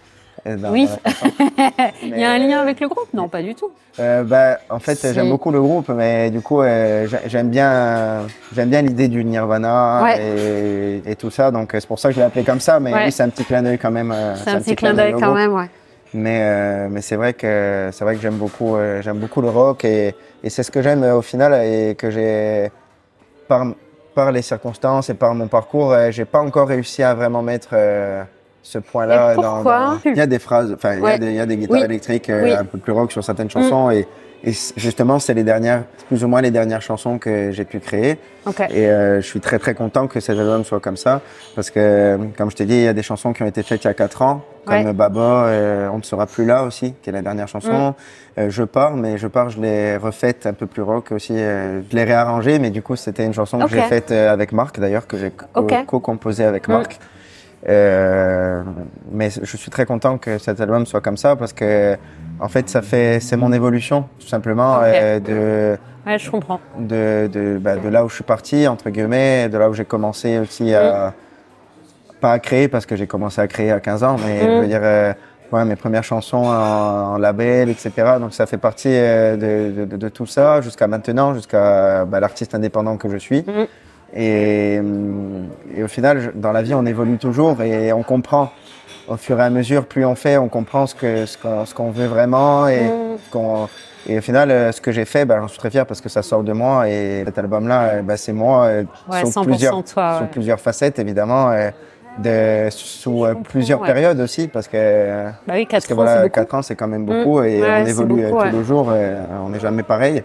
[0.46, 0.88] euh, dans- Oui.
[1.58, 1.70] Mais-
[2.02, 3.08] Il y a un lien avec le groupe?
[3.12, 3.70] Non, pas du tout.
[3.98, 8.20] Euh, bah, en fait, j'aime beaucoup le groupe, mais du coup, euh, j'ai- j'aime bien,
[8.54, 11.50] j'aime bien l'idée du Nirvana et, et tout ça.
[11.50, 12.80] Donc, euh, c'est pour ça que je l'ai appelé comme ça.
[12.80, 13.04] Mais Ouais.
[13.06, 14.12] oui, c'est un petit clin d'œil quand même.
[14.12, 15.68] euh, C'est un petit clin d'œil quand même, ouais.
[16.12, 19.48] Mais, euh, mais c'est vrai que c'est vrai que j'aime beaucoup, euh, j'aime beaucoup le
[19.48, 22.70] rock et, et c'est ce que j'aime euh, au final et que j'ai
[23.46, 23.66] par
[24.12, 27.68] par les circonstances et par mon parcours, euh, j'ai pas encore réussi à vraiment mettre
[27.74, 28.24] euh,
[28.60, 29.36] ce point-là.
[29.36, 31.46] Dans- dans- Il y a des phrases, enfin, il y a des- il y, a
[31.46, 31.84] des guitares Oui.
[31.84, 32.52] électriques Oui.
[32.52, 33.88] un peu plus rock sur certaines chansons.
[33.92, 34.08] Et,
[34.42, 38.18] et justement, c'est les dernières, plus ou moins les dernières chansons que j'ai pu créer.
[38.46, 38.60] Ok.
[38.70, 41.20] Et euh, je suis très très content que cet album soit comme ça.
[41.54, 43.84] Parce que, comme je t'ai dit, il y a des chansons qui ont été faites
[43.84, 44.42] il y a 4 ans.
[44.64, 44.92] Comme Ouais.
[44.92, 47.94] Baba, euh, On ne sera plus là aussi, qui est la dernière chanson.
[48.38, 51.34] Euh, je pars, mais Je pars, je l'ai refaite un peu plus rock aussi.
[51.36, 54.52] euh, je l'ai réarrangée, mais du coup, c'était une chanson que j'ai faite euh, avec
[54.52, 55.32] Marc, d'ailleurs, que j'ai
[55.86, 56.72] co-composée avec Mm.
[57.68, 58.62] Euh,
[59.12, 61.96] mais je suis très content que cet album soit comme ça parce que,
[62.40, 64.84] en fait, ça fait, c'est mon évolution, tout simplement, Ok.
[64.86, 66.58] euh, de, Ouais, je comprends.
[66.78, 69.84] de, de, bah, de là où je suis parti, entre guillemets, de là où j'ai
[69.84, 71.12] commencé aussi à,
[72.22, 74.46] pas à créer parce que j'ai commencé à créer à 15 ans, mais Mm.
[74.56, 75.12] je veux dire, euh,
[75.52, 77.92] ouais, mes premières chansons en, en label, etc.
[78.18, 83.18] Donc ça fait partie de tout ça jusqu'à maintenant, jusqu'à bah, l'artiste indépendant que je
[83.18, 83.40] suis.
[83.40, 83.66] Mm.
[84.14, 85.46] Et, hum,
[85.76, 88.50] et au final, je- dans la vie, on évolue toujours et on comprend
[89.08, 92.68] au fur et à mesure, plus on fait, on comprend ce qu'on ce veut vraiment
[92.68, 93.66] et Mm.
[94.08, 96.08] et au final, euh, ce que j'ai fait, ben, j'en suis très fier parce que
[96.08, 99.44] ça sort de moi et cet album-là, euh, ben, c'est moi euh, Ouais, sous 100%
[99.44, 101.70] plusieurs toi, facettes évidemment, euh,
[102.18, 103.86] de sous euh, plusieurs ouais.
[103.86, 106.34] périodes aussi parce que Bah oui, parce 4 que ans, voilà, c'est beaucoup.
[106.34, 108.50] 4 ans, c'est quand même beaucoup et Ouais, on évolue beaucoup, euh, ouais.
[108.50, 108.88] tous les jours.
[108.92, 110.22] euh, on n'est jamais pareil.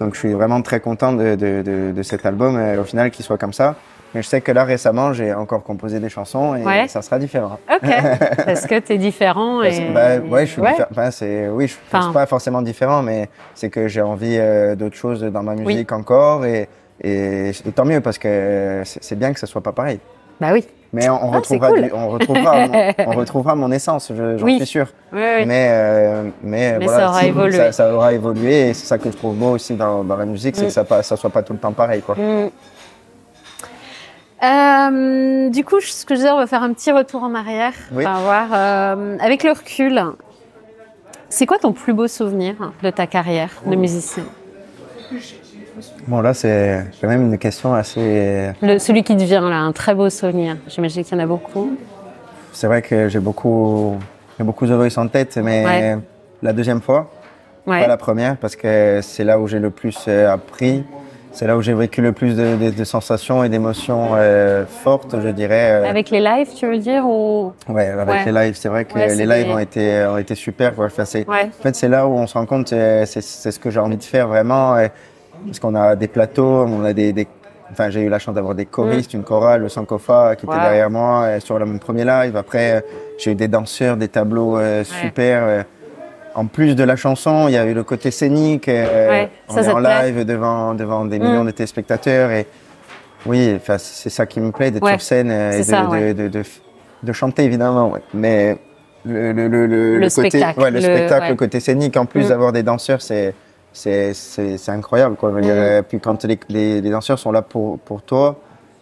[0.00, 3.10] Donc, je suis vraiment très content de, de, de, de cet album, euh, au final,
[3.10, 3.74] qu'il soit comme ça.
[4.14, 6.88] Mais je sais que là, récemment, j'ai encore composé des chansons et Ouais.
[6.88, 7.58] ça sera différent.
[7.70, 7.90] Ok.
[8.46, 9.90] Parce que t'es différent Parce- et.
[9.92, 10.72] bah, ouais, je suis Ouais.
[10.74, 14.74] diffé- c'est, oui, je suis Enfin- pas forcément différent, mais c'est que j'ai envie euh,
[14.74, 16.68] d'autres choses dans ma musique encore et,
[17.02, 19.98] et, et tant mieux parce que c'est, bien que ce soit pas pareil.
[20.40, 20.64] Bah oui.
[20.92, 21.82] Mais on, on Ah, retrouvera, cool.
[21.82, 24.56] du- on retrouvera, mon, on retrouvera mon essence, je- j'en Oui.
[24.58, 24.86] suis sûr.
[25.12, 25.44] Oui, oui.
[25.46, 27.56] Mais, euh, mais, Mais voilà, ça aura évolué.
[27.56, 30.24] Ça, ça aura évolué et c'est ça que je trouve beau aussi dans, dans la
[30.26, 30.66] musique, c'est Mm.
[30.66, 32.02] que ça, pas- ça soit pas tout le temps pareil.
[32.02, 32.14] Quoi.
[32.14, 32.50] Mm.
[34.44, 37.72] Euh, du coup, ce que je disais, on va faire un petit retour en arrière.
[37.92, 38.04] Oui.
[38.04, 38.48] Voir.
[38.52, 40.00] euh, avec le recul,
[41.28, 44.24] c'est quoi ton plus beau souvenir de ta carrière de musicien?
[46.06, 48.50] Bon, là, c'est quand même une question assez.
[48.62, 50.56] Le- Celui qui te vient là, un très beau souvenir.
[50.68, 51.76] J'imagine qu'il y en a beaucoup.
[52.52, 53.96] C'est vrai que j'ai beaucoup,
[54.38, 55.98] j'ai beaucoup de Voice en tête, mais Ouais.
[56.42, 57.10] la deuxième fois,
[57.66, 57.80] Ouais.
[57.80, 60.84] pas la première, parce que c'est là où j'ai le plus euh, appris.
[61.32, 65.16] C'est là où j'ai vécu le plus de, de- de sensations et d'émotions euh, fortes,
[65.22, 65.82] je dirais.
[65.82, 67.52] euh, Avec les lives, tu veux dire ou?
[67.68, 68.24] Ouais, avec Ouais.
[68.24, 70.72] les lives, c'est vrai que Ouais, les lives des- ont été ont été super.
[70.78, 71.50] Enfin, Ouais.
[71.58, 74.02] En fait, c'est là où on se rend compte, c'est ce que j'ai envie de
[74.04, 74.76] faire vraiment,
[75.44, 77.26] parce qu'on a des plateaux, on a des, des-
[77.70, 80.52] enfin, j'ai eu la chance d'avoir des choristes, une chorale, le Sankofa qui Wow.
[80.52, 82.36] était derrière moi sur le mon premier live.
[82.36, 82.80] Après, euh,
[83.18, 85.42] j'ai eu des danseurs, des tableaux euh, super.
[85.44, 85.62] euh.
[86.34, 88.68] En plus de la chanson, il y a eu le côté scénique.
[88.68, 91.22] euh, Ouais, on ça, est en plaît live devant devant des Mm.
[91.22, 92.46] millions de téléspectateurs et
[93.24, 96.44] oui, enfin, c'est ça qui me plaît d'être Ouais, sur scène et de, ça, de-
[97.02, 98.58] de, chanter évidemment, mais
[99.04, 102.26] le, le, le, le, Le côté, spectacle, le, le- spectacle, le côté scénique, en plus
[102.26, 102.28] Mm.
[102.28, 103.34] d'avoir des danseurs, c'est
[103.76, 105.30] c'est incroyable quoi.
[105.30, 108.36] Euh, puis quand les, les, les danseurs sont là pour pour toi,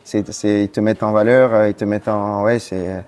[0.05, 3.05] c'est c'est ils te mettent en valeur, euh, ils te mettent en ouais c'est.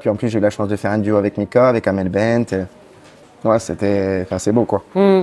[0.00, 2.08] Puis en plus j'ai eu la chance de faire un duo avec Mika, avec Amel
[2.08, 2.52] Bent.
[2.52, 2.64] euh.
[3.44, 4.82] Ouais, c'était, enfin c'est beau quoi.
[4.94, 5.22] Hmm.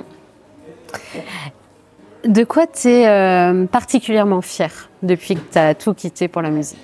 [2.25, 6.79] De quoi tu es particulièrement fier depuis que tu as tout quitté pour la musique?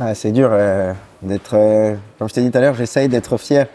[0.00, 0.92] Ah, c'est dur euh,
[1.22, 3.68] d'être, euh, comme je t'ai dit tout à l'heure, j'essaye d'être fier.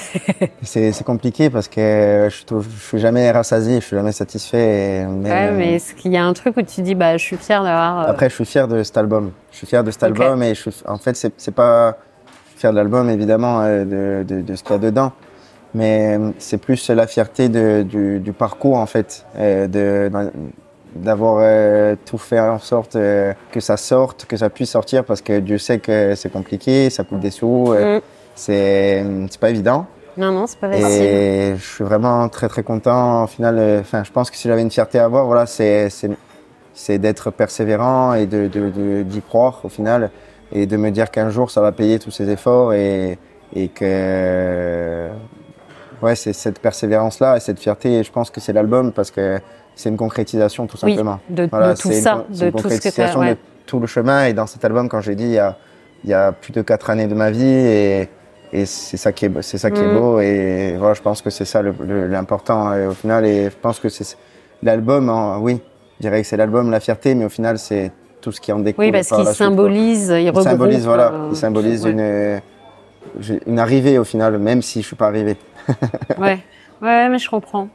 [0.62, 5.02] c'est compliqué parce que je, je suis jamais rassasié, je suis jamais satisfait.
[5.02, 7.22] et- mais, Ouais, mais est-ce qu'il y a un truc où tu dis, bah, je
[7.24, 8.00] suis fière d'avoir.
[8.06, 9.32] euh, Après, je suis fier de cet album.
[9.52, 11.96] Je suis fier de cet album et je suis, en fait, c'est pas
[12.56, 15.12] fier de l'album évidemment euh, de, de, de ce qu'il y a dedans,
[15.74, 20.10] mais euh, c'est plus la fierté de, du, du parcours en fait, de
[20.94, 25.20] d'avoir euh, tout fait en sorte euh, que ça sorte, que ça puisse sortir parce
[25.20, 28.00] que Dieu sait que c'est compliqué, ça coûte des sous, euh, Mm.
[28.36, 29.86] C'est c'est pas évident.
[30.16, 31.02] Non, non, c'est pas facile.
[31.02, 33.24] Et je suis vraiment très très content.
[33.24, 35.90] Au final, euh, enfin, je pense que si j'avais une fierté à avoir, voilà, c'est
[35.90, 36.10] c'est
[36.72, 38.46] c'est d'être persévérant et de
[39.02, 40.10] d'y croire au final
[40.52, 43.18] et de me dire qu'un jour ça va payer tous ces efforts et
[43.54, 45.08] et que
[46.02, 47.98] ouais, c'est cette persévérance là et cette fierté.
[47.98, 49.38] Et je pense que c'est l'album parce que
[49.74, 51.20] c'est une concrétisation tout Oui, simplement.
[51.28, 53.32] de, de Voilà, tout une ça, de une tout ce que as.
[53.34, 54.24] de tout le chemin.
[54.24, 55.56] Et dans cet album, quand j'ai dit, il y a,
[56.04, 58.08] il y a plus de quatre années de ma vie et,
[58.52, 59.98] et c'est ça qui est, beau- c'est ça qui est Mm.
[59.98, 60.20] beau.
[60.20, 63.24] Et voilà, je pense que c'est ça l'important au final.
[63.26, 64.16] Et je pense que c'est
[64.62, 65.60] l'album, hein, oui,
[65.98, 67.90] je dirais que c'est l'album, la fierté, mais au final, c'est
[68.20, 68.84] tout ce qui en découle.
[68.86, 71.90] Oui, parce par qu'il symbolise, il symbolise, voilà, euh, il symbolise ouais.
[71.92, 72.40] une,
[73.46, 75.36] une arrivée au final, même si je suis pas arrivé.
[76.18, 76.38] Ouais,
[76.82, 77.68] ouais, mais je comprends.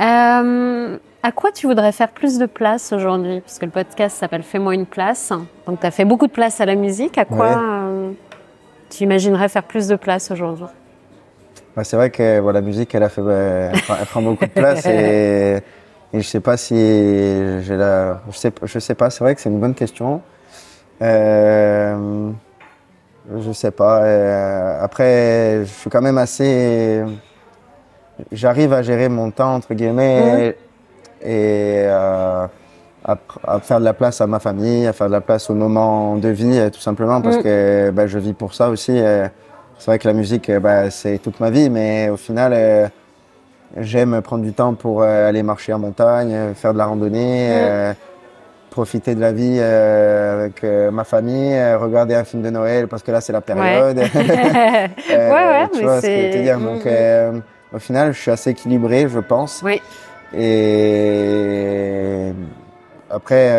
[0.00, 3.40] Euh, à quoi tu voudrais faire plus de place aujourd'hui?
[3.40, 5.32] Parce que le podcast s'appelle Fais-moi une place.
[5.66, 7.18] Donc, tu as fait beaucoup de place à la musique.
[7.18, 7.54] À quoi Ouais.
[7.56, 8.10] euh,
[8.90, 10.66] tu imaginerais faire plus de place aujourd'hui?
[11.74, 15.62] Bah, C'est vrai que la musique, elle, a fait, elle, prend, beaucoup de place et,
[16.14, 18.22] je sais pas si j'ai la.
[18.30, 20.22] Je sais, je sais pas, c'est vrai que c'est une bonne question.
[21.02, 22.30] Euh,
[23.38, 24.02] je sais pas.
[24.02, 27.02] Euh, après, je suis quand même assez.
[28.32, 30.56] J'arrive à gérer mon temps, entre guillemets,
[31.20, 32.46] et euh,
[33.06, 36.16] à, faire de la place à ma famille, à faire de la place au moment
[36.16, 38.98] de vie, tout simplement, parce que bah, je vis pour ça aussi.
[39.78, 42.90] C'est vrai que la musique, bah, c'est toute ma vie, mais au final,
[43.76, 47.94] j'aime prendre du temps pour aller marcher en montagne, faire de la randonnée
[48.76, 52.88] profiter de la vie euh, avec euh, ma famille, euh, regarder un film de Noël
[52.88, 53.96] parce que là c'est la période.
[55.08, 56.58] Ouais, ouais, tu vois ce que je veux dire.
[56.60, 57.42] Donc mm, mm.
[57.72, 59.62] au final, je suis assez équilibré, je pense.
[59.64, 59.80] Oui.
[60.36, 62.32] Et
[63.10, 63.50] après,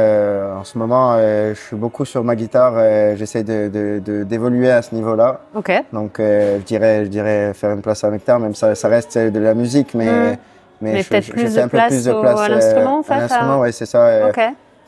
[0.56, 3.16] en ce moment, je suis beaucoup sur ma guitare.
[3.16, 5.42] J'essaie de d'évoluer à ce niveau-là.
[5.56, 5.72] Ok.
[5.94, 9.40] Donc je dirais, je dirais faire une place à guitare, même ça, ça reste de
[9.40, 10.34] la musique, mais.
[10.34, 10.38] Mm.
[10.82, 13.14] Mais, je, peut-être plus, de un peu plus de place à l'instrument, en fait.
[13.14, 14.30] À l'instrument, oui, c'est ça.
[14.30, 14.40] Ok.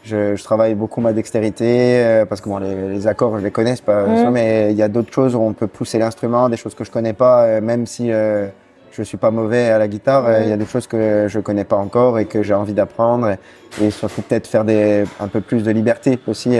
[0.04, 3.52] Je, je, travaille beaucoup ma dextérité euh, parce que bon, les, les, accords, je les
[3.52, 4.30] connais, pas mmh.
[4.32, 6.92] mais il y a d'autres choses où on peut pousser l'instrument, des choses que je
[6.92, 8.48] connais pas, euh, même si euh,
[8.92, 10.50] je suis pas mauvais à la guitare, euh, il mmh.
[10.50, 13.36] y a des choses que je connais pas encore et que j'ai envie d'apprendre
[13.82, 16.58] et, surtout peut-être faire des, un peu plus de liberté aussi,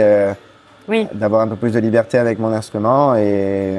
[0.88, 1.08] oui.
[1.12, 3.78] d'avoir un peu plus de liberté avec mon instrument et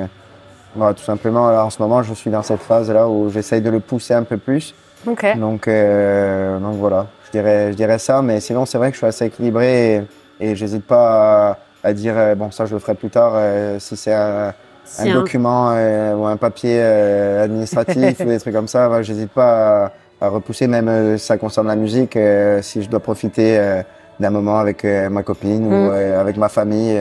[0.75, 3.61] voilà, tout simplement, là, en ce moment, je suis dans cette phase là où j'essaye
[3.61, 4.73] de le pousser un peu plus.
[5.05, 5.35] Okay.
[5.35, 8.21] Donc, donc voilà je dirais, je dirais ça.
[8.21, 10.01] Mais sinon, c'est vrai que je suis assez équilibré et,
[10.39, 13.95] et j'hésite pas à, dire, euh, bon, ça, je le ferai plus tard euh, si
[13.97, 14.53] c'est un,
[14.99, 19.01] un, document euh, ou un papier administratif ou des trucs comme ça.
[19.01, 22.17] j'hésite pas à, repousser, même si ça concerne la musique,
[22.61, 23.81] si je dois profiter
[24.19, 26.19] d'un moment avec ma copine ou mm.
[26.19, 26.99] avec ma famille.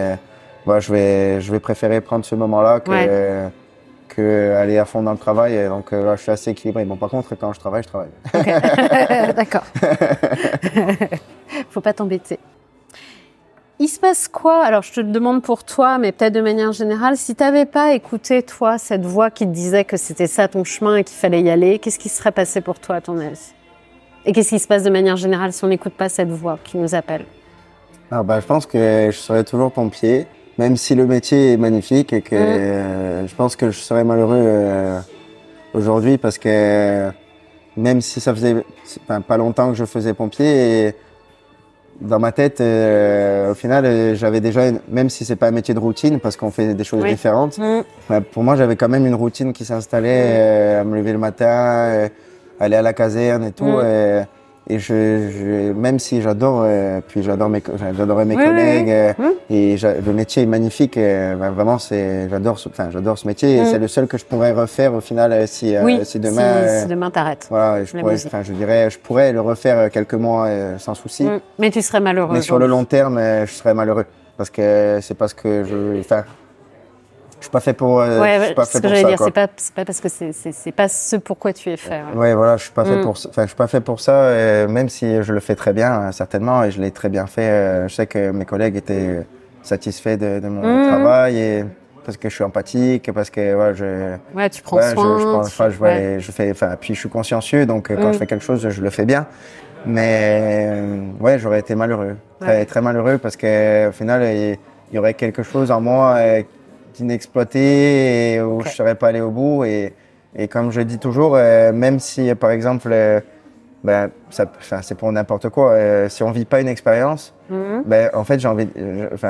[0.66, 3.50] Je vais, je vais préférer prendre ce moment-là que
[4.10, 5.68] que aller à fond dans le travail.
[5.68, 6.84] donc euh, là, je suis assez équilibré.
[6.84, 8.10] Bon, par contre, quand je travaille, je travaille.
[9.34, 9.64] D'accord.
[11.70, 12.38] Faut pas t'embêter.
[13.82, 14.62] Il se passe quoi?
[14.62, 17.64] Alors, je te le demande pour toi, mais peut-être de manière générale, si tu n'avais
[17.64, 21.16] pas écouté, toi, cette voix qui te disait que c'était ça ton chemin et qu'il
[21.16, 23.54] fallait y aller, qu'est-ce qui serait passé pour toi, à ton avis
[24.26, 26.76] Et qu'est-ce qui se passe de manière générale si on n'écoute pas cette voix qui
[26.76, 27.24] nous appelle?
[28.10, 30.26] Alors, bah, je pense que je serais toujours pompier
[30.60, 32.38] même si le métier est magnifique et que mm.
[32.38, 35.00] euh, je pense que je serais malheureux euh,
[35.72, 37.10] aujourd'hui parce que
[37.78, 38.56] même si ça faisait
[39.26, 40.94] pas longtemps que je faisais pompier, et
[42.00, 45.78] dans ma tête, euh, au final, j'avais déjà, même si c'est pas un métier de
[45.78, 47.82] routine parce qu'on fait des choses différentes, mm.
[48.08, 50.80] bah, pour moi, j'avais quand même une routine qui s'installait, mm.
[50.80, 52.08] à me lever le matin,
[52.58, 53.80] aller à la caserne et tout.
[53.80, 54.22] Et
[54.78, 57.62] je, même si j'adore, euh, puis j'adore mes,
[57.96, 59.12] j'adorais mes collègues, euh,
[59.50, 60.96] et le métier est magnifique.
[60.96, 63.56] Euh, ben, vraiment, c'est, j'adore, ce, enfin, j'adore ce métier.
[63.56, 66.82] Et c'est le seul que je pourrais refaire au final si, si demain.
[66.82, 67.46] Si, demain t'arrêtes.
[67.50, 70.48] Voilà, je pourrais, enfin, je dirais, je pourrais le refaire quelques mois
[70.78, 71.26] sans souci.
[71.58, 72.34] Mais tu serais malheureux.
[72.34, 74.06] Mais sur le long terme, je serais malheureux
[74.40, 76.24] parce que c'est parce que je, enfin,
[77.40, 78.00] je suis pas fait pour.
[78.00, 80.08] Euh, ouais, je suis pas fait ce que j'allais dire, c'est pas, pas parce que
[80.08, 82.02] c'est pas ce pourquoi tu es fait.
[82.14, 83.02] Ouais, voilà, je suis pas fait mm.
[83.02, 85.72] pour, enfin, je suis pas fait pour ça, et même si je le fais très
[85.72, 87.48] bien, euh, certainement, et je l'ai très bien fait.
[87.48, 89.26] Euh, je sais que mes collègues étaient
[89.62, 90.88] satisfaits de, de mon mm.
[90.88, 91.64] travail et
[92.04, 94.16] parce que je suis empathique, parce que ouais, je.
[94.36, 95.18] Ouais, tu prends soin.
[95.18, 96.16] Je, je, prends, je, ouais.
[96.18, 98.12] je, fais, enfin, puis je suis consciencieux, donc quand mm.
[98.12, 99.26] je fais quelque chose, je le fais bien.
[99.86, 100.70] Mais
[101.20, 104.58] ouais, j'aurais été malheureux, très, très malheureux, parce qu'au final, il
[104.92, 106.18] y, aurait quelque chose en moi
[107.00, 109.64] inexploité et où je ne serais pas allé au bout.
[109.64, 109.92] Et,
[110.36, 113.20] et comme je dis toujours, euh, même si par exemple, euh,
[113.82, 114.46] ben, ça,
[114.82, 117.82] c'est pour n'importe quoi, euh, si on vit pas une expérience, mhm.
[117.86, 118.68] ben, en fait j'ai envie,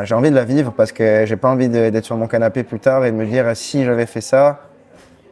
[0.05, 2.81] j'ai envie de la vivre parce que j'ai pas envie d'être sur mon canapé plus
[2.81, 4.61] tard et de me dire si j'avais fait ça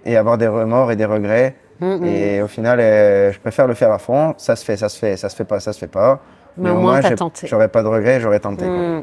[0.04, 1.54] et avoir des remords et des regrets.
[1.80, 2.04] Mhm.
[2.04, 4.34] Et au final, je préfère le faire à fond.
[4.36, 6.20] Ça se fait, ça se fait, ça se fait pas, ça se fait pas.
[6.56, 7.46] Mais, au moins, t'as tenté.
[7.46, 8.64] J'aurais pas de regrets, j'aurais tenté.
[8.64, 9.02] Hmm.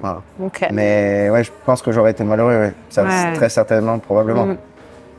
[0.71, 2.73] Mais ouais, je pense que j'aurais été malheureux, ouais.
[2.89, 4.45] Ça, très certainement, probablement.
[4.45, 4.57] Hmm.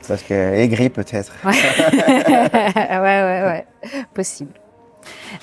[0.06, 1.32] Parce que aigri peut-être.
[1.44, 1.52] Ouais.
[1.52, 3.66] ouais, ouais, ouais,
[4.14, 4.52] possible.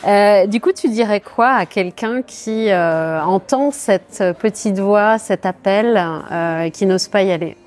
[0.05, 5.45] Euh, du coup, tu dirais quoi à quelqu'un qui euh, entend cette petite voix, cet
[5.45, 7.57] appel, euh, qui n'ose pas y aller?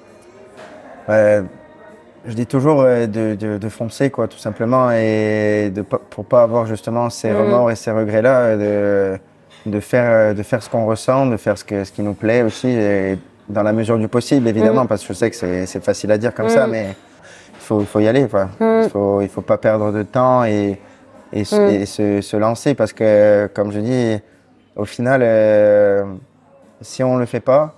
[2.26, 6.42] Je dis toujours euh, de, de, de, foncer, quoi, tout simplement, et de, pour pas
[6.42, 7.36] avoir justement ces mm.
[7.36, 9.18] remords et ces regrets-là, de,
[9.66, 12.42] de, faire, de faire ce qu'on ressent, de faire ce, que, ce qui nous plaît
[12.42, 13.18] aussi, et
[13.48, 14.88] dans la mesure du possible, évidemment, mm.
[14.88, 16.70] parce que je sais que c'est facile à dire comme ça, mm.
[16.70, 18.48] mais il faut, faut y aller, quoi.
[18.60, 20.80] Il faut, il faut pas perdre de temps et,
[21.32, 24.20] et, se, se, lancer, parce que, comme je dis,
[24.74, 26.04] au final, euh,
[26.80, 27.74] si on le fait pas,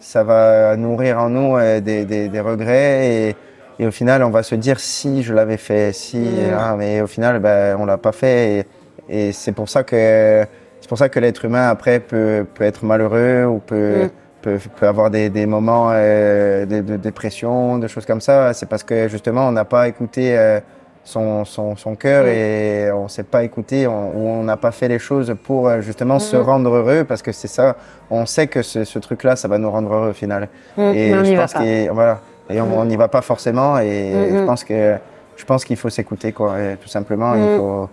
[0.00, 3.36] ça va nourrir en nous euh, des, des, des regrets et,
[3.78, 6.26] et, au final, on va se dire si je l'avais fait, si,
[6.56, 8.66] ah, mais au final, ben, on l'a pas fait et,
[9.08, 10.46] et c'est pour ça que
[10.80, 14.10] c'est pour ça que l'être humain après peut, peut être malheureux ou peut, mm.
[14.42, 18.54] peut, peut, avoir des, des moments euh, de, de, dépression, de choses comme ça.
[18.54, 20.60] C'est parce que justement, on n'a pas écouté euh,
[21.04, 22.28] son, son, son cœur mm.
[22.28, 25.80] et on s'est pas écouté, on, ou on n'a pas fait les choses pour euh,
[25.80, 26.20] justement mm.
[26.20, 27.76] se rendre heureux parce que c'est ça,
[28.10, 30.48] on sait que ce, ce truc-là, ça va nous rendre heureux au final.
[30.78, 34.96] et je pense qu'il voilà, et on n'y va pas forcément et je pense que
[35.36, 37.34] je pense qu'il faut s'écouter quoi, et tout simplement.
[37.34, 37.88] Il faut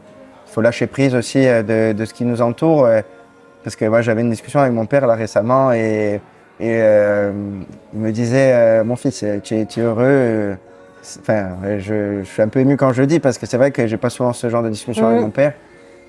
[0.56, 2.86] faut lâcher prise aussi euh, de, de, ce qui nous entoure.
[2.86, 3.02] Euh,
[3.64, 6.22] parce que moi, j'avais une discussion avec mon père là récemment et,
[6.60, 7.32] et euh,
[7.94, 10.56] il me disait euh, Mon fils, tu es, tu es heureux
[11.20, 13.70] Enfin, je, je, suis un peu ému quand je le dis parce que c'est vrai
[13.70, 15.54] que j'ai pas souvent ce genre de discussion avec mon père.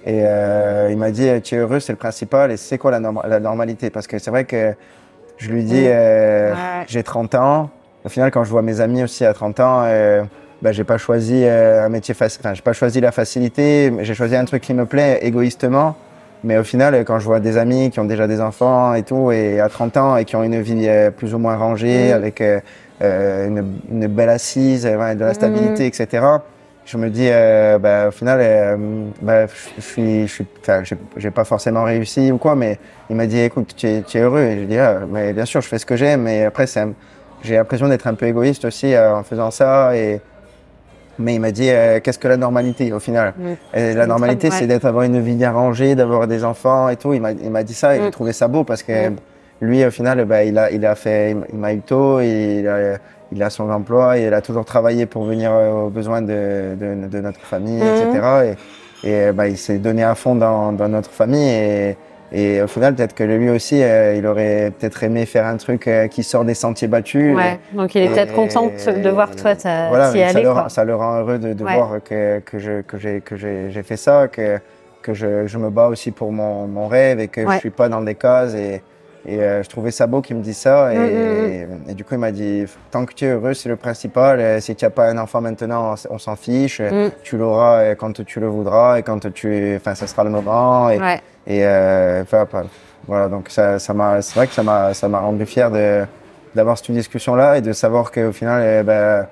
[0.06, 2.50] Et euh, il m'a dit Tu es heureux, c'est le principal.
[2.50, 3.90] Et c'est quoi la, norm la, normalité?
[3.90, 4.74] Parce que c'est vrai que
[5.36, 6.52] je lui dis ouais.
[6.86, 7.70] J'ai 30 ans.
[8.06, 9.84] Au final, quand je vois mes amis aussi à 30 ans,
[10.62, 14.14] bah, j'ai pas choisi euh, un métier facile, enfin, j'ai pas choisi la facilité, j'ai
[14.14, 15.96] choisi un truc qui me plaît égoïstement.
[16.44, 19.32] Mais au final, quand je vois des amis qui ont déjà des enfants et tout,
[19.32, 22.14] et à 30 ans, et qui ont une vie euh, plus ou moins rangée, mmh.
[22.14, 22.60] avec euh,
[23.00, 25.86] une, une, belle assise, de la stabilité, mmh.
[25.86, 26.22] etc.,
[26.86, 28.76] je me dis, euh, bah, au final, euh,
[29.20, 29.46] bah,
[29.76, 30.44] je suis, je
[31.16, 32.78] j'ai pas forcément réussi ou quoi, mais
[33.10, 34.42] il m'a dit, écoute, tu es, heureux.
[34.42, 36.68] Et je dis, ah, mais bien sûr, je fais ce que j'aime, mais après,
[37.46, 39.96] j'ai l'impression d'être un peu égoïste aussi euh, en faisant ça.
[39.96, 40.20] Et,
[41.18, 43.32] mais il m'a dit euh, qu'est-ce que la normalité au final
[43.72, 47.14] et La normalité, c'est d'être avoir une vie bien rangée, d'avoir des enfants et tout.
[47.14, 49.16] Il m'a dit ça et j'ai trouvé ça beau parce que mmh.
[49.62, 52.98] lui, au final, bah, il a il a fait il m'a eu tôt, il a
[53.32, 57.08] il a son emploi, et il a toujours travaillé pour venir aux besoins de, de,
[57.08, 58.54] de notre famille, etc.
[59.02, 61.96] Et, et bah, il s'est donné à fond dans, dans notre famille et
[62.38, 65.88] et au final, peut-être que lui aussi, euh, il aurait peut-être aimé faire un truc
[65.88, 67.34] euh, qui sort des sentiers battus.
[67.34, 69.54] Ouais, donc il est peut-être content de voir toi
[69.88, 70.42] voilà, t'y aller.
[70.42, 70.68] Le, quoi.
[70.68, 71.74] ça le rend heureux de, de ouais.
[71.74, 74.58] voir que, que, je, que, j'ai, que j'ai, j'ai fait ça, que,
[75.00, 77.54] que je, je me bats aussi pour mon, mon rêve et que ouais.
[77.54, 78.54] je suis pas dans des cases.
[78.54, 78.82] Et,
[79.26, 80.94] et euh, je trouvais ça beau qu'il me dise ça.
[80.94, 83.76] Et, mmh, et, du coup, il m'a dit tant que tu es heureux, c'est le
[83.76, 84.40] principal.
[84.40, 86.80] Et si tu n'as pas un enfant maintenant, on, on s'en fiche.
[86.80, 87.10] Mmh.
[87.22, 90.90] Tu l'auras quand tu le voudras et quand tu, enfin, ça sera le moment.
[90.90, 91.20] Et, ouais.
[91.46, 92.24] Et euh,
[93.06, 96.04] voilà, donc ça, ça m'a, c'est vrai que ça m'a, ça m'a rendu fier de,
[96.54, 99.26] d'avoir cette discussion-là et de savoir qu'au final, eh ben,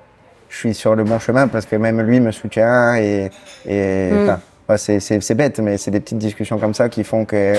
[0.48, 3.30] je suis sur le bon chemin parce que même lui me soutient et,
[3.66, 4.22] et mm.
[4.22, 7.24] enfin, ouais, c'est, c'est, c'est bête, mais c'est des petites discussions comme ça qui font
[7.24, 7.54] que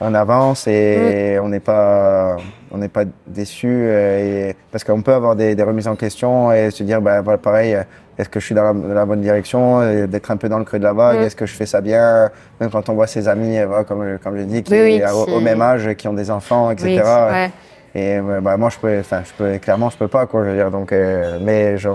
[0.00, 1.44] on avance et mmh.
[1.44, 2.36] on n'est pas
[2.72, 6.70] on n'est pas déçu et parce qu'on peut avoir des, des, remises en question et
[6.70, 7.76] se dire bah voilà pareil
[8.18, 10.78] est-ce que je suis dans la, la bonne direction d'être un peu dans le creux
[10.78, 11.22] de la vague mmh.
[11.22, 12.30] est-ce que je fais ça bien
[12.60, 15.36] même quand on voit ses amis voilà, comme comme je dis qui oui, oui, au,
[15.36, 17.50] au, même âge qui ont des enfants etc oui, ouais.
[17.94, 20.56] et bah moi je peux enfin je peux clairement je peux pas quoi je veux
[20.56, 21.90] dire donc euh, mais je,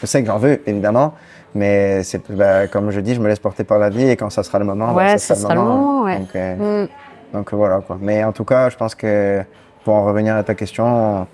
[0.00, 1.14] je sais que j'en veux évidemment
[1.54, 4.30] mais c'est bah, comme je dis je me laisse porter par la vie et quand
[4.30, 6.18] ça sera le moment ouais, bah, ça, ça sera le moment, moment ouais.
[6.18, 6.88] donc, euh, mmh.
[7.32, 7.98] Donc voilà quoi.
[8.00, 9.42] Mais en tout cas, je pense que
[9.84, 11.26] pour en revenir à ta question,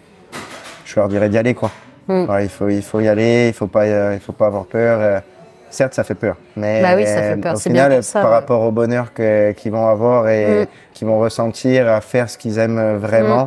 [0.85, 1.71] je leur dirais d'y aller quoi.
[2.09, 2.27] Mm.
[2.43, 4.99] Il faut il faut y aller, il faut pas euh, il faut pas avoir peur.
[5.01, 5.21] Euh,
[5.71, 7.55] certes, ça fait peur, mais bah oui, ça fait peur.
[7.55, 8.37] au final, ça, par ouais.
[8.37, 10.67] rapport au bonheur qu'ils vont avoir et mm.
[10.95, 13.47] qu'ils vont ressentir à faire ce qu'ils aiment vraiment,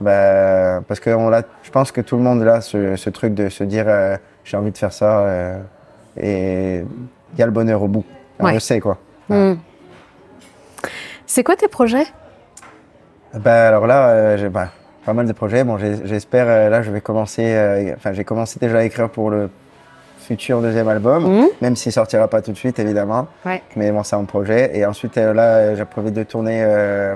[0.00, 0.04] mm.
[0.04, 3.34] bah, parce que on l'a, je pense que tout le monde a ce, ce truc
[3.34, 5.58] de se dire euh, j'ai envie de faire ça euh,
[6.20, 6.84] et
[7.32, 8.04] il y a le bonheur au bout.
[8.38, 8.54] On ouais.
[8.54, 8.98] le sait quoi.
[11.26, 12.06] C'est quoi tes projets?
[13.34, 14.68] Ben, Alors là, euh, j'ai ben,
[15.04, 15.64] pas mal de projets.
[15.64, 19.30] Bon, j'espère, euh, là, je vais commencer, euh, enfin, j'ai commencé déjà à écrire pour
[19.30, 19.50] le
[20.18, 21.46] futur deuxième album, mmh.
[21.60, 23.26] même s'il sortira pas tout de suite, évidemment.
[23.44, 23.60] Ouais.
[23.76, 24.70] Mais bon, c'est un projet.
[24.74, 26.66] Et ensuite, euh, là, j'ai prévu de tourner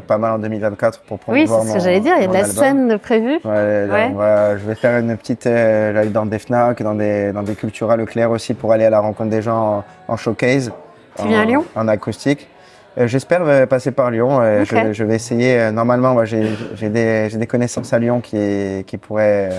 [0.07, 2.15] pas mal en 2024 pour promouvoir Oui, c'est ce que j'allais dire.
[2.17, 2.55] Il y a de la album.
[2.55, 3.41] scène prévue.
[3.45, 3.87] Ouais,
[4.59, 8.31] je vais faire une petite, euh, dans des FNAC, dans des, dans des Cultura Leclerc
[8.31, 10.71] aussi, pour aller à la rencontre des gens en, en showcase.
[11.19, 11.65] Tu viens à Lyon?
[11.75, 12.47] En acoustique.
[12.99, 14.41] Euh, j'espère euh, passer par Lyon.
[14.41, 14.89] Euh, okay.
[14.89, 15.71] je, je, vais essayer.
[15.71, 16.49] Normalement, j'ai
[16.83, 19.51] des, des, connaissances à Lyon qui, qui pourraient,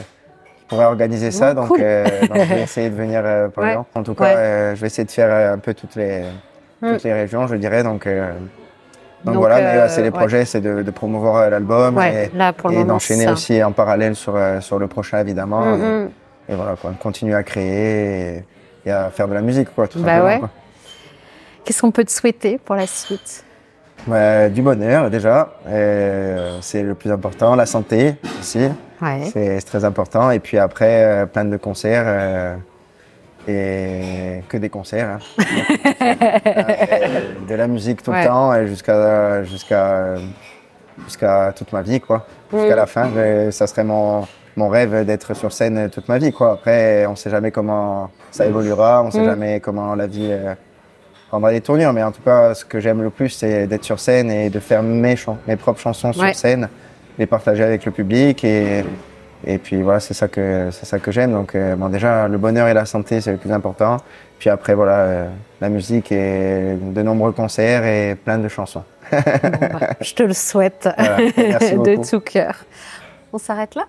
[0.57, 1.53] qui pourraient organiser ça.
[1.53, 1.79] Donc, cool.
[1.79, 3.71] donc, je vais essayer de venir par ouais.
[3.71, 3.85] Lyon.
[3.95, 4.75] En tout cas, ouais.
[4.75, 6.23] je vais essayer de faire un peu toutes les,
[6.81, 6.93] mm.
[6.93, 7.83] toutes les régions, je dirais.
[7.83, 12.29] Donc, donc, donc voilà, c'est les projets, c'est de, de, promouvoir l'album et,
[12.71, 15.61] et d'enchaîner aussi en parallèle sur, sur le prochain, évidemment.
[15.61, 16.07] Mm -hmm.
[16.49, 18.43] et, et, voilà, quoi, continuer à créer
[18.85, 20.39] et, et, à faire de la musique, quoi, tout bah simplement.
[20.39, 20.49] Quoi.
[21.69, 23.45] Qu'est-ce qu'on peut te souhaiter pour la suite?
[24.07, 25.53] Ouais, Du bonheur déjà,
[26.61, 27.53] c'est le plus important.
[27.53, 28.67] La santé aussi,
[29.03, 29.29] ouais.
[29.31, 30.31] c'est très important.
[30.31, 32.05] Et puis après, euh, plein de concerts.
[32.07, 32.55] Euh,
[33.47, 35.19] et que des concerts.
[35.19, 35.19] Hein.
[37.47, 38.21] de la musique tout ouais.
[38.23, 40.15] le temps jusqu'à jusqu'à
[41.05, 42.25] jusqu'à toute ma vie, quoi.
[42.51, 43.11] Jusqu'à la fin,
[43.51, 44.25] ça serait mon,
[44.55, 46.53] mon rêve d'être sur scène toute ma vie, quoi.
[46.53, 49.25] Après, on sait jamais comment ça évoluera, on sait Mm.
[49.25, 50.55] jamais comment la vie euh,
[51.29, 53.99] prendra des tournures, mais en tout cas, ce que j'aime le plus, c'est d'être sur
[53.99, 55.15] scène et de faire mes,
[55.47, 56.33] mes propres chansons Ouais.
[56.33, 56.67] sur scène,
[57.17, 58.83] les partager avec le public et
[59.47, 61.31] et puis voilà, c'est ça que c'est ça que j'aime.
[61.31, 63.95] Donc euh, bon, déjà le bonheur et la santé c'est le plus important.
[64.37, 65.29] Puis après voilà, euh,
[65.61, 68.83] la musique et de nombreux concerts et plein de chansons.
[69.11, 69.17] Bon,
[69.79, 71.17] bah, je te le souhaite Voilà,
[71.77, 72.65] de tout cœur.
[73.31, 73.85] On s'arrête là?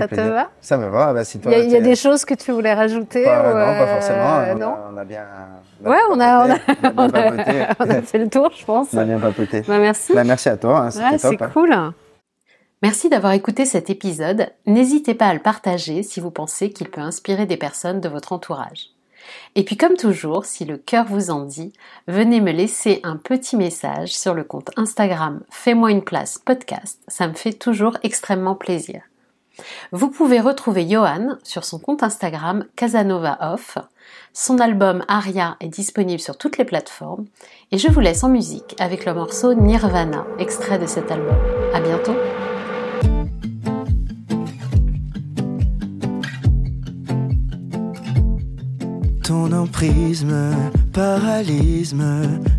[0.00, 0.50] Ça te va?
[0.60, 1.12] Ça me va.
[1.12, 2.74] Bah, si Il toi, y a, il y a t'es- des choses que tu voulais
[2.74, 4.18] rajouter pas, ou, non, pas euh, forcément.
[4.24, 5.24] On a- non on, a, bien.
[5.84, 6.56] Ouais, on a, on a,
[6.96, 7.66] on a bien a- papoté.
[7.80, 8.88] on a fait le tour, je pense.
[8.92, 9.62] On a bien papoté.
[9.62, 10.12] Bah, merci.
[10.14, 10.78] Bah, merci à toi.
[10.80, 11.34] hein, C'était Ouais, top.
[11.38, 11.50] c'est hein.
[11.52, 11.76] cool.
[12.82, 14.48] Merci d'avoir écouté cet épisode.
[14.66, 18.32] N'hésitez pas à le partager si vous pensez qu'il peut inspirer des personnes de votre
[18.32, 18.90] entourage.
[19.56, 21.72] Et puis comme toujours, si le cœur vous en dit,
[22.06, 27.00] venez me laisser un petit message sur le compte Instagram Fais-moi une place podcast.
[27.08, 29.00] Ça me fait toujours extrêmement plaisir.
[29.92, 33.78] Vous pouvez retrouver Johan sur son compte Instagram Casanova Off.
[34.32, 37.26] Son album Aria est disponible sur toutes les plateformes.
[37.72, 41.36] Et je vous laisse en musique avec le morceau Nirvana, extrait de cet album.
[41.72, 42.16] À bientôt!
[49.22, 50.24] Ton emprise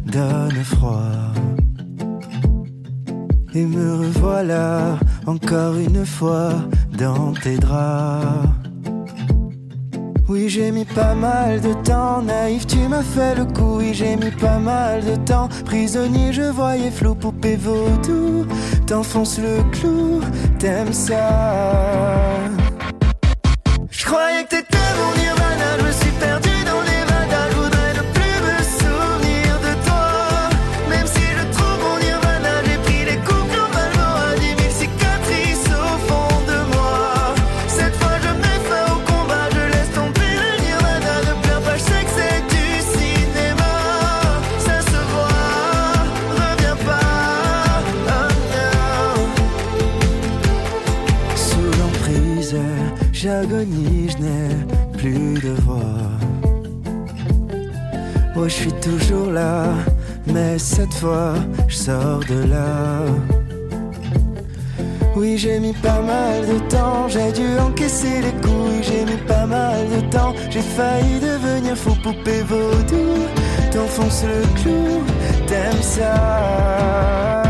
[0.06, 1.24] donne froid.
[3.54, 6.50] Et me revoilà encore une fois
[6.98, 8.50] dans tes draps.
[10.30, 13.78] Oui, j'ai mis pas mal de temps, naïf, tu m'as fait le coup.
[13.78, 18.46] Oui, j'ai mis pas mal de temps, prisonnier, je voyais flou, poupée vaudou.
[18.86, 20.22] T'enfonces le clou,
[20.60, 21.30] t'aimes ça.
[23.90, 24.77] Je que t'étais
[53.22, 56.06] j'agonie, je n'ai plus de voix.
[58.36, 59.74] Oh, je suis toujours là,
[60.28, 61.34] mais cette fois,
[61.68, 63.06] je sors de là.
[65.16, 68.36] Oui, j'ai mis pas mal de temps, j'ai dû encaisser les.
[68.48, 73.26] Oui, j'ai mis pas mal de temps, j'ai failli devenir fou, poupée vaudou.
[73.72, 75.04] T'enfonces le clou,
[75.48, 77.47] t'aimes ça.